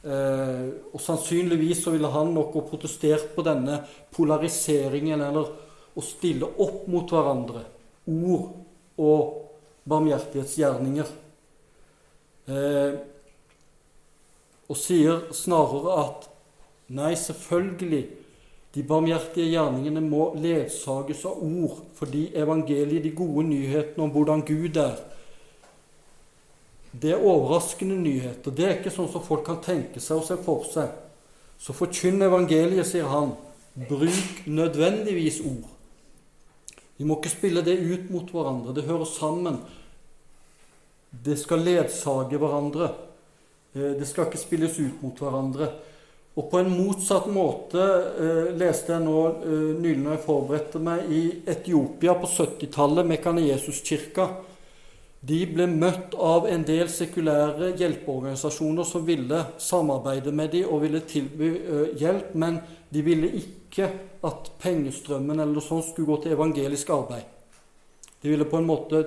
Eh, 0.03 0.65
og 0.91 0.99
sannsynligvis 0.99 1.84
så 1.86 1.93
ville 1.93 2.09
han 2.11 2.34
nok 2.34 2.57
ha 2.57 2.63
protestert 2.67 3.30
på 3.36 3.45
denne 3.45 3.80
polariseringen, 4.15 5.21
eller 5.21 5.53
å 5.93 6.03
stille 6.03 6.49
opp 6.65 6.88
mot 6.89 7.13
hverandre 7.13 7.61
ord 8.09 8.49
og 8.97 9.38
barmhjertighetsgjerninger. 9.89 11.13
Eh, 12.49 12.93
og 14.67 14.80
sier 14.80 15.28
snarere 15.36 15.97
at 16.01 16.30
Nei, 16.93 17.13
selvfølgelig. 17.17 18.01
De 18.74 18.82
barmhjertige 18.82 19.51
gjerningene 19.51 20.01
må 20.01 20.32
ledsages 20.41 21.21
av 21.30 21.41
ord, 21.45 21.84
fordi 21.97 22.32
evangeliet, 22.34 23.03
de 23.03 23.11
gode 23.13 23.45
nyhetene 23.51 24.07
om 24.07 24.13
hvordan 24.13 24.41
Gud 24.47 24.80
er, 24.82 24.95
det 26.93 27.11
er 27.13 27.26
overraskende 27.26 27.95
nyheter. 27.97 28.53
Det 28.53 28.65
er 28.65 28.76
ikke 28.78 28.93
sånn 28.93 29.09
som 29.09 29.24
folk 29.26 29.45
kan 29.47 29.61
tenke 29.65 30.01
seg 30.01 30.19
og 30.19 30.28
se 30.28 30.38
for 30.45 30.65
seg. 30.69 30.91
Så 31.57 31.74
forkynn 31.74 32.21
evangeliet, 32.21 32.86
sier 32.86 33.09
han. 33.09 33.34
Bruk 33.89 34.43
nødvendigvis 34.45 35.39
ord. 35.41 35.71
Vi 36.97 37.07
må 37.09 37.17
ikke 37.17 37.34
spille 37.34 37.63
det 37.65 37.80
ut 37.82 38.11
mot 38.13 38.30
hverandre. 38.30 38.76
Det 38.78 38.86
hører 38.86 39.09
sammen. 39.09 39.57
Det 41.09 41.39
skal 41.41 41.65
ledsage 41.65 42.38
hverandre. 42.38 42.91
Eh, 43.74 43.95
det 43.97 44.05
skal 44.09 44.30
ikke 44.30 44.41
spilles 44.41 44.78
ut 44.78 45.01
mot 45.01 45.17
hverandre. 45.17 45.71
Og 46.34 46.48
på 46.50 46.64
en 46.64 46.72
motsatt 46.74 47.28
måte 47.30 47.82
eh, 47.82 48.48
leste 48.58 48.96
jeg 48.96 49.06
nå 49.06 49.20
eh, 49.46 49.68
nylig 49.78 50.00
når 50.02 50.16
jeg 50.16 50.24
forberedte 50.26 50.82
meg, 50.82 51.06
i 51.14 51.22
Etiopia 51.54 52.16
på 52.18 52.30
70-tallet, 52.32 53.06
Mekanejesuskirka. 53.12 54.28
De 55.24 55.38
ble 55.48 55.70
møtt 55.70 56.18
av 56.20 56.50
en 56.52 56.66
del 56.68 56.90
sekulære 56.92 57.70
hjelpeorganisasjoner 57.80 58.88
som 58.88 59.06
ville 59.08 59.44
samarbeide 59.62 60.34
med 60.36 60.52
dem 60.58 60.74
og 60.74 60.82
ville 60.84 61.04
tilby 61.08 61.52
eh, 61.54 61.94
hjelp, 62.02 62.34
men 62.34 62.58
de 62.90 63.06
ville 63.06 63.30
ikke 63.38 63.92
at 64.26 64.50
pengestrømmen 64.64 65.38
eller 65.38 65.54
noe 65.54 65.64
sånt 65.64 65.92
skulle 65.92 66.10
gå 66.10 66.24
til 66.24 66.36
evangelisk 66.36 66.90
arbeid. 66.98 67.30
De 68.24 68.32
ville 68.32 68.50
på 68.50 68.58
en 68.58 68.68
måte 68.68 69.06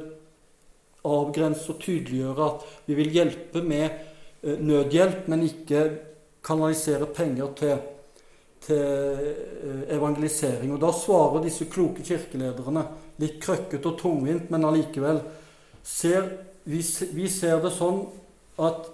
avgrense 1.07 1.73
og 1.75 1.83
tydeliggjøre 1.83 2.51
at 2.53 2.67
vi 2.87 2.97
vil 3.03 3.15
hjelpe 3.19 3.67
med 3.67 3.87
eh, 3.91 4.61
nødhjelp, 4.63 5.27
men 5.27 5.51
ikke 5.51 5.89
kanalisere 6.47 7.09
penger 7.11 7.53
til, 7.59 7.79
til 8.67 8.83
eh, 8.83 9.83
evangelisering. 9.97 10.73
Og 10.75 10.81
Da 10.81 10.93
svarer 10.95 11.45
disse 11.45 11.69
kloke 11.71 12.05
kirkelederne, 12.07 12.87
litt 13.23 13.41
krøkkete 13.43 13.91
og 13.91 13.99
tungvint, 14.01 14.51
men 14.51 14.69
allikevel 14.69 15.23
ser, 15.83 16.29
vi, 16.65 16.83
vi 17.17 17.29
ser 17.31 17.63
det 17.65 17.73
sånn 17.75 18.05
at 18.63 18.93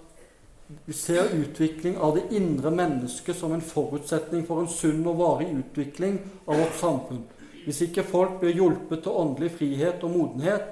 vi 0.85 0.93
ser 0.93 1.33
utvikling 1.35 1.97
av 2.01 2.15
det 2.17 2.35
indre 2.35 2.71
mennesket 2.73 3.37
som 3.37 3.53
en 3.53 3.61
forutsetning 3.61 4.45
for 4.47 4.63
en 4.63 4.71
sunn 4.71 5.03
og 5.09 5.19
varig 5.19 5.49
utvikling 5.51 6.17
av 6.47 6.57
vårt 6.57 6.77
samfunn. 6.79 7.23
Hvis 7.63 7.83
ikke 7.85 8.05
folk 8.07 8.39
blir 8.41 8.55
hjulpet 8.57 9.03
til 9.03 9.19
åndelig 9.19 9.53
frihet 9.59 10.03
og 10.03 10.15
modenhet, 10.15 10.71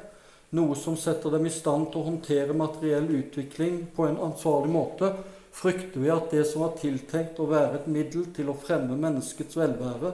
noe 0.58 0.76
som 0.76 0.98
setter 1.00 1.32
dem 1.32 1.46
i 1.48 1.54
stand 1.54 1.92
til 1.92 2.02
å 2.02 2.08
håndtere 2.10 2.56
materiell 2.58 3.08
utvikling 3.22 3.86
på 3.96 4.08
en 4.08 4.20
ansvarlig 4.26 4.74
måte, 4.74 5.14
frykter 5.52 6.00
vi 6.00 6.12
at 6.12 6.32
det 6.32 6.46
som 6.48 6.64
var 6.66 6.78
tiltenkt 6.80 7.40
å 7.42 7.50
være 7.50 7.82
et 7.82 7.90
middel 7.92 8.30
til 8.36 8.52
å 8.52 8.58
fremme 8.58 8.98
menneskets 9.00 9.58
velvære, 9.60 10.14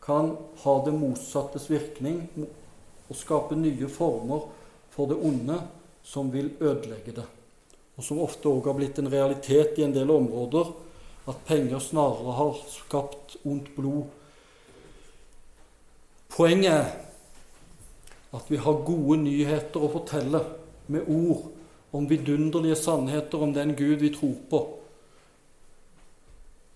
kan 0.00 0.32
ha 0.62 0.74
det 0.84 0.94
motsattes 0.96 1.68
virkning 1.70 2.22
og 2.40 3.18
skape 3.18 3.58
nye 3.58 3.88
former 3.92 4.46
for 4.94 5.10
det 5.10 5.18
onde 5.20 5.58
som 6.06 6.30
vil 6.32 6.54
ødelegge 6.56 7.14
det. 7.20 7.26
Og 8.00 8.06
som 8.06 8.22
ofte 8.24 8.48
òg 8.48 8.70
har 8.70 8.78
blitt 8.78 8.98
en 8.98 9.10
realitet 9.12 9.76
i 9.78 9.84
en 9.84 9.94
del 9.94 10.10
områder, 10.10 10.72
at 11.28 11.44
penger 11.46 11.82
snarere 11.84 12.32
har 12.38 12.56
skapt 12.72 13.36
ondt 13.44 13.68
blod. 13.76 14.08
Poenget 16.32 16.72
er 16.72 16.90
at 18.32 18.48
vi 18.48 18.56
har 18.62 18.84
gode 18.86 19.18
nyheter 19.20 19.84
å 19.84 19.92
fortelle 19.92 20.40
med 20.90 21.08
ord 21.10 21.50
om 21.90 22.06
vidunderlige 22.08 22.76
sannheter 22.78 23.42
om 23.42 23.52
den 23.54 23.74
Gud 23.76 23.98
vi 23.98 24.12
tror 24.14 24.36
på. 24.50 24.60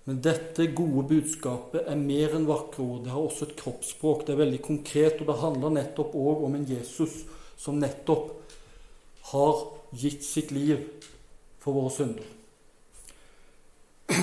Men 0.04 0.20
dette 0.20 0.66
gode 0.76 1.06
budskapet 1.08 1.86
er 1.88 1.96
mer 1.96 2.34
enn 2.36 2.48
vakre 2.48 2.84
ord. 2.84 3.04
Det 3.04 3.12
har 3.14 3.22
også 3.24 3.46
et 3.46 3.56
kroppsspråk. 3.56 4.26
Det 4.26 4.34
er 4.34 4.42
veldig 4.42 4.60
konkret, 4.64 5.20
og 5.20 5.30
det 5.30 5.40
handler 5.40 5.76
nettopp 5.78 6.16
òg 6.18 6.44
om 6.44 6.58
en 6.58 6.66
Jesus 6.68 7.22
som 7.56 7.78
nettopp 7.80 8.34
har 9.30 9.62
gitt 9.96 10.26
sitt 10.26 10.52
liv 10.52 10.82
for 11.62 11.78
våre 11.78 11.92
synder. 11.94 12.26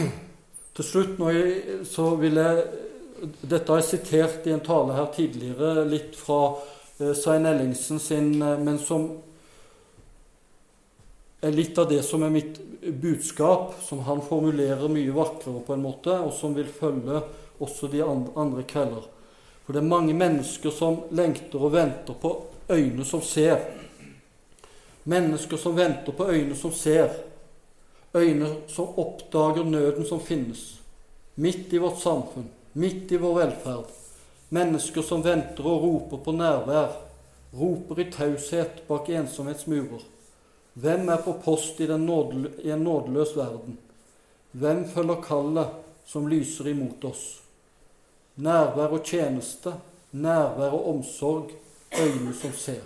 Til 0.77 0.87
slutt 0.87 1.17
jeg, 1.33 1.81
så 1.89 2.13
vil 2.19 2.37
jeg 2.39 2.61
Dette 3.41 3.69
har 3.69 3.81
jeg 3.81 3.89
sitert 3.89 4.47
i 4.49 4.53
en 4.55 4.63
tale 4.65 4.95
her 4.97 5.11
tidligere, 5.13 5.83
litt 5.85 6.15
fra 6.17 6.55
eh, 6.97 7.11
Svein 7.13 7.45
Ellingsen 7.45 7.99
sin, 8.01 8.31
eh, 8.41 8.57
men 8.57 8.79
som 8.81 9.11
er 11.41 11.51
litt 11.51 11.77
av 11.77 11.89
det 11.89 12.03
som 12.05 12.23
er 12.23 12.33
mitt 12.33 12.59
budskap, 12.81 13.73
som 13.81 14.03
han 14.05 14.21
formulerer 14.21 14.89
mye 14.89 15.13
vakrere 15.13 15.63
på 15.65 15.73
en 15.73 15.85
måte, 15.85 16.13
og 16.13 16.33
som 16.37 16.53
vil 16.57 16.69
følge 16.69 17.21
også 17.61 17.89
de 17.89 18.03
andre 18.05 18.65
kvelder. 18.69 19.07
For 19.65 19.73
det 19.73 19.81
er 19.81 19.89
mange 19.89 20.13
mennesker 20.17 20.73
som 20.73 21.03
lengter 21.13 21.61
og 21.61 21.73
venter 21.75 22.17
på 22.21 22.33
øyne 22.69 23.05
som 23.05 23.21
ser. 23.25 23.61
Mennesker 25.03 25.57
som 25.57 25.77
venter 25.77 26.13
på 26.13 26.29
øyne 26.29 26.57
som 26.57 26.73
ser. 26.73 27.09
Øyne 28.13 28.49
som 28.67 28.97
oppdager 28.99 29.63
nøden 29.63 30.05
som 30.05 30.21
finnes. 30.21 30.81
Midt 31.35 31.73
i 31.73 31.79
vårt 31.81 32.01
samfunn, 32.01 32.49
midt 32.73 33.11
i 33.11 33.17
vår 33.21 33.37
velferd. 33.39 33.89
Mennesker 34.51 35.01
som 35.01 35.23
venter 35.23 35.65
og 35.65 35.85
roper 35.85 36.23
på 36.25 36.33
nærvær. 36.35 36.97
Roper 37.55 38.01
i 38.03 38.09
taushet 38.11 38.83
bak 38.87 39.09
ensomhetsmurer. 39.09 40.10
Hvem 40.81 41.09
er 41.13 41.21
på 41.21 41.33
post 41.43 41.79
i, 41.79 41.85
nådel, 41.87 42.47
i 42.63 42.71
en 42.73 42.83
nådeløs 42.83 43.35
verden? 43.37 43.77
Hvem 44.51 44.85
følger 44.89 45.21
kallet 45.21 45.75
som 46.09 46.25
lyser 46.27 46.71
imot 46.71 47.03
oss? 47.05 47.25
Nærvær 48.41 48.95
og 48.95 49.05
tjeneste, 49.05 49.75
nærvær 50.11 50.73
og 50.73 50.87
omsorg, 50.95 51.51
øyne 51.93 52.33
som 52.33 52.55
ser. 52.57 52.81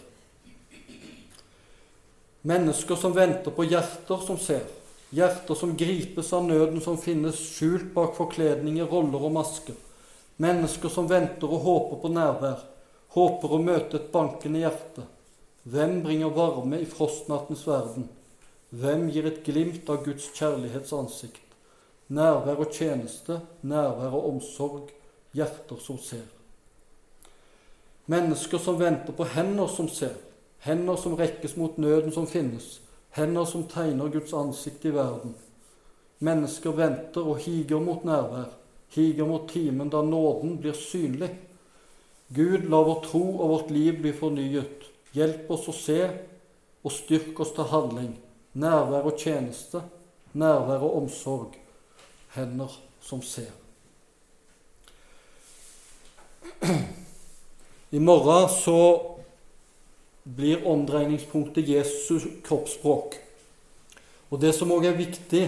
Mennesker 2.42 3.00
som 3.00 3.16
venter 3.16 3.54
på 3.56 3.64
hjerter 3.64 4.28
som 4.28 4.38
ser. 4.38 4.68
Hjerter 5.16 5.56
som 5.56 5.78
gripes 5.78 6.34
av 6.36 6.44
nøden 6.44 6.84
som 6.84 7.00
finnes 7.00 7.40
skjult 7.56 7.94
bak 7.96 8.18
forkledninger, 8.20 8.86
roller 8.92 9.24
og 9.24 9.38
masker. 9.40 9.78
Mennesker 10.44 10.92
som 10.92 11.08
venter 11.08 11.48
og 11.48 11.64
håper 11.64 12.02
på 12.04 12.12
nærvær, 12.12 12.60
håper 13.16 13.56
å 13.56 13.64
møte 13.64 14.02
et 14.02 14.12
bankende 14.12 14.66
hjerte. 14.66 15.06
Hvem 15.66 16.04
bringer 16.04 16.30
varme 16.30 16.78
i 16.82 16.86
frostnattens 16.86 17.64
verden? 17.68 18.10
Hvem 18.70 19.08
gir 19.10 19.26
et 19.26 19.42
glimt 19.42 19.88
av 19.90 20.04
Guds 20.06 20.28
kjærlighets 20.38 20.94
ansikt? 20.94 21.42
Nærvær 22.14 22.62
og 22.62 22.70
tjeneste, 22.70 23.40
nærvær 23.66 24.14
og 24.14 24.28
omsorg, 24.30 24.92
hjerter 25.34 25.82
som 25.82 25.98
ser. 25.98 26.28
Mennesker 28.06 28.62
som 28.62 28.78
venter 28.78 29.18
på 29.18 29.26
hender 29.26 29.66
som 29.74 29.90
ser, 29.90 30.14
hender 30.62 31.02
som 31.02 31.18
rekkes 31.18 31.58
mot 31.58 31.82
nøden 31.82 32.14
som 32.14 32.30
finnes, 32.30 32.76
hender 33.18 33.50
som 33.50 33.66
tegner 33.66 34.14
Guds 34.14 34.38
ansikt 34.38 34.86
i 34.86 34.94
verden. 34.94 35.34
Mennesker 36.22 36.78
venter 36.78 37.26
og 37.26 37.42
higer 37.42 37.82
mot 37.82 38.06
nærvær, 38.06 38.52
higer 38.94 39.26
mot 39.26 39.50
timen 39.50 39.90
da 39.90 40.06
nåden 40.06 40.60
blir 40.62 40.78
synlig. 40.78 41.34
Gud, 42.30 42.70
la 42.70 42.86
vår 42.86 43.02
tro 43.10 43.24
og 43.40 43.50
vårt 43.50 43.74
liv 43.74 43.98
bli 44.04 44.14
fornyet. 44.14 44.92
Hjelp 45.16 45.52
oss 45.56 45.70
å 45.72 45.76
se, 45.76 46.00
og 46.86 46.94
styrk 46.94 47.40
oss 47.42 47.54
til 47.56 47.70
handling. 47.72 48.14
Nærvær 48.60 49.08
og 49.10 49.20
tjeneste, 49.20 49.82
nærvær 50.34 50.84
og 50.86 50.98
omsorg. 51.04 51.56
Hender 52.36 52.72
som 53.02 53.22
ser. 53.24 53.54
I 57.92 58.00
morgen 58.00 58.50
så 58.50 58.80
blir 60.24 60.66
omdreiningspunktet 60.68 61.70
Jesus 61.70 62.26
kroppsspråk. 62.44 63.16
Og 64.30 64.42
det 64.42 64.56
som 64.58 64.72
òg 64.74 64.90
er 64.90 64.98
viktig 64.98 65.46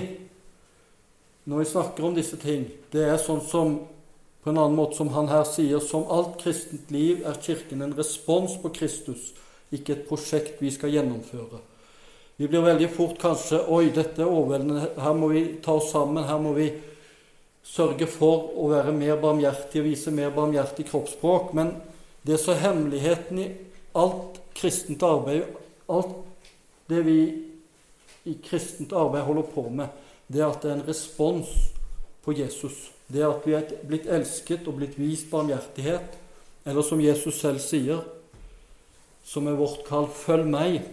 når 1.48 1.64
vi 1.64 1.70
snakker 1.72 2.06
om 2.06 2.16
disse 2.16 2.38
ting, 2.40 2.68
det 2.92 3.08
er 3.08 3.18
sånn 3.20 3.42
som 3.44 3.80
på 4.44 4.52
en 4.52 4.60
annen 4.62 4.78
måte 4.78 5.00
som 5.00 5.10
han 5.16 5.30
her 5.32 5.44
sier, 5.48 5.80
som 5.84 6.06
alt 6.14 6.38
kristent 6.42 6.92
liv 6.94 7.24
er 7.28 7.40
Kirken 7.44 7.82
en 7.84 7.96
respons 7.98 8.54
på 8.62 8.72
Kristus, 8.76 9.34
ikke 9.74 9.94
et 9.94 10.06
prosjekt 10.08 10.62
vi 10.64 10.72
skal 10.72 10.94
gjennomføre. 10.96 11.60
Vi 12.38 12.48
blir 12.48 12.62
veldig 12.62 12.90
fort 12.94 13.18
kanskje 13.20 13.64
Oi, 13.74 13.90
dette 13.94 14.22
er 14.22 14.30
overveldende. 14.30 14.92
Her 15.02 15.16
må 15.18 15.32
vi 15.32 15.44
ta 15.64 15.74
oss 15.80 15.90
sammen. 15.92 16.28
Her 16.28 16.38
må 16.42 16.54
vi 16.54 16.70
sørge 17.66 18.08
for 18.10 18.52
å 18.56 18.70
være 18.72 18.94
mer 18.96 19.18
barmhjertig 19.22 19.82
og 19.82 19.88
vise 19.90 20.14
mer 20.14 20.30
barmhjertig 20.36 20.86
kroppsspråk. 20.92 21.56
Men 21.58 21.74
det 22.28 22.38
som 22.40 22.54
er 22.54 22.64
hemmeligheten 22.68 23.42
i 23.42 23.48
alt 23.98 24.38
kristent 24.58 25.04
arbeid, 25.04 25.50
alt 25.90 26.14
det 26.92 27.02
vi 27.08 27.18
i 28.28 28.36
kristent 28.44 28.94
arbeid 28.94 29.26
holder 29.26 29.50
på 29.56 29.66
med, 29.74 29.90
det 30.28 30.44
er 30.44 30.52
at 30.52 30.62
det 30.62 30.72
er 30.72 30.78
en 30.78 30.88
respons 30.88 31.50
på 32.24 32.36
Jesus. 32.38 32.92
Det 33.08 33.24
er 33.24 33.32
at 33.32 33.46
vi 33.48 33.56
er 33.56 33.74
blitt 33.88 34.08
elsket 34.12 34.68
og 34.68 34.78
blitt 34.80 34.98
vist 35.00 35.30
barmhjertighet. 35.32 36.18
Eller 36.68 36.84
som 36.84 37.02
Jesus 37.02 37.40
selv 37.40 37.64
sier, 37.64 38.04
som 39.28 39.48
er 39.48 39.60
vårt 39.60 39.84
kall 39.88 40.08
'følg 40.08 40.48
meg', 40.48 40.86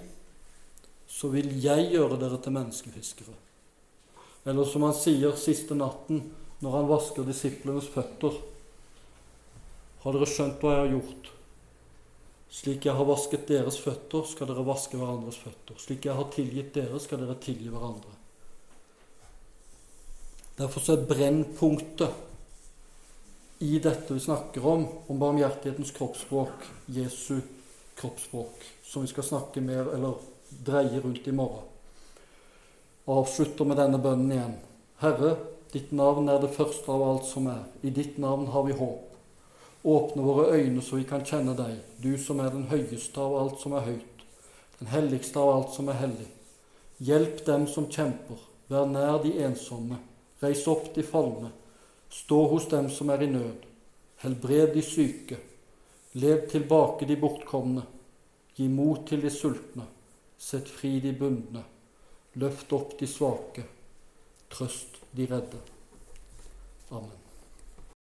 så 1.06 1.28
vil 1.30 1.62
jeg 1.62 1.90
gjøre 1.92 2.18
dere 2.18 2.38
til 2.42 2.52
menneskefiskere. 2.52 3.34
Eller 4.46 4.64
som 4.64 4.82
han 4.82 4.94
sier 4.94 5.36
siste 5.38 5.74
natten 5.78 6.32
når 6.60 6.70
han 6.70 6.88
vasker 6.88 7.22
disiplenes 7.28 7.86
føtter. 7.94 8.34
Har 10.02 10.12
dere 10.12 10.26
skjønt 10.26 10.60
hva 10.60 10.70
jeg 10.74 10.82
har 10.82 10.92
gjort? 10.96 11.30
Slik 12.54 12.84
jeg 12.86 12.94
har 12.94 13.04
vasket 13.08 13.48
deres 13.48 13.78
føtter, 13.78 14.22
skal 14.26 14.46
dere 14.50 14.66
vaske 14.66 14.98
hverandres 14.98 15.38
føtter. 15.38 15.78
Slik 15.78 16.04
jeg 16.04 16.14
har 16.14 16.28
tilgitt 16.34 16.74
dere, 16.74 17.00
skal 17.00 17.18
dere 17.22 17.34
tilgi 17.42 17.68
hverandre. 17.72 18.12
Derfor 20.58 20.92
er 20.92 21.06
brennpunktet 21.08 22.12
i 23.64 23.78
dette 23.82 24.14
vi 24.14 24.20
snakker 24.22 24.66
om, 24.66 24.86
om 25.08 25.18
barmhjertighetens 25.18 25.90
kroppsspråk, 25.96 26.54
Jesu 26.94 27.40
kroppsspråk, 27.98 28.68
som 28.84 29.02
vi 29.02 29.10
skal 29.12 29.26
snakke 29.26 29.62
mer 29.64 29.90
eller 29.94 30.20
dreie 30.64 31.00
rundt 31.00 31.28
i 31.28 31.34
morgen. 31.34 31.66
Avslutter 33.04 33.68
med 33.68 33.76
denne 33.76 33.98
bønnen 34.00 34.32
igjen. 34.32 34.54
Herre, 35.02 35.34
Ditt 35.74 35.90
navn 35.90 36.28
er 36.30 36.38
det 36.38 36.52
første 36.54 36.86
av 36.86 37.02
alt 37.02 37.24
som 37.26 37.48
er. 37.50 37.64
I 37.82 37.90
ditt 37.90 38.18
navn 38.22 38.46
har 38.54 38.62
vi 38.62 38.76
håp. 38.78 39.16
Åpne 39.82 40.22
våre 40.22 40.44
øyne 40.54 40.82
så 40.82 41.00
vi 41.00 41.06
kan 41.08 41.24
kjenne 41.26 41.56
deg, 41.58 41.80
du 41.98 42.14
som 42.18 42.38
er 42.40 42.52
den 42.54 42.68
høyeste 42.70 43.18
av 43.20 43.34
alt 43.40 43.58
som 43.60 43.74
er 43.74 43.82
høyt, 43.88 44.22
den 44.78 44.92
helligste 44.92 45.42
av 45.42 45.50
alt 45.50 45.74
som 45.74 45.90
er 45.90 45.98
hellig. 45.98 46.28
Hjelp 47.02 47.42
dem 47.48 47.66
som 47.66 47.88
kjemper, 47.90 48.38
vær 48.70 48.86
nær 48.86 49.18
de 49.24 49.34
ensomme, 49.42 49.98
reis 50.40 50.62
opp 50.70 50.92
de 50.94 51.02
falne, 51.02 51.50
stå 52.22 52.38
hos 52.54 52.70
dem 52.70 52.86
som 52.94 53.10
er 53.10 53.26
i 53.26 53.32
nød, 53.34 53.66
helbred 54.22 54.76
de 54.78 54.86
syke, 54.86 55.40
lev 56.14 56.46
tilbake 56.50 57.06
de 57.06 57.16
bortkomne, 57.18 57.82
gi 58.54 58.68
mot 58.70 59.02
til 59.08 59.24
de 59.24 59.32
sultne, 59.34 59.88
sett 60.38 60.70
fri 60.70 61.00
de 61.02 61.14
bundne, 61.18 61.64
løft 62.38 62.72
opp 62.76 62.94
de 63.00 63.08
svake, 63.10 63.66
trøst 64.50 65.00
de 65.16 65.26
redde. 65.30 65.60
Amen. 66.90 67.23